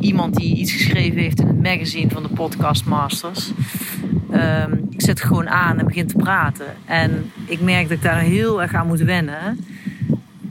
iemand 0.00 0.34
die 0.34 0.56
iets 0.56 0.72
geschreven 0.72 1.18
heeft 1.18 1.40
in 1.40 1.46
het 1.46 1.62
magazine 1.62 2.10
van 2.10 2.22
de 2.22 2.28
Podcast 2.28 2.84
Masters. 2.84 3.52
Um, 4.32 4.86
ik 4.90 5.02
zet 5.02 5.20
gewoon 5.20 5.48
aan 5.48 5.78
en 5.78 5.86
begin 5.86 6.06
te 6.06 6.16
praten. 6.16 6.66
En 6.84 7.30
ik 7.44 7.60
merk 7.60 7.82
dat 7.82 7.96
ik 7.96 8.02
daar 8.02 8.20
heel 8.20 8.62
erg 8.62 8.74
aan 8.74 8.86
moet 8.86 9.00
wennen. 9.00 9.66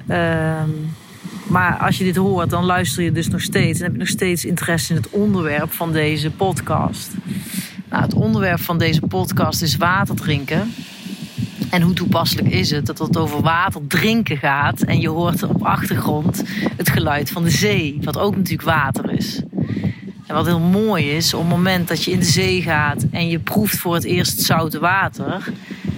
Um, 0.09 0.93
maar 1.47 1.77
als 1.77 1.97
je 1.97 2.03
dit 2.03 2.15
hoort, 2.15 2.49
dan 2.49 2.63
luister 2.63 3.03
je 3.03 3.11
dus 3.11 3.27
nog 3.27 3.41
steeds. 3.41 3.79
En 3.79 3.83
heb 3.83 3.93
je 3.93 3.99
nog 3.99 4.07
steeds 4.07 4.45
interesse 4.45 4.93
in 4.93 5.01
het 5.01 5.09
onderwerp 5.09 5.71
van 5.71 5.91
deze 5.91 6.31
podcast. 6.31 7.13
Nou, 7.89 8.03
het 8.03 8.13
onderwerp 8.13 8.59
van 8.59 8.77
deze 8.77 9.01
podcast 9.01 9.61
is 9.61 9.77
water 9.77 10.15
drinken. 10.15 10.71
En 11.69 11.81
hoe 11.81 11.93
toepasselijk 11.93 12.49
is 12.49 12.71
het 12.71 12.85
dat 12.85 12.99
het 12.99 13.17
over 13.17 13.41
water 13.41 13.81
drinken 13.87 14.37
gaat 14.37 14.81
en 14.81 14.99
je 14.99 15.09
hoort 15.09 15.43
op 15.43 15.63
achtergrond 15.63 16.43
het 16.77 16.89
geluid 16.89 17.31
van 17.31 17.43
de 17.43 17.49
zee, 17.49 17.97
wat 18.01 18.17
ook 18.17 18.35
natuurlijk 18.35 18.69
water 18.69 19.11
is. 19.11 19.41
En 20.25 20.35
wat 20.35 20.45
heel 20.45 20.59
mooi 20.59 21.11
is, 21.11 21.33
op 21.33 21.39
het 21.39 21.49
moment 21.49 21.87
dat 21.87 22.03
je 22.03 22.11
in 22.11 22.19
de 22.19 22.25
zee 22.25 22.61
gaat 22.61 23.05
en 23.11 23.27
je 23.27 23.39
proeft 23.39 23.77
voor 23.77 23.93
het 23.93 24.03
eerst 24.03 24.41
zoute 24.41 24.79
water, 24.79 25.53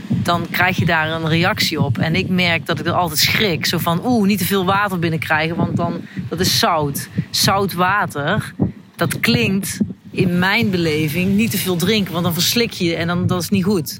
dan 0.08 0.46
krijg 0.52 0.78
je 0.78 0.86
daar 0.86 1.12
een 1.12 1.28
reactie 1.28 1.82
op. 1.82 1.98
En 1.98 2.16
ik 2.16 2.30
merk 2.30 2.66
dat 2.66 2.80
ik 2.80 2.86
er 2.86 2.92
altijd 2.92 3.20
schrik. 3.20 3.66
Zo 3.66 3.78
van, 3.78 4.06
oeh, 4.06 4.28
niet 4.28 4.38
te 4.38 4.46
veel 4.46 4.66
water 4.66 5.00
binnenkrijgen, 5.00 5.56
want 5.56 5.76
dan, 5.78 6.02
dat 6.30 6.40
is 6.40 6.60
zout. 6.60 7.10
Zout 7.30 7.74
water, 7.74 8.54
dat 8.96 9.20
klinkt 9.20 9.80
in 10.12 10.40
mijn 10.40 10.70
beleving 10.70 11.36
niet 11.36 11.52
te 11.52 11.58
veel 11.58 11.76
drinken, 11.76 12.12
want 12.12 12.24
dan 12.24 12.34
verslik 12.34 12.72
je 12.72 12.96
en 12.96 13.08
dan, 13.08 13.28
dat 13.28 13.42
is 13.42 13.50
niet 13.50 13.64
goed. 13.64 14.00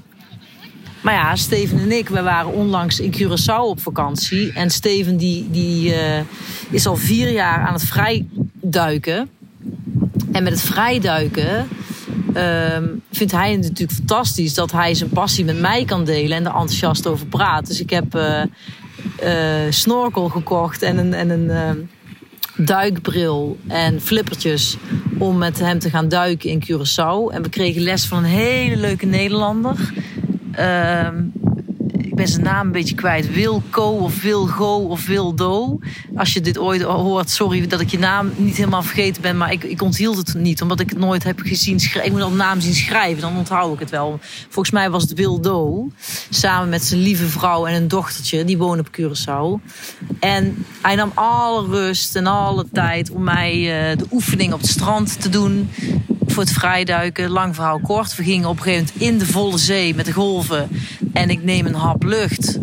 Maar 1.00 1.14
ja, 1.14 1.36
Steven 1.36 1.78
en 1.78 1.92
ik, 1.92 2.08
we 2.08 2.22
waren 2.22 2.52
onlangs 2.52 3.00
in 3.00 3.14
Curaçao 3.14 3.60
op 3.60 3.80
vakantie. 3.80 4.52
En 4.52 4.70
Steven 4.70 5.16
die, 5.16 5.48
die 5.50 5.88
uh, 5.88 6.20
is 6.70 6.86
al 6.86 6.96
vier 6.96 7.30
jaar 7.30 7.66
aan 7.66 7.72
het 7.72 7.84
vrijduiken. 7.84 9.30
En 10.32 10.42
met 10.42 10.52
het 10.52 10.62
vrijduiken 10.62 11.68
uh, 12.36 12.76
vindt 13.10 13.32
hij 13.32 13.52
het 13.52 13.60
natuurlijk 13.60 13.98
fantastisch 13.98 14.54
dat 14.54 14.72
hij 14.72 14.94
zijn 14.94 15.10
passie 15.10 15.44
met 15.44 15.60
mij 15.60 15.84
kan 15.84 16.04
delen 16.04 16.36
en 16.36 16.44
er 16.44 16.52
enthousiast 16.52 17.06
over 17.06 17.26
praat. 17.26 17.66
Dus 17.66 17.80
ik 17.80 17.90
heb 17.90 18.14
uh, 18.14 18.42
snorkel 19.70 20.28
gekocht 20.28 20.82
en 20.82 20.98
een, 20.98 21.14
en 21.14 21.30
een 21.30 21.44
uh, 21.44 21.70
duikbril 22.66 23.58
en 23.66 24.00
flippertjes 24.00 24.76
om 25.18 25.38
met 25.38 25.58
hem 25.58 25.78
te 25.78 25.90
gaan 25.90 26.08
duiken 26.08 26.50
in 26.50 26.62
Curaçao. 26.64 27.34
En 27.34 27.42
we 27.42 27.48
kregen 27.48 27.82
les 27.82 28.04
van 28.06 28.18
een 28.18 28.30
hele 28.30 28.76
leuke 28.76 29.06
Nederlander. 29.06 29.92
Ben 32.18 32.28
zijn 32.28 32.42
naam 32.42 32.66
een 32.66 32.72
beetje 32.72 32.94
kwijt. 32.94 33.32
Wilco 33.32 33.82
of 33.82 34.22
Wilgo 34.22 34.76
of 34.76 35.06
Wildo. 35.06 35.78
Als 36.16 36.32
je 36.32 36.40
dit 36.40 36.58
ooit 36.58 36.82
hoort, 36.82 37.30
sorry 37.30 37.66
dat 37.66 37.80
ik 37.80 37.90
je 37.90 37.98
naam 37.98 38.32
niet 38.36 38.56
helemaal 38.56 38.82
vergeten 38.82 39.22
ben. 39.22 39.36
Maar 39.36 39.52
ik, 39.52 39.64
ik 39.64 39.82
onthield 39.82 40.16
het 40.16 40.34
niet, 40.34 40.62
omdat 40.62 40.80
ik 40.80 40.88
het 40.88 40.98
nooit 40.98 41.24
heb 41.24 41.40
gezien 41.40 41.80
Ik 42.02 42.10
moet 42.10 42.20
al 42.20 42.30
naam 42.30 42.60
zien 42.60 42.74
schrijven, 42.74 43.20
dan 43.20 43.36
onthoud 43.36 43.74
ik 43.74 43.80
het 43.80 43.90
wel. 43.90 44.18
Volgens 44.48 44.70
mij 44.70 44.90
was 44.90 45.02
het 45.02 45.14
Wildo. 45.14 45.88
Samen 46.30 46.68
met 46.68 46.84
zijn 46.84 47.00
lieve 47.00 47.26
vrouw 47.26 47.66
en 47.66 47.74
een 47.74 47.88
dochtertje. 47.88 48.44
Die 48.44 48.58
wonen 48.58 48.86
op 48.86 48.98
Curaçao. 49.00 49.64
En 50.20 50.64
hij 50.82 50.94
nam 50.94 51.12
alle 51.14 51.66
rust 51.66 52.16
en 52.16 52.26
alle 52.26 52.66
tijd 52.72 53.10
om 53.10 53.22
mij 53.22 53.56
uh, 53.56 53.98
de 53.98 54.06
oefening 54.10 54.52
op 54.52 54.60
het 54.60 54.70
strand 54.70 55.20
te 55.20 55.28
doen 55.28 55.68
voor 56.32 56.42
het 56.42 56.52
vrijduiken. 56.52 57.30
Lang 57.30 57.54
verhaal 57.54 57.80
kort. 57.80 58.16
We 58.16 58.22
gingen 58.22 58.48
op 58.48 58.56
een 58.56 58.62
gegeven 58.62 58.86
moment 58.94 59.10
in 59.10 59.18
de 59.18 59.32
volle 59.32 59.58
zee 59.58 59.94
met 59.94 60.06
de 60.06 60.12
golven. 60.12 60.68
En 61.12 61.30
ik 61.30 61.42
neem 61.42 61.66
een 61.66 61.74
hap 61.74 62.02
lucht. 62.02 62.58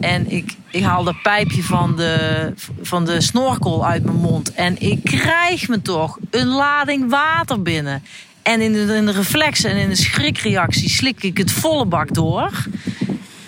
En 0.00 0.30
ik, 0.30 0.54
ik 0.70 0.82
haal 0.82 1.04
dat 1.04 1.22
pijpje 1.22 1.62
van 1.62 1.96
de, 1.96 2.52
van 2.82 3.04
de 3.04 3.20
snorkel 3.20 3.86
uit 3.86 4.04
mijn 4.04 4.16
mond. 4.16 4.52
En 4.52 4.80
ik 4.80 5.04
krijg 5.04 5.68
me 5.68 5.82
toch 5.82 6.18
een 6.30 6.46
lading 6.46 7.10
water 7.10 7.62
binnen. 7.62 8.02
En 8.42 8.60
in 8.60 8.72
de, 8.72 8.94
in 8.96 9.06
de 9.06 9.12
reflexen 9.12 9.70
en 9.70 9.76
in 9.76 9.88
de 9.88 9.96
schrikreactie 9.96 10.88
slik 10.88 11.22
ik 11.22 11.38
het 11.38 11.52
volle 11.52 11.86
bak 11.86 12.14
door. 12.14 12.50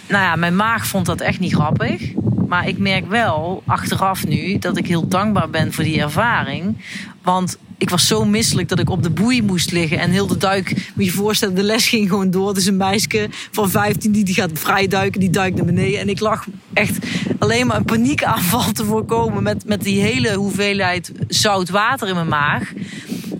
Nou 0.09 0.25
ja, 0.25 0.37
mijn 0.37 0.57
maag 0.57 0.87
vond 0.87 1.07
dat 1.07 1.21
echt 1.21 1.39
niet 1.39 1.55
grappig. 1.55 2.13
Maar 2.49 2.69
ik 2.69 2.79
merk 2.79 3.09
wel 3.09 3.63
achteraf 3.67 4.27
nu 4.27 4.59
dat 4.59 4.77
ik 4.77 4.87
heel 4.87 5.09
dankbaar 5.09 5.51
ben 5.51 5.73
voor 5.73 5.85
die 5.85 6.01
ervaring. 6.01 6.77
Want 7.23 7.59
ik 7.79 7.91
was 7.91 8.07
zo 8.07 8.25
misselijk 8.25 8.69
dat 8.69 8.79
ik 8.79 8.91
op 8.91 9.03
de 9.03 9.11
boei 9.11 9.43
moest 9.43 9.73
liggen. 9.73 9.99
En 9.99 10.11
heel 10.11 10.27
de 10.27 10.37
duik, 10.37 10.91
moet 10.95 11.05
je 11.05 11.11
voorstellen, 11.11 11.55
de 11.55 11.63
les 11.63 11.89
ging 11.89 12.09
gewoon 12.09 12.31
door. 12.31 12.55
Dus 12.55 12.67
een 12.67 12.77
meisje 12.77 13.29
van 13.31 13.71
15 13.71 14.13
die, 14.13 14.25
die 14.25 14.35
gaat 14.35 14.51
vrij 14.53 14.87
duiken, 14.87 15.21
die 15.21 15.31
duikt 15.31 15.57
naar 15.57 15.65
beneden. 15.65 16.01
En 16.01 16.09
ik 16.09 16.21
lag 16.21 16.47
echt 16.73 16.99
alleen 17.39 17.67
maar 17.67 17.77
een 17.77 17.85
paniekaanval 17.85 18.73
te 18.73 18.85
voorkomen 18.85 19.43
met, 19.43 19.65
met 19.65 19.83
die 19.83 20.01
hele 20.01 20.35
hoeveelheid 20.35 21.13
zout 21.29 21.69
water 21.69 22.09
in 22.09 22.15
mijn 22.15 22.29
maag. 22.29 22.73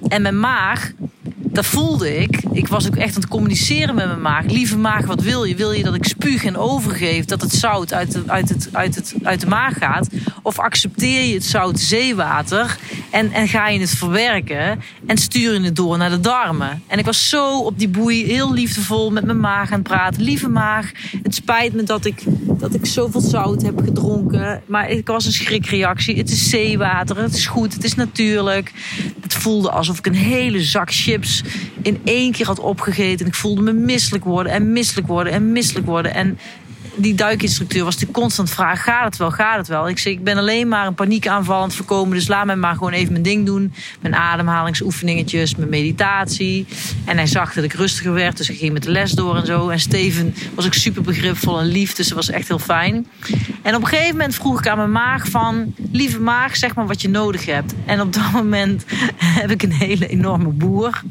En 0.09 0.23
mijn 0.23 0.41
maag 0.41 0.93
dat 1.59 1.67
voelde 1.67 2.17
ik. 2.17 2.43
Ik 2.53 2.69
was 2.69 2.87
ook 2.87 2.97
echt 2.97 3.15
aan 3.15 3.21
het 3.21 3.31
communiceren 3.31 3.95
met 3.95 4.07
mijn 4.07 4.21
maag. 4.21 4.45
Lieve 4.45 4.77
maag, 4.77 5.07
wat 5.07 5.23
wil 5.23 5.45
je? 5.45 5.55
Wil 5.55 5.73
je 5.73 5.83
dat 5.83 5.95
ik 5.95 6.05
spuug 6.05 6.45
en 6.45 6.57
overgeef 6.57 7.25
dat 7.25 7.41
het 7.41 7.53
zout 7.53 7.93
uit 7.93 8.13
de, 8.13 8.23
uit 8.27 8.49
het, 8.49 8.69
uit 8.73 8.95
het, 8.95 9.15
uit 9.23 9.41
de 9.41 9.47
maag 9.47 9.79
gaat? 9.79 10.09
Of 10.43 10.59
accepteer 10.59 11.25
je 11.25 11.35
het 11.35 11.45
zout 11.45 11.81
zeewater 11.81 12.79
en, 13.11 13.33
en 13.33 13.49
ga 13.49 13.69
je 13.69 13.81
het 13.81 13.91
verwerken 13.91 14.83
en 15.07 15.19
stuur 15.19 15.53
je 15.53 15.61
het 15.61 15.77
door 15.77 15.99
naar 15.99 16.11
de 16.11 16.21
darmen? 16.21 16.83
En 16.87 16.99
ik 16.99 17.05
was 17.05 17.29
zo 17.29 17.59
op 17.59 17.79
die 17.79 17.89
boei 17.89 18.25
heel 18.25 18.53
liefdevol 18.53 19.11
met 19.11 19.25
mijn 19.25 19.41
maag 19.41 19.73
aan 19.73 19.79
het 19.79 19.89
praten. 19.89 20.23
Lieve 20.23 20.49
maag, 20.49 20.91
het 21.23 21.35
spijt 21.35 21.73
me 21.73 21.83
dat 21.83 22.05
ik 22.05 22.23
dat 22.59 22.75
ik 22.75 22.87
zoveel 22.87 23.21
zout 23.21 23.63
heb 23.63 23.81
gedronken. 23.85 24.63
Maar 24.67 24.91
ik 24.91 25.07
was 25.07 25.27
een 25.27 25.33
schrikreactie. 25.33 26.17
Het 26.17 26.31
is 26.31 26.49
zeewater, 26.49 27.17
het 27.17 27.35
is 27.35 27.47
goed, 27.47 27.75
het 27.75 27.85
is 27.85 27.95
natuurlijk. 27.95 28.73
Het 29.21 29.35
voelde 29.35 29.71
alsof 29.71 29.99
ik 29.99 30.07
een 30.07 30.15
hele 30.15 30.63
zak 30.63 30.93
chips 30.93 31.43
in 31.83 32.01
één 32.05 32.33
keer 32.33 32.47
had 32.47 32.61
opgegeten. 32.61 33.27
Ik 33.27 33.35
voelde 33.35 33.63
me 33.63 33.73
misselijk 33.73 34.25
worden 34.25 34.53
en 34.53 34.73
misselijk 34.73 35.07
worden 35.07 35.33
en 35.33 35.53
misselijk 35.53 35.87
worden. 35.87 36.15
En 36.15 36.39
die 36.99 37.15
duikinstructeur 37.15 37.85
was 37.85 37.97
die 37.97 38.11
constant 38.11 38.51
vraag: 38.51 38.83
gaat 38.83 39.05
het 39.05 39.17
wel, 39.17 39.31
gaat 39.31 39.57
het 39.57 39.69
wel? 39.69 39.89
Ik 39.89 39.99
zei, 39.99 40.15
ik 40.15 40.25
ben 40.25 40.37
alleen 40.37 40.69
maar 40.69 40.87
een 40.87 40.95
paniekaanval 40.95 41.63
aan 41.63 41.73
voorkomen. 41.73 42.15
Dus 42.15 42.29
laat 42.29 42.47
mij 42.47 42.57
maar 42.57 42.75
gewoon 42.75 42.93
even 42.93 43.13
mijn 43.13 43.25
ding 43.25 43.47
doen. 43.47 43.73
Mijn 44.01 44.15
ademhalingsoefeningetjes, 44.15 45.55
mijn 45.55 45.71
meditatie. 45.71 46.67
En 47.05 47.17
hij 47.17 47.27
zag 47.27 47.55
dat 47.55 47.65
ik 47.65 47.73
rustiger 47.73 48.13
werd, 48.13 48.37
dus 48.37 48.51
ik 48.51 48.59
ging 48.59 48.73
met 48.73 48.83
de 48.83 48.91
les 48.91 49.13
door 49.13 49.37
en 49.37 49.47
zo. 49.47 49.69
En 49.69 49.81
Steven 49.81 50.35
was 50.55 50.67
ook 50.67 50.75
super 50.75 51.03
begripvol 51.03 51.61
en 51.61 51.67
lief, 51.67 51.95
dus 51.95 52.09
dat 52.09 52.17
was 52.17 52.31
echt 52.31 52.49
heel 52.49 52.59
fijn. 52.59 53.07
En 53.63 53.75
op 53.75 53.83
een 53.83 53.89
gegeven 53.89 54.17
moment 54.17 54.35
vroeg 54.35 54.59
ik 54.59 54.69
aan 54.69 54.77
mijn 54.77 54.93
maag 54.93 55.29
van... 55.29 55.75
lieve 55.93 56.21
maag, 56.21 56.57
zeg 56.57 56.75
maar 56.75 56.87
wat 56.87 57.03
je 57.03 57.09
nodig 57.09 57.47
hebt. 57.47 57.75
En 57.87 58.01
op 58.01 58.13
dat 58.13 58.33
moment 58.33 58.85
heb 59.41 59.51
ik 59.51 59.63
een 59.63 59.73
hele 59.73 60.07
enorme 60.09 60.49
boer. 60.49 61.03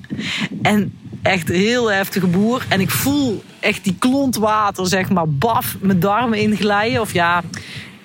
En 0.61 0.93
echt 1.21 1.49
een 1.49 1.55
heel 1.55 1.91
heftige 1.91 2.27
boer. 2.27 2.65
En 2.67 2.79
ik 2.79 2.89
voel 2.89 3.43
echt 3.67 3.83
die 3.83 3.95
klont 3.99 4.35
water, 4.35 4.87
zeg 4.87 5.09
maar, 5.09 5.29
baf, 5.29 5.75
mijn 5.79 5.99
darmen 5.99 6.39
inglijden. 6.39 7.01
Of 7.01 7.13
ja, 7.13 7.43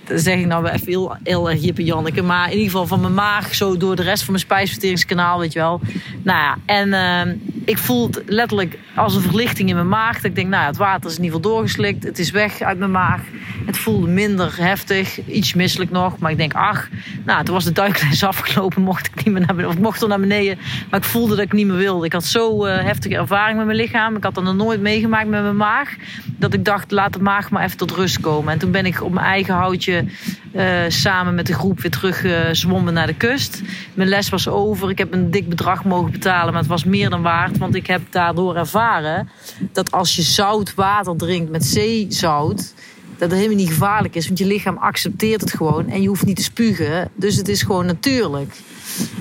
dat 0.05 0.21
zeg 0.21 0.39
ik 0.39 0.47
nou 0.47 0.69
even 0.69 0.87
heel, 0.87 1.17
heel 1.23 1.51
erg 1.51 1.77
Janneke. 1.77 2.23
Maar 2.23 2.47
in 2.47 2.53
ieder 2.53 2.71
geval 2.71 2.87
van 2.87 3.01
mijn 3.01 3.15
maag 3.15 3.55
zo 3.55 3.77
door 3.77 3.97
de 3.97 4.03
rest 4.03 4.23
van 4.23 4.33
mijn 4.33 4.45
spijsverteringskanaal, 4.45 5.39
weet 5.39 5.53
je 5.53 5.59
wel. 5.59 5.81
Nou 6.23 6.39
ja, 6.39 6.57
en 6.67 6.89
uh, 6.89 7.35
ik 7.65 7.79
voel 7.79 8.07
het 8.07 8.23
letterlijk 8.27 8.79
als 8.95 9.15
een 9.15 9.23
verlichting 9.23 9.69
in 9.69 9.75
mijn 9.75 9.89
maag. 9.89 10.25
Ik 10.25 10.35
denk, 10.35 10.49
nou 10.49 10.67
het 10.67 10.77
water 10.77 11.11
is 11.11 11.17
in 11.17 11.25
ieder 11.25 11.37
geval 11.37 11.53
doorgeslikt. 11.53 12.05
Het 12.05 12.19
is 12.19 12.31
weg 12.31 12.61
uit 12.61 12.79
mijn 12.79 12.91
maag. 12.91 13.21
Het 13.67 13.79
voelde 13.79 14.07
minder 14.07 14.57
heftig, 14.57 15.27
iets 15.27 15.55
misselijk 15.55 15.91
nog. 15.91 16.19
Maar 16.19 16.31
ik 16.31 16.37
denk, 16.37 16.55
ach, 16.55 16.89
nou, 17.25 17.45
toen 17.45 17.55
was 17.55 17.65
de 17.65 17.73
duikles 17.73 18.25
afgelopen. 18.33 18.83
Mocht 18.83 19.07
ik 19.07 19.25
niet 19.25 19.35
meer 19.35 19.47
naar 19.47 19.55
beneden, 19.55 19.77
of 19.77 19.83
mocht 19.83 20.03
er 20.03 20.09
naar 20.09 20.21
beneden. 20.21 20.59
Maar 20.91 21.01
ik 21.01 21.07
voelde 21.07 21.37
dat 21.37 21.45
ik 21.45 21.53
niet 21.53 21.67
meer 21.67 21.77
wilde. 21.77 22.07
Ik 22.07 22.13
had 22.13 22.25
zo 22.25 22.67
uh, 22.67 22.79
heftige 22.79 23.17
ervaring 23.17 23.57
met 23.57 23.67
mijn 23.67 23.79
lichaam. 23.79 24.17
Ik 24.17 24.25
had 24.25 24.35
dat 24.35 24.45
nog 24.45 24.55
nooit 24.55 24.81
meegemaakt 24.81 25.29
met 25.29 25.43
mijn 25.43 25.57
maag. 25.57 25.97
Dat 26.43 26.55
ik 26.55 26.65
dacht, 26.65 26.91
laat 26.91 27.13
de 27.13 27.19
maag 27.19 27.51
maar 27.51 27.65
even 27.65 27.77
tot 27.77 27.91
rust 27.91 28.21
komen. 28.21 28.53
En 28.53 28.59
toen 28.59 28.71
ben 28.71 28.87
ik 28.87 29.03
op 29.03 29.13
mijn 29.13 29.27
eigen 29.27 29.55
houtje 29.55 30.05
uh, 30.53 30.65
samen 30.89 31.35
met 31.35 31.47
de 31.47 31.55
groep 31.55 31.81
weer 31.81 31.91
terug 31.91 32.25
uh, 32.25 32.39
zwommen 32.53 32.95
naar 32.95 33.07
de 33.07 33.15
kust. 33.15 33.63
Mijn 33.95 34.09
les 34.09 34.29
was 34.29 34.49
over. 34.49 34.91
Ik 34.91 34.99
heb 34.99 35.13
een 35.13 35.31
dik 35.31 35.49
bedrag 35.49 35.85
mogen 35.85 36.11
betalen, 36.11 36.53
maar 36.53 36.63
het 36.63 36.71
was 36.71 36.85
meer 36.85 37.11
dan 37.11 37.23
waard. 37.23 37.59
Want 37.59 37.75
ik 37.75 37.87
heb 37.87 38.01
daardoor 38.11 38.57
ervaren 38.57 39.29
dat 39.73 39.93
als 39.93 40.17
je 40.17 40.23
zout 40.23 40.75
water 40.75 41.17
drinkt 41.17 41.51
met 41.51 41.65
zeezout 41.65 42.75
dat 43.23 43.31
het 43.31 43.41
helemaal 43.41 43.65
niet 43.65 43.73
gevaarlijk 43.73 44.15
is. 44.15 44.27
Want 44.27 44.39
je 44.39 44.47
lichaam 44.47 44.77
accepteert 44.77 45.41
het 45.41 45.53
gewoon 45.53 45.89
en 45.89 46.03
je 46.03 46.09
hoeft 46.09 46.25
niet 46.25 46.37
te 46.37 46.43
spugen. 46.43 47.11
Dus 47.15 47.37
het 47.37 47.49
is 47.49 47.63
gewoon 47.63 47.87
natuurlijk. 47.87 48.55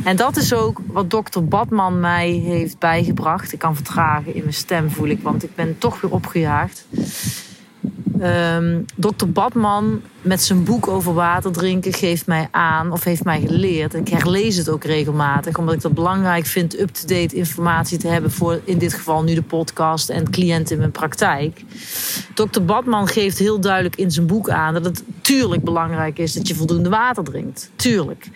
En 0.04 0.16
dat 0.16 0.38
is 0.38 0.54
ook 0.54 0.82
wat 0.86 1.10
dokter 1.10 1.46
Badman 1.46 2.00
mij 2.00 2.30
heeft 2.30 2.80
bijgebracht. 2.80 3.54
Ik 3.54 3.60
kan 3.60 3.76
vertragen 3.76 4.36
in 4.36 4.42
mijn 4.42 4.54
stem, 4.54 4.90
voel 4.90 5.08
ik, 5.08 5.22
want 5.22 5.44
ik 5.44 5.56
ben 5.56 5.78
toch 5.78 6.02
weer 6.02 6.12
opgejaagd. 6.12 6.86
Um, 8.22 8.86
Dr. 8.96 9.28
Badman 9.28 10.02
met 10.22 10.42
zijn 10.42 10.64
boek 10.64 10.88
over 10.88 11.14
water 11.14 11.52
drinken 11.52 11.94
geeft 11.94 12.28
mij 12.28 12.48
aan 12.52 12.92
of 12.92 13.04
heeft 13.04 13.24
mij 13.24 13.42
geleerd. 13.42 13.94
Ik 13.94 14.08
herlees 14.08 14.56
het 14.58 14.70
ook 14.70 14.84
regelmatig, 14.84 15.58
omdat 15.58 15.76
ik 15.76 15.82
dat 15.82 15.94
belangrijk 15.94 16.46
vind 16.46 16.80
up-to-date 16.80 17.36
informatie 17.36 17.98
te 17.98 18.08
hebben 18.08 18.32
voor 18.32 18.62
in 18.64 18.78
dit 18.78 18.94
geval 18.94 19.24
nu 19.24 19.34
de 19.34 19.42
podcast 19.42 20.10
en 20.10 20.30
cliënten 20.30 20.74
in 20.74 20.80
mijn 20.80 20.92
praktijk. 20.92 21.64
Dr. 22.34 22.62
Badman 22.62 23.08
geeft 23.08 23.38
heel 23.38 23.60
duidelijk 23.60 23.96
in 23.96 24.12
zijn 24.12 24.28
boek 24.28 24.50
aan 24.50 24.74
dat 24.74 24.86
het 24.86 25.04
tuurlijk 25.22 25.64
belangrijk 25.64 26.18
is 26.18 26.34
dat 26.34 26.48
je 26.48 26.56
voldoende 26.56 26.90
water 26.90 27.24
drinkt. 27.24 27.72
Tuurlijk. 27.76 28.30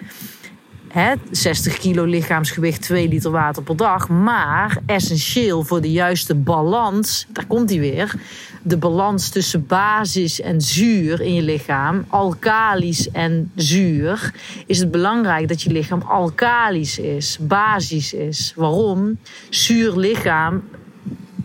He, 0.88 1.14
60 1.32 1.78
kilo 1.78 2.04
lichaamsgewicht, 2.04 2.82
2 2.82 3.08
liter 3.08 3.32
water 3.32 3.64
per 3.64 3.76
dag. 3.76 4.10
Maar 4.10 4.78
essentieel 4.86 5.64
voor 5.64 5.82
de 5.82 5.92
juiste 5.92 6.36
balans, 6.36 7.28
daar 7.34 7.46
komt 7.46 7.70
hij 7.70 7.80
weer 7.80 8.16
de 8.68 8.78
balans 8.78 9.30
tussen 9.30 9.66
basis 9.68 10.42
en 10.42 10.62
zuur 10.62 11.22
in 11.22 11.34
je 11.34 11.42
lichaam, 11.42 12.06
alkalisch 12.08 13.12
en 13.12 13.52
zuur, 13.56 14.34
is 14.66 14.80
het 14.80 14.92
belangrijk 14.92 15.48
dat 15.48 15.62
je 15.62 15.72
lichaam 15.72 16.02
alkalisch 16.02 17.00
is, 17.00 17.38
basis 17.42 18.14
is. 18.14 18.54
Waarom? 18.56 19.18
Zuur 19.50 19.98
lichaam 19.98 20.64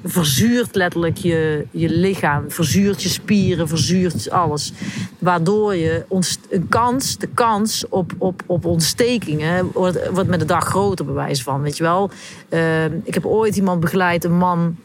verzuurt 0.05 0.75
letterlijk 0.75 1.17
je, 1.17 1.67
je 1.71 1.89
lichaam, 1.89 2.51
verzuurt 2.51 3.03
je 3.03 3.09
spieren, 3.09 3.69
verzuurt 3.69 4.31
alles. 4.31 4.73
Waardoor 5.19 5.75
je 5.75 6.05
een 6.51 6.69
kans, 6.69 7.19
de 7.19 7.29
kans 7.29 7.89
op, 7.89 8.13
op, 8.19 8.43
op 8.47 8.65
ontstekingen 8.65 9.71
wordt, 9.73 10.09
wordt 10.09 10.29
met 10.29 10.41
de 10.41 10.47
dag 10.47 10.65
groter, 10.65 11.05
bewijs 11.05 11.43
van. 11.43 11.61
Weet 11.63 11.77
je 11.77 11.83
wel, 11.83 12.11
uh, 12.51 12.85
ik 12.85 13.15
heb 13.15 13.27
ooit 13.27 13.57
iemand 13.57 13.81
begeleid, 13.81 14.25
een 14.25 14.37
man 14.37 14.77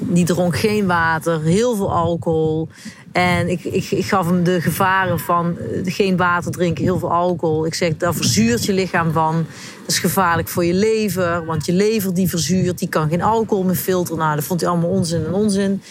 die 0.00 0.24
dronk 0.24 0.56
geen 0.56 0.86
water, 0.86 1.42
heel 1.42 1.76
veel 1.76 1.92
alcohol. 1.92 2.68
En 3.12 3.48
ik, 3.48 3.64
ik, 3.64 3.90
ik 3.90 4.04
gaf 4.04 4.26
hem 4.26 4.44
de 4.44 4.60
gevaren 4.60 5.18
van 5.18 5.58
eh, 5.58 5.80
geen 5.84 6.16
water 6.16 6.52
drinken, 6.52 6.84
heel 6.84 6.98
veel 6.98 7.12
alcohol. 7.12 7.66
Ik 7.66 7.74
zeg, 7.74 7.96
daar 7.96 8.14
verzuurt 8.14 8.64
je 8.64 8.72
lichaam 8.72 9.12
van. 9.12 9.34
Dat 9.80 9.88
is 9.90 9.98
gevaarlijk 9.98 10.48
voor 10.48 10.64
je 10.64 10.74
lever, 10.74 11.44
want 11.44 11.66
je 11.66 11.72
lever 11.72 12.14
die 12.14 12.28
verzuurt, 12.28 12.78
die 12.78 12.88
kan 12.88 13.08
geen 13.08 13.22
alcohol 13.22 13.64
meer 13.64 13.74
filteren. 13.74 14.18
Nou, 14.18 14.34
dat 14.34 14.44
vond 14.44 14.60
hij 14.60 14.70
allemaal 14.70 14.90
onzin 14.90 15.24
en 15.24 15.32
onzin. 15.32 15.82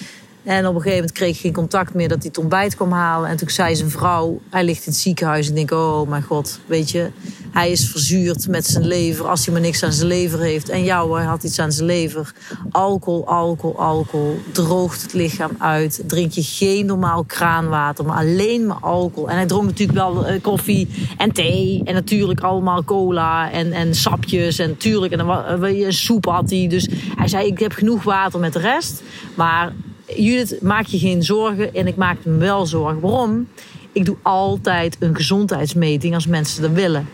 En 0.49 0.67
op 0.67 0.75
een 0.75 0.81
gegeven 0.81 0.91
moment 0.91 1.11
kreeg 1.11 1.35
ik 1.35 1.41
geen 1.41 1.53
contact 1.53 1.93
meer 1.93 2.07
dat 2.07 2.17
hij 2.17 2.27
het 2.27 2.37
ontbijt 2.37 2.75
kwam 2.75 2.91
halen. 2.91 3.29
En 3.29 3.37
toen 3.37 3.49
zei 3.49 3.75
zijn 3.75 3.89
vrouw, 3.89 4.41
hij 4.49 4.63
ligt 4.63 4.85
in 4.85 4.91
het 4.91 5.01
ziekenhuis. 5.01 5.49
Ik 5.49 5.55
denk, 5.55 5.71
oh 5.71 6.09
mijn 6.09 6.23
god, 6.23 6.59
weet 6.65 6.91
je, 6.91 7.09
hij 7.51 7.71
is 7.71 7.89
verzuurd 7.89 8.47
met 8.47 8.65
zijn 8.65 8.87
lever. 8.87 9.27
Als 9.27 9.45
hij 9.45 9.53
maar 9.53 9.63
niks 9.63 9.83
aan 9.83 9.93
zijn 9.93 10.07
lever 10.07 10.39
heeft. 10.39 10.69
En 10.69 10.83
jou, 10.83 11.17
hij 11.17 11.25
had 11.25 11.43
iets 11.43 11.59
aan 11.59 11.71
zijn 11.71 11.85
lever. 11.85 12.33
Alcohol, 12.71 13.27
alcohol, 13.27 13.79
alcohol. 13.79 14.39
Droogt 14.51 15.01
het 15.01 15.13
lichaam 15.13 15.51
uit. 15.57 16.03
Drink 16.05 16.31
je 16.31 16.43
geen 16.43 16.85
normaal 16.85 17.23
kraanwater, 17.23 18.05
maar 18.05 18.17
alleen 18.17 18.65
maar 18.65 18.79
alcohol. 18.81 19.29
En 19.29 19.35
hij 19.35 19.45
dronk 19.45 19.65
natuurlijk 19.65 19.97
wel 19.97 20.29
uh, 20.29 20.41
koffie 20.41 20.87
en 21.17 21.31
thee. 21.31 21.81
En 21.85 21.93
natuurlijk 21.93 22.41
allemaal 22.41 22.83
cola 22.83 23.51
en, 23.51 23.71
en 23.71 23.95
sapjes. 23.95 24.59
En 24.59 24.69
natuurlijk, 24.69 25.13
en 25.13 25.17
dan, 25.17 25.65
uh, 25.65 25.89
soep 25.89 26.25
had 26.25 26.49
hij. 26.49 26.67
Dus 26.67 26.89
hij 27.15 27.27
zei, 27.27 27.47
ik 27.47 27.59
heb 27.59 27.71
genoeg 27.71 28.03
water 28.03 28.39
met 28.39 28.53
de 28.53 28.59
rest. 28.59 29.03
Maar 29.35 29.73
Judith, 30.16 30.62
maak 30.62 30.86
je 30.86 30.99
geen 30.99 31.24
zorgen. 31.24 31.74
En 31.74 31.88
ik 31.88 31.95
maak 31.95 32.26
me 32.26 32.38
wel 32.38 32.66
zorgen. 32.66 32.99
Waarom? 32.99 33.47
Ik 33.91 34.05
doe 34.05 34.18
altijd 34.22 34.97
een 34.99 35.16
gezondheidsmeting 35.16 36.14
als 36.14 36.28
mensen 36.28 36.62
dat 36.62 36.72
willen. 36.72 37.07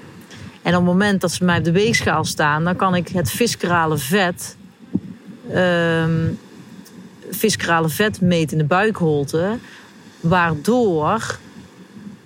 En 0.62 0.72
op 0.72 0.82
het 0.82 0.92
moment 0.92 1.22
dat 1.22 1.32
ze 1.32 1.44
mij 1.44 1.58
op 1.58 1.64
de 1.64 1.72
weegschaal 1.72 2.24
staan, 2.24 2.64
dan 2.64 2.76
kan 2.76 2.96
ik 2.96 3.08
het 3.08 3.32
viscerale 3.32 3.98
vet, 3.98 4.58
um, 5.56 6.40
vet 7.86 8.22
meten 8.22 8.52
in 8.52 8.58
de 8.58 8.64
buikholte. 8.64 9.58
Waardoor 10.20 11.40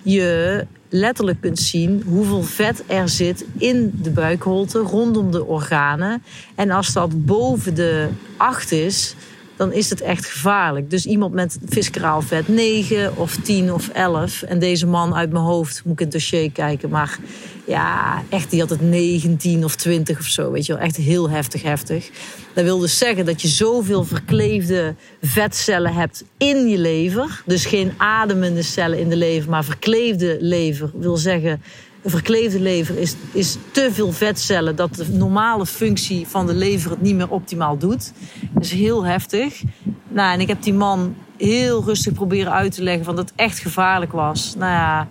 je 0.02 0.66
letterlijk 0.88 1.40
kunt 1.40 1.58
zien 1.58 2.02
hoeveel 2.06 2.42
vet 2.42 2.84
er 2.86 3.08
zit 3.08 3.44
in 3.58 3.92
de 4.02 4.10
buikholte 4.10 4.78
rondom 4.78 5.30
de 5.30 5.44
organen. 5.44 6.22
En 6.54 6.70
als 6.70 6.92
dat 6.92 7.24
boven 7.24 7.74
de 7.74 8.08
8 8.36 8.72
is, 8.72 9.14
dan 9.60 9.72
is 9.72 9.90
het 9.90 10.00
echt 10.00 10.26
gevaarlijk. 10.26 10.90
Dus 10.90 11.06
iemand 11.06 11.34
met 11.34 11.58
visceraal 11.64 12.22
vet 12.22 12.48
9 12.48 13.16
of 13.16 13.36
10 13.36 13.72
of 13.72 13.88
11. 13.88 14.42
En 14.42 14.58
deze 14.58 14.86
man 14.86 15.14
uit 15.14 15.30
mijn 15.32 15.44
hoofd, 15.44 15.82
moet 15.84 15.92
ik 15.92 15.98
in 15.98 16.04
het 16.04 16.14
dossier 16.14 16.50
kijken. 16.50 16.90
Maar 16.90 17.18
ja, 17.66 18.22
echt, 18.28 18.50
die 18.50 18.60
had 18.60 18.70
het 18.70 18.80
19 18.80 19.64
of 19.64 19.76
20 19.76 20.18
of 20.18 20.24
zo. 20.24 20.50
Weet 20.50 20.66
je 20.66 20.72
wel, 20.72 20.82
echt 20.82 20.96
heel 20.96 21.30
heftig, 21.30 21.62
heftig. 21.62 22.10
Dat 22.54 22.64
wil 22.64 22.78
dus 22.78 22.98
zeggen 22.98 23.24
dat 23.24 23.42
je 23.42 23.48
zoveel 23.48 24.04
verkleefde 24.04 24.94
vetcellen 25.22 25.94
hebt 25.94 26.24
in 26.36 26.68
je 26.68 26.78
lever. 26.78 27.42
Dus 27.46 27.66
geen 27.66 27.92
ademende 27.96 28.62
cellen 28.62 28.98
in 28.98 29.08
de 29.08 29.16
lever, 29.16 29.50
maar 29.50 29.64
verkleefde 29.64 30.36
lever. 30.40 30.90
Wil 30.94 31.16
zeggen 31.16 31.62
een 32.02 32.10
verkleefde 32.10 32.60
lever 32.60 32.98
is, 32.98 33.16
is 33.32 33.56
te 33.72 33.88
veel 33.92 34.12
vetcellen 34.12 34.76
dat 34.76 34.94
de 34.94 35.08
normale 35.08 35.66
functie 35.66 36.26
van 36.26 36.46
de 36.46 36.54
lever 36.54 36.90
het 36.90 37.00
niet 37.00 37.14
meer 37.14 37.30
optimaal 37.30 37.78
doet. 37.78 38.12
Dat 38.52 38.64
is 38.64 38.72
heel 38.72 39.04
heftig. 39.04 39.62
Nou, 40.08 40.32
en 40.32 40.40
ik 40.40 40.48
heb 40.48 40.62
die 40.62 40.74
man 40.74 41.14
heel 41.36 41.84
rustig 41.84 42.12
proberen 42.12 42.52
uit 42.52 42.72
te 42.72 42.82
leggen 42.82 43.04
van 43.04 43.16
dat 43.16 43.28
het 43.28 43.38
echt 43.38 43.58
gevaarlijk 43.58 44.12
was. 44.12 44.54
Nou 44.58 44.72
ja, 44.72 45.08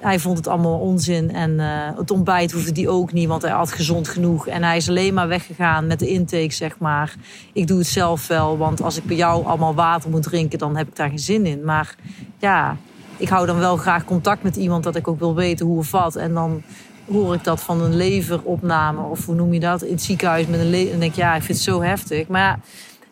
hij 0.00 0.18
vond 0.18 0.36
het 0.36 0.46
allemaal 0.46 0.78
onzin. 0.78 1.30
En 1.32 1.50
uh, 1.50 1.66
het 1.96 2.10
ontbijt 2.10 2.52
hoefde 2.52 2.72
die 2.72 2.88
ook 2.88 3.12
niet, 3.12 3.28
want 3.28 3.42
hij 3.42 3.50
had 3.50 3.72
gezond 3.72 4.08
genoeg. 4.08 4.46
En 4.46 4.62
hij 4.62 4.76
is 4.76 4.88
alleen 4.88 5.14
maar 5.14 5.28
weggegaan 5.28 5.86
met 5.86 5.98
de 5.98 6.08
intake, 6.08 6.52
zeg 6.52 6.78
maar. 6.78 7.14
Ik 7.52 7.66
doe 7.66 7.78
het 7.78 7.86
zelf 7.86 8.26
wel, 8.26 8.58
want 8.58 8.82
als 8.82 8.96
ik 8.96 9.04
bij 9.04 9.16
jou 9.16 9.46
allemaal 9.46 9.74
water 9.74 10.10
moet 10.10 10.22
drinken, 10.22 10.58
dan 10.58 10.76
heb 10.76 10.88
ik 10.88 10.96
daar 10.96 11.08
geen 11.08 11.18
zin 11.18 11.46
in. 11.46 11.64
Maar 11.64 11.94
ja, 12.38 12.76
ik 13.20 13.28
hou 13.28 13.46
dan 13.46 13.58
wel 13.58 13.76
graag 13.76 14.04
contact 14.04 14.42
met 14.42 14.56
iemand 14.56 14.84
dat 14.84 14.96
ik 14.96 15.08
ook 15.08 15.18
wil 15.18 15.34
weten 15.34 15.66
hoe 15.66 15.78
of 15.78 15.90
wat. 15.90 16.16
En 16.16 16.34
dan 16.34 16.62
hoor 17.10 17.34
ik 17.34 17.44
dat 17.44 17.60
van 17.60 17.80
een 17.80 17.96
leveropname 17.96 19.02
of 19.02 19.26
hoe 19.26 19.34
noem 19.34 19.52
je 19.52 19.60
dat 19.60 19.82
in 19.82 19.92
het 19.92 20.02
ziekenhuis 20.02 20.46
met 20.46 20.60
een 20.60 20.70
lever. 20.70 20.92
En 20.92 21.00
denk 21.00 21.12
ik, 21.12 21.18
ja, 21.18 21.34
ik 21.34 21.42
vind 21.42 21.58
het 21.58 21.66
zo 21.66 21.82
heftig. 21.82 22.28
Maar 22.28 22.60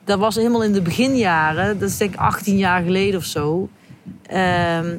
dat 0.05 0.19
was 0.19 0.35
helemaal 0.35 0.65
in 0.65 0.73
de 0.73 0.83
beginjaren, 0.83 1.79
dat 1.79 1.89
is 1.89 1.97
denk 1.97 2.15
ik 2.15 2.21
18 2.21 2.57
jaar 2.57 2.83
geleden 2.83 3.19
of 3.19 3.25
zo. 3.25 3.69
Ehm, 4.23 4.97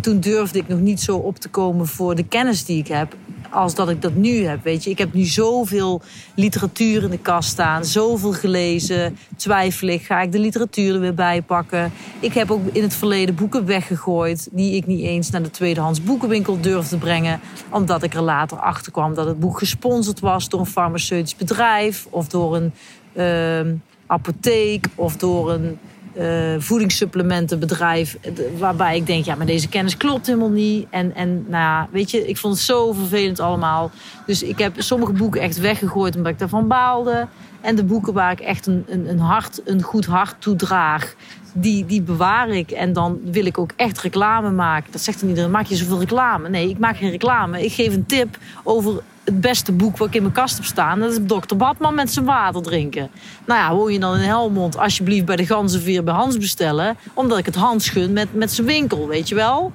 toen 0.00 0.20
durfde 0.20 0.58
ik 0.58 0.68
nog 0.68 0.80
niet 0.80 1.00
zo 1.00 1.16
op 1.16 1.38
te 1.38 1.48
komen 1.48 1.86
voor 1.86 2.14
de 2.14 2.24
kennis 2.24 2.64
die 2.64 2.78
ik 2.78 2.88
heb 2.88 3.16
als 3.54 3.74
dat 3.74 3.88
ik 3.88 4.02
dat 4.02 4.14
nu 4.14 4.44
heb. 4.44 4.62
Weet 4.62 4.84
je, 4.84 4.90
ik 4.90 4.98
heb 4.98 5.12
nu 5.12 5.24
zoveel 5.24 6.02
literatuur 6.34 7.02
in 7.02 7.10
de 7.10 7.18
kast 7.18 7.48
staan, 7.48 7.84
zoveel 7.84 8.32
gelezen. 8.32 9.18
Twijfel 9.36 9.88
ik, 9.88 10.02
ga 10.02 10.20
ik 10.20 10.32
de 10.32 10.38
literatuur 10.38 10.94
er 10.94 11.00
weer 11.00 11.14
bij 11.14 11.42
pakken? 11.42 11.92
Ik 12.20 12.34
heb 12.34 12.50
ook 12.50 12.60
in 12.72 12.82
het 12.82 12.94
verleden 12.94 13.34
boeken 13.34 13.66
weggegooid 13.66 14.48
die 14.52 14.76
ik 14.76 14.86
niet 14.86 15.04
eens 15.04 15.30
naar 15.30 15.42
de 15.42 15.50
tweedehands 15.50 16.02
boekenwinkel 16.02 16.60
durfde 16.60 16.96
brengen, 16.96 17.40
omdat 17.70 18.02
ik 18.02 18.14
er 18.14 18.22
later 18.22 18.58
achter 18.58 18.92
kwam 18.92 19.14
dat 19.14 19.26
het 19.26 19.40
boek 19.40 19.58
gesponsord 19.58 20.20
was 20.20 20.48
door 20.48 20.60
een 20.60 20.66
farmaceutisch 20.66 21.36
bedrijf 21.36 22.06
of 22.10 22.28
door 22.28 22.56
een 22.56 22.72
uh, 23.16 23.72
apotheek 24.06 24.86
of 24.94 25.16
door 25.16 25.52
een 25.52 25.78
uh, 26.18 26.54
voedingssupplementenbedrijf. 26.58 28.16
Waarbij 28.58 28.96
ik 28.96 29.06
denk, 29.06 29.24
ja, 29.24 29.34
maar 29.34 29.46
deze 29.46 29.68
kennis 29.68 29.96
klopt 29.96 30.26
helemaal 30.26 30.48
niet. 30.48 30.86
En, 30.90 31.14
en 31.14 31.34
nou 31.34 31.62
ja, 31.62 31.88
weet 31.90 32.10
je, 32.10 32.28
ik 32.28 32.36
vond 32.36 32.54
het 32.54 32.62
zo 32.62 32.92
vervelend 32.92 33.40
allemaal. 33.40 33.90
Dus 34.26 34.42
ik 34.42 34.58
heb 34.58 34.74
sommige 34.76 35.12
boeken 35.12 35.40
echt 35.40 35.60
weggegooid 35.60 36.16
omdat 36.16 36.32
ik 36.32 36.38
daarvan 36.38 36.68
baalde. 36.68 37.26
En 37.60 37.76
de 37.76 37.84
boeken 37.84 38.12
waar 38.12 38.32
ik 38.32 38.40
echt 38.40 38.66
een, 38.66 38.84
een, 38.88 39.08
een, 39.08 39.18
hart, 39.18 39.60
een 39.64 39.82
goed 39.82 40.06
hart 40.06 40.34
toe 40.38 40.56
draag, 40.56 41.14
die, 41.52 41.86
die 41.86 42.02
bewaar 42.02 42.48
ik. 42.48 42.70
En 42.70 42.92
dan 42.92 43.20
wil 43.24 43.46
ik 43.46 43.58
ook 43.58 43.72
echt 43.76 44.00
reclame 44.00 44.50
maken. 44.50 44.92
Dat 44.92 45.00
zegt 45.00 45.36
dan 45.36 45.50
maak 45.50 45.66
je 45.66 45.76
zoveel 45.76 46.00
reclame? 46.00 46.48
Nee, 46.48 46.68
ik 46.68 46.78
maak 46.78 46.96
geen 46.96 47.10
reclame. 47.10 47.64
Ik 47.64 47.72
geef 47.72 47.94
een 47.94 48.06
tip 48.06 48.38
over 48.62 49.02
het 49.24 49.40
beste 49.40 49.72
boek 49.72 49.96
wat 49.96 50.08
ik 50.08 50.14
in 50.14 50.22
mijn 50.22 50.34
kast 50.34 50.56
heb 50.56 50.64
staan. 50.64 51.00
Dat 51.00 51.10
is 51.10 51.18
Dr. 51.26 51.56
Badman 51.56 51.94
met 51.94 52.12
zijn 52.12 52.24
water 52.24 52.62
drinken. 52.62 53.10
Nou 53.46 53.60
ja, 53.60 53.74
woon 53.74 53.92
je 53.92 53.98
dan 53.98 54.16
in 54.16 54.22
Helmond, 54.22 54.78
alsjeblieft 54.78 55.24
bij 55.24 55.36
de 55.36 55.46
Ganzenveer 55.46 56.04
bij 56.04 56.14
Hans 56.14 56.38
bestellen. 56.38 56.96
Omdat 57.14 57.38
ik 57.38 57.46
het 57.46 57.54
Hans 57.54 57.88
gun 57.88 58.12
met, 58.12 58.34
met 58.34 58.52
zijn 58.52 58.66
winkel, 58.66 59.08
weet 59.08 59.28
je 59.28 59.34
wel. 59.34 59.72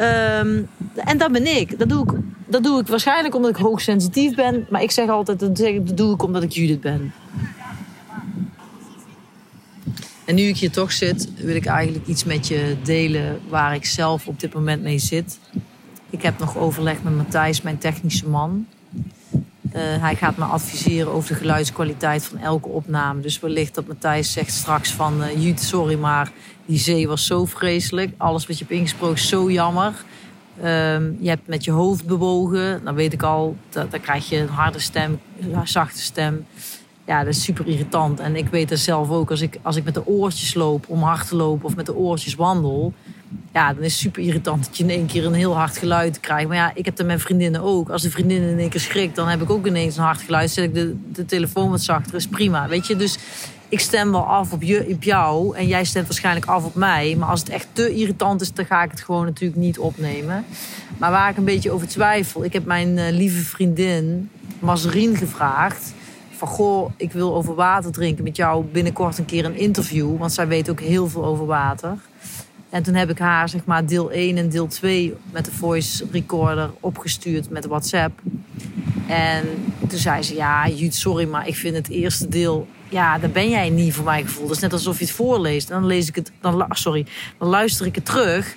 Um, 0.00 0.68
en 0.94 1.18
dat 1.18 1.32
ben 1.32 1.56
ik. 1.56 1.78
Dat 1.78 1.88
doe 1.88 2.02
ik. 2.04 2.20
Dat 2.46 2.62
doe 2.62 2.80
ik 2.80 2.86
waarschijnlijk 2.86 3.34
omdat 3.34 3.50
ik 3.50 3.56
hoogsensitief 3.56 4.34
ben. 4.34 4.66
Maar 4.70 4.82
ik 4.82 4.90
zeg 4.90 5.08
altijd, 5.08 5.38
dat 5.38 5.56
doe 5.96 6.14
ik 6.14 6.22
omdat 6.22 6.42
ik 6.42 6.52
Judith 6.52 6.80
ben. 6.80 7.12
En 10.24 10.34
nu 10.34 10.42
ik 10.42 10.56
hier 10.56 10.70
toch 10.70 10.92
zit, 10.92 11.28
wil 11.34 11.54
ik 11.54 11.66
eigenlijk 11.66 12.06
iets 12.06 12.24
met 12.24 12.48
je 12.48 12.76
delen 12.82 13.40
waar 13.48 13.74
ik 13.74 13.84
zelf 13.84 14.26
op 14.26 14.40
dit 14.40 14.54
moment 14.54 14.82
mee 14.82 14.98
zit. 14.98 15.38
Ik 16.10 16.22
heb 16.22 16.38
nog 16.38 16.56
overleg 16.56 17.02
met 17.02 17.16
Matthijs, 17.16 17.62
mijn 17.62 17.78
technische 17.78 18.28
man. 18.28 18.66
Uh, 19.32 19.72
hij 19.74 20.16
gaat 20.16 20.36
me 20.36 20.44
adviseren 20.44 21.12
over 21.12 21.28
de 21.28 21.34
geluidskwaliteit 21.34 22.24
van 22.24 22.38
elke 22.38 22.68
opname. 22.68 23.20
Dus 23.20 23.40
wellicht 23.40 23.74
dat 23.74 23.86
Matthijs 23.86 24.32
zegt 24.32 24.52
straks 24.52 24.92
van... 24.92 25.22
Uh, 25.22 25.44
Jut, 25.44 25.60
sorry, 25.60 25.98
maar 25.98 26.30
die 26.66 26.78
zee 26.78 27.08
was 27.08 27.26
zo 27.26 27.44
vreselijk. 27.44 28.12
Alles 28.16 28.46
wat 28.46 28.58
je 28.58 28.64
hebt 28.64 28.76
ingesproken 28.76 29.18
zo 29.18 29.50
jammer. 29.50 30.04
Uh, 30.58 30.64
je 31.20 31.28
hebt 31.28 31.46
met 31.46 31.64
je 31.64 31.70
hoofd 31.70 32.06
bewogen. 32.06 32.84
Dan 32.84 32.94
weet 32.94 33.12
ik 33.12 33.22
al, 33.22 33.56
dan 33.70 34.00
krijg 34.00 34.28
je 34.28 34.36
een 34.36 34.48
harde 34.48 34.78
stem, 34.78 35.20
een 35.40 35.68
zachte 35.68 36.00
stem. 36.00 36.46
Ja, 37.06 37.24
dat 37.24 37.34
is 37.34 37.42
super 37.42 37.66
irritant. 37.66 38.20
En 38.20 38.36
ik 38.36 38.48
weet 38.48 38.70
het 38.70 38.78
zelf 38.78 39.10
ook, 39.10 39.30
als 39.30 39.40
ik, 39.40 39.58
als 39.62 39.76
ik 39.76 39.84
met 39.84 39.94
de 39.94 40.06
oortjes 40.06 40.54
loop 40.54 40.88
om 40.88 41.02
hard 41.02 41.28
te 41.28 41.36
lopen... 41.36 41.64
of 41.64 41.76
met 41.76 41.86
de 41.86 41.94
oortjes 41.94 42.34
wandel 42.34 42.92
ja, 43.52 43.72
dan 43.72 43.82
is 43.82 43.92
het 43.92 44.00
super 44.00 44.22
irritant 44.22 44.64
dat 44.64 44.76
je 44.76 44.82
in 44.82 44.90
één 44.90 45.06
keer 45.06 45.26
een 45.26 45.34
heel 45.34 45.56
hard 45.56 45.76
geluid 45.76 46.20
krijgt. 46.20 46.48
Maar 46.48 46.56
ja, 46.56 46.70
ik 46.74 46.84
heb 46.84 46.96
dat 46.96 47.06
met 47.06 47.20
vriendinnen 47.20 47.62
ook. 47.62 47.88
Als 47.90 48.02
de 48.02 48.10
vriendin 48.10 48.42
in 48.42 48.58
één 48.58 48.68
keer 48.68 48.80
schrikt, 48.80 49.16
dan 49.16 49.28
heb 49.28 49.42
ik 49.42 49.50
ook 49.50 49.66
ineens 49.66 49.96
een 49.96 50.02
hard 50.02 50.20
geluid. 50.20 50.50
Zet 50.50 50.64
ik 50.64 50.74
de, 50.74 50.96
de 51.12 51.24
telefoon 51.24 51.70
wat 51.70 51.80
zachter, 51.80 52.14
is 52.14 52.26
prima. 52.26 52.68
Weet 52.68 52.86
je, 52.86 52.96
dus 52.96 53.18
ik 53.68 53.80
stem 53.80 54.10
wel 54.10 54.24
af 54.24 54.52
op, 54.52 54.62
op 54.88 55.02
jou 55.02 55.56
en 55.56 55.66
jij 55.66 55.84
stemt 55.84 56.06
waarschijnlijk 56.06 56.46
af 56.46 56.64
op 56.64 56.74
mij. 56.74 57.16
Maar 57.18 57.28
als 57.28 57.40
het 57.40 57.48
echt 57.48 57.66
te 57.72 57.94
irritant 57.94 58.40
is, 58.40 58.52
dan 58.52 58.64
ga 58.64 58.82
ik 58.82 58.90
het 58.90 59.00
gewoon 59.00 59.24
natuurlijk 59.24 59.60
niet 59.60 59.78
opnemen. 59.78 60.44
Maar 60.98 61.10
waar 61.10 61.30
ik 61.30 61.36
een 61.36 61.44
beetje 61.44 61.70
over 61.70 61.88
twijfel, 61.88 62.44
ik 62.44 62.52
heb 62.52 62.64
mijn 62.64 62.96
uh, 62.96 63.10
lieve 63.10 63.44
vriendin 63.44 64.30
Mazerine 64.58 65.16
gevraagd. 65.16 65.92
Van 66.30 66.48
goh, 66.48 66.90
ik 66.96 67.12
wil 67.12 67.34
over 67.34 67.54
water 67.54 67.92
drinken 67.92 68.24
met 68.24 68.36
jou 68.36 68.64
binnenkort 68.64 69.18
een 69.18 69.24
keer 69.24 69.44
een 69.44 69.56
interview. 69.56 70.18
Want 70.18 70.32
zij 70.32 70.48
weet 70.48 70.70
ook 70.70 70.80
heel 70.80 71.08
veel 71.08 71.24
over 71.24 71.46
water. 71.46 71.96
En 72.70 72.82
toen 72.82 72.94
heb 72.94 73.10
ik 73.10 73.18
haar 73.18 73.48
zeg 73.48 73.64
maar 73.64 73.86
deel 73.86 74.10
1 74.10 74.36
en 74.36 74.48
deel 74.48 74.66
2 74.66 75.14
met 75.30 75.44
de 75.44 75.50
voice 75.50 76.06
recorder 76.10 76.70
opgestuurd 76.80 77.50
met 77.50 77.66
WhatsApp. 77.66 78.20
En 79.06 79.44
toen 79.88 79.98
zei 79.98 80.22
ze, 80.22 80.34
ja 80.34 80.68
Jut, 80.68 80.94
sorry, 80.94 81.28
maar 81.28 81.48
ik 81.48 81.56
vind 81.56 81.76
het 81.76 81.88
eerste 81.88 82.28
deel... 82.28 82.66
Ja, 82.88 83.18
daar 83.18 83.30
ben 83.30 83.48
jij 83.48 83.70
niet 83.70 83.94
voor 83.94 84.04
mijn 84.04 84.24
gevoel. 84.24 84.46
Dat 84.46 84.56
is 84.56 84.62
net 84.62 84.72
alsof 84.72 84.98
je 84.98 85.04
het 85.04 85.14
voorleest. 85.14 85.68
Dan 85.68 85.86
lees 85.86 86.08
ik 86.08 86.14
het... 86.14 86.32
Dan, 86.40 86.66
sorry, 86.68 87.06
dan 87.38 87.48
luister 87.48 87.86
ik 87.86 87.94
het 87.94 88.04
terug. 88.04 88.56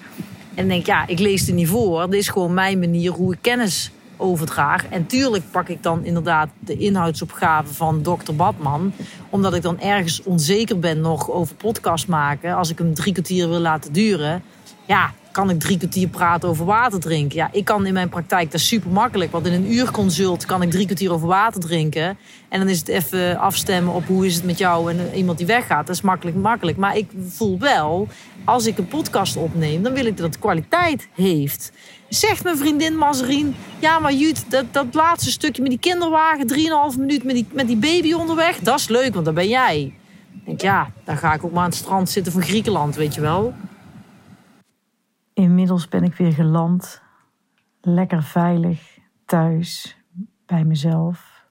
En 0.53 0.67
denk, 0.67 0.85
ja, 0.85 1.07
ik 1.07 1.19
lees 1.19 1.45
het 1.45 1.55
niet 1.55 1.67
voor. 1.67 2.09
Dit 2.09 2.19
is 2.19 2.27
gewoon 2.27 2.53
mijn 2.53 2.79
manier 2.79 3.11
hoe 3.11 3.33
ik 3.33 3.39
kennis 3.41 3.91
overdraag. 4.21 4.87
En 4.87 5.05
tuurlijk 5.05 5.43
pak 5.51 5.67
ik 5.69 5.83
dan 5.83 6.05
inderdaad 6.05 6.49
de 6.59 6.77
inhoudsopgave 6.77 7.73
van 7.73 8.01
Dr. 8.01 8.33
Badman. 8.33 8.93
Omdat 9.29 9.53
ik 9.53 9.61
dan 9.61 9.79
ergens 9.79 10.23
onzeker 10.23 10.79
ben 10.79 11.01
nog 11.01 11.31
over 11.31 11.55
podcast 11.55 12.07
maken. 12.07 12.55
Als 12.55 12.69
ik 12.69 12.77
hem 12.77 12.93
drie 12.93 13.13
kwartier 13.13 13.49
wil 13.49 13.59
laten 13.59 13.93
duren. 13.93 14.43
Ja, 14.85 15.13
kan 15.31 15.49
ik 15.49 15.59
drie 15.59 15.77
kwartier 15.77 16.07
praten 16.07 16.49
over 16.49 16.65
water 16.65 16.99
drinken? 16.99 17.37
Ja, 17.37 17.49
ik 17.51 17.65
kan 17.65 17.85
in 17.85 17.93
mijn 17.93 18.09
praktijk, 18.09 18.51
dat 18.51 18.59
super 18.59 18.89
makkelijk. 18.89 19.31
Want 19.31 19.45
in 19.45 19.53
een 19.53 19.73
uurconsult 19.73 20.45
kan 20.45 20.61
ik 20.61 20.71
drie 20.71 20.85
kwartier 20.85 21.11
over 21.11 21.27
water 21.27 21.61
drinken. 21.61 22.17
En 22.49 22.59
dan 22.59 22.69
is 22.69 22.79
het 22.79 22.87
even 22.87 23.37
afstemmen 23.37 23.93
op 23.93 24.07
hoe 24.07 24.25
is 24.25 24.35
het 24.35 24.43
met 24.43 24.57
jou 24.57 24.91
en 24.91 25.13
iemand 25.13 25.37
die 25.37 25.47
weggaat. 25.47 25.87
Dat 25.87 25.95
is 25.95 26.01
makkelijk, 26.01 26.37
makkelijk. 26.37 26.77
Maar 26.77 26.97
ik 26.97 27.11
voel 27.27 27.59
wel, 27.59 28.07
als 28.45 28.65
ik 28.65 28.77
een 28.77 28.87
podcast 28.87 29.35
opneem, 29.35 29.83
dan 29.83 29.93
wil 29.93 30.05
ik 30.05 30.17
dat 30.17 30.25
het 30.25 30.39
kwaliteit 30.39 31.07
heeft. 31.13 31.71
Zegt 32.13 32.43
mijn 32.43 32.57
vriendin 32.57 32.97
Mazerien, 32.97 33.55
ja 33.79 33.99
maar 33.99 34.13
Jut, 34.13 34.51
dat, 34.51 34.73
dat 34.73 34.93
laatste 34.93 35.31
stukje 35.31 35.61
met 35.61 35.71
die 35.71 35.79
kinderwagen, 35.79 36.49
3,5 36.93 36.99
minuut 36.99 37.23
met 37.23 37.35
die, 37.35 37.47
met 37.53 37.67
die 37.67 37.77
baby 37.77 38.13
onderweg, 38.13 38.59
dat 38.59 38.79
is 38.79 38.87
leuk, 38.87 39.13
want 39.13 39.25
dat 39.25 39.33
ben 39.33 39.47
jij. 39.47 39.95
Ik 40.33 40.45
denk, 40.45 40.61
ja, 40.61 40.91
dan 41.03 41.17
ga 41.17 41.33
ik 41.33 41.43
ook 41.43 41.51
maar 41.51 41.63
aan 41.63 41.69
het 41.69 41.77
strand 41.77 42.09
zitten 42.09 42.31
van 42.31 42.41
Griekenland, 42.41 42.95
weet 42.95 43.15
je 43.15 43.21
wel. 43.21 43.53
Inmiddels 45.33 45.87
ben 45.87 46.03
ik 46.03 46.13
weer 46.13 46.33
geland, 46.33 47.01
lekker 47.81 48.23
veilig 48.23 48.97
thuis 49.25 49.97
bij 50.45 50.63
mezelf. 50.63 51.45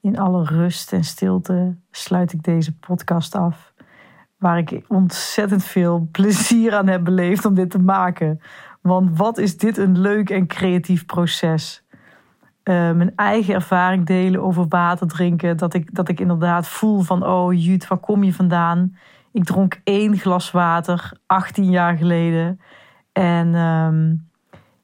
In 0.00 0.18
alle 0.18 0.44
rust 0.44 0.92
en 0.92 1.04
stilte 1.04 1.76
sluit 1.90 2.32
ik 2.32 2.42
deze 2.42 2.76
podcast 2.76 3.34
af, 3.34 3.72
waar 4.38 4.58
ik 4.58 4.84
ontzettend 4.88 5.64
veel 5.64 6.08
plezier 6.12 6.74
aan 6.74 6.86
heb 6.86 7.04
beleefd 7.04 7.44
om 7.44 7.54
dit 7.54 7.70
te 7.70 7.78
maken. 7.78 8.40
Want 8.86 9.18
wat 9.18 9.38
is 9.38 9.56
dit 9.56 9.78
een 9.78 9.98
leuk 9.98 10.30
en 10.30 10.46
creatief 10.46 11.06
proces? 11.06 11.84
Uh, 12.64 12.74
mijn 12.92 13.12
eigen 13.16 13.54
ervaring 13.54 14.06
delen 14.06 14.42
over 14.42 14.66
water 14.68 15.06
drinken. 15.06 15.56
Dat 15.56 15.74
ik, 15.74 15.94
dat 15.94 16.08
ik 16.08 16.20
inderdaad 16.20 16.68
voel 16.68 17.00
van, 17.00 17.26
oh 17.26 17.64
Jut, 17.64 17.88
waar 17.88 17.98
kom 17.98 18.24
je 18.24 18.32
vandaan? 18.32 18.96
Ik 19.32 19.44
dronk 19.44 19.80
één 19.84 20.16
glas 20.16 20.50
water, 20.50 21.12
18 21.26 21.70
jaar 21.70 21.96
geleden. 21.96 22.60
En 23.12 23.54
um, 23.54 24.28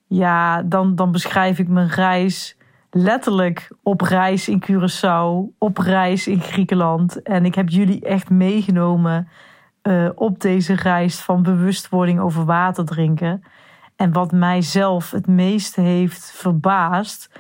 ja, 0.07 0.63
dan, 0.63 0.95
dan 0.95 1.13
beschrijf 1.13 1.59
ik 1.59 1.69
mijn 1.69 1.89
reis 1.89 2.57
letterlijk 2.91 3.71
op 3.83 4.01
reis 4.01 4.49
in 4.49 4.63
Curaçao, 4.71 5.57
op 5.59 5.79
reis 5.79 6.27
in 6.27 6.41
Griekenland. 6.41 7.23
En 7.23 7.45
ik 7.45 7.55
heb 7.55 7.69
jullie 7.69 8.05
echt 8.05 8.31
meegenomen 8.31 9.29
uh, 9.83 10.09
op 10.15 10.41
deze 10.41 10.75
reis 10.75 11.21
van 11.21 11.43
bewustwording 11.43 12.21
over 12.21 12.45
water 12.45 12.85
drinken. 12.85 13.43
En 14.03 14.13
wat 14.13 14.33
mij 14.33 14.63
zelf 14.63 15.11
het 15.11 15.27
meeste 15.27 15.81
heeft 15.81 16.31
verbaasd, 16.31 17.31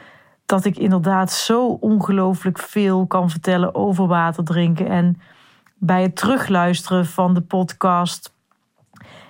dat 0.46 0.64
ik 0.64 0.76
inderdaad 0.76 1.32
zo 1.32 1.66
ongelooflijk 1.66 2.58
veel 2.58 3.06
kan 3.06 3.30
vertellen 3.30 3.74
over 3.74 4.06
water 4.06 4.44
drinken. 4.44 4.86
En 4.86 5.20
bij 5.74 6.02
het 6.02 6.16
terugluisteren 6.16 7.06
van 7.06 7.34
de 7.34 7.40
podcast 7.40 8.34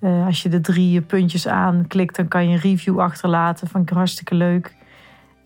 als 0.00 0.42
je 0.42 0.48
de 0.48 0.60
drie 0.60 1.00
puntjes 1.00 1.48
aanklikt, 1.48 2.16
dan 2.16 2.28
kan 2.28 2.48
je 2.48 2.54
een 2.54 2.60
review 2.60 3.00
achterlaten. 3.00 3.80
Ik 3.80 3.88
hartstikke 3.88 4.34
leuk. 4.34 4.76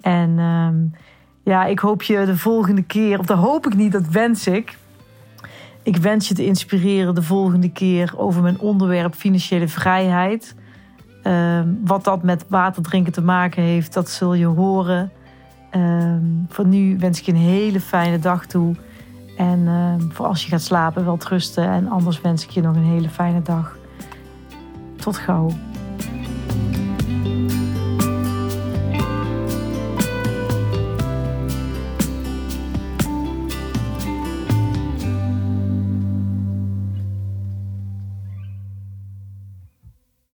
En 0.00 0.38
ehm, 0.38 0.76
ja, 1.44 1.64
ik 1.64 1.78
hoop 1.78 2.02
je 2.02 2.24
de 2.24 2.36
volgende 2.36 2.82
keer, 2.82 3.18
of 3.18 3.26
dat 3.26 3.38
hoop 3.38 3.66
ik 3.66 3.74
niet, 3.74 3.92
dat 3.92 4.08
wens 4.08 4.46
ik. 4.46 4.76
Ik 5.82 5.96
wens 5.96 6.28
je 6.28 6.34
te 6.34 6.44
inspireren 6.44 7.14
de 7.14 7.22
volgende 7.22 7.70
keer 7.70 8.12
over 8.16 8.42
mijn 8.42 8.58
onderwerp 8.60 9.14
financiële 9.14 9.68
vrijheid. 9.68 10.54
Ehm, 11.22 11.68
wat 11.84 12.04
dat 12.04 12.22
met 12.22 12.44
water 12.48 12.82
drinken 12.82 13.12
te 13.12 13.22
maken 13.22 13.62
heeft, 13.62 13.92
dat 13.92 14.10
zul 14.10 14.34
je 14.34 14.46
horen. 14.46 15.12
Um, 15.76 16.46
voor 16.48 16.66
nu 16.66 16.98
wens 16.98 17.18
ik 17.18 17.24
je 17.24 17.32
een 17.32 17.38
hele 17.38 17.80
fijne 17.80 18.18
dag 18.18 18.46
toe. 18.46 18.74
En 19.36 19.66
um, 19.66 20.12
voor 20.12 20.26
als 20.26 20.42
je 20.42 20.48
gaat 20.48 20.62
slapen, 20.62 21.04
wel 21.04 21.18
rusten. 21.28 21.68
En 21.68 21.88
anders 21.88 22.20
wens 22.20 22.44
ik 22.44 22.50
je 22.50 22.60
nog 22.60 22.76
een 22.76 22.84
hele 22.84 23.08
fijne 23.08 23.42
dag. 23.42 23.76
Tot 24.96 25.18
gauw. 25.18 25.50